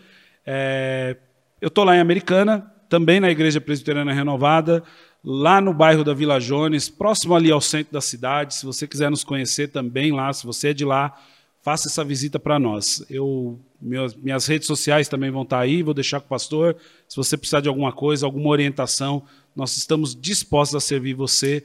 É, 0.45 1.17
eu 1.61 1.69
estou 1.69 1.85
lá 1.85 1.95
em 1.95 2.01
Americana, 2.01 2.67
também 2.89 3.21
na 3.21 3.31
Igreja 3.31 3.61
Presbiteriana 3.61 4.13
Renovada, 4.13 4.83
lá 5.25 5.61
no 5.61 5.73
bairro 5.73 6.03
da 6.03 6.13
Vila 6.13 6.41
Jones, 6.41 6.89
próximo 6.89 7.35
ali 7.35 7.51
ao 7.51 7.61
centro 7.61 7.93
da 7.93 8.01
cidade. 8.01 8.55
Se 8.55 8.67
você 8.67 8.89
quiser 8.89 9.11
nos 9.11 9.23
conhecer 9.23 9.69
também 9.69 10.13
lá, 10.13 10.33
se 10.33 10.45
você 10.45 10.69
é 10.69 10.75
de 10.75 10.85
lá, 10.85 11.15
faça 11.63 11.89
essa 11.89 12.05
visita 12.05 12.39
para 12.39 12.59
nós. 12.59 13.05
Eu, 13.09 13.59
minhas, 13.81 14.15
minhas 14.15 14.47
redes 14.47 14.67
sociais 14.67 15.09
também 15.09 15.31
vão 15.31 15.43
estar 15.43 15.61
aí, 15.61 15.83
vou 15.83 15.95
deixar 15.95 16.21
com 16.21 16.27
o 16.27 16.29
pastor. 16.29 16.77
Se 17.09 17.17
você 17.17 17.37
precisar 17.37 17.61
de 17.61 17.69
alguma 17.69 17.93
coisa, 17.93 18.27
alguma 18.27 18.49
orientação, 18.49 19.23
nós 19.55 19.77
estamos 19.77 20.15
dispostos 20.15 20.75
a 20.75 20.81
servir 20.81 21.15
você, 21.15 21.65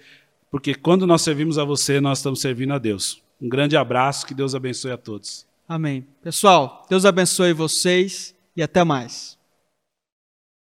porque 0.51 0.75
quando 0.75 1.07
nós 1.07 1.23
servimos 1.23 1.57
a 1.57 1.65
você, 1.65 1.99
nós 1.99 2.19
estamos 2.19 2.39
servindo 2.39 2.73
a 2.73 2.77
Deus. 2.77 3.21
Um 3.41 3.49
grande 3.49 3.75
abraço, 3.75 4.25
que 4.25 4.33
Deus 4.33 4.55
abençoe 4.55 4.91
a 4.91 4.97
todos. 4.97 5.45
Amém. 5.67 6.05
Pessoal, 6.23 6.85
Deus 6.89 7.03
abençoe 7.03 7.51
vocês 7.53 8.33
e 8.55 8.63
até 8.63 8.83
mais. 8.83 9.36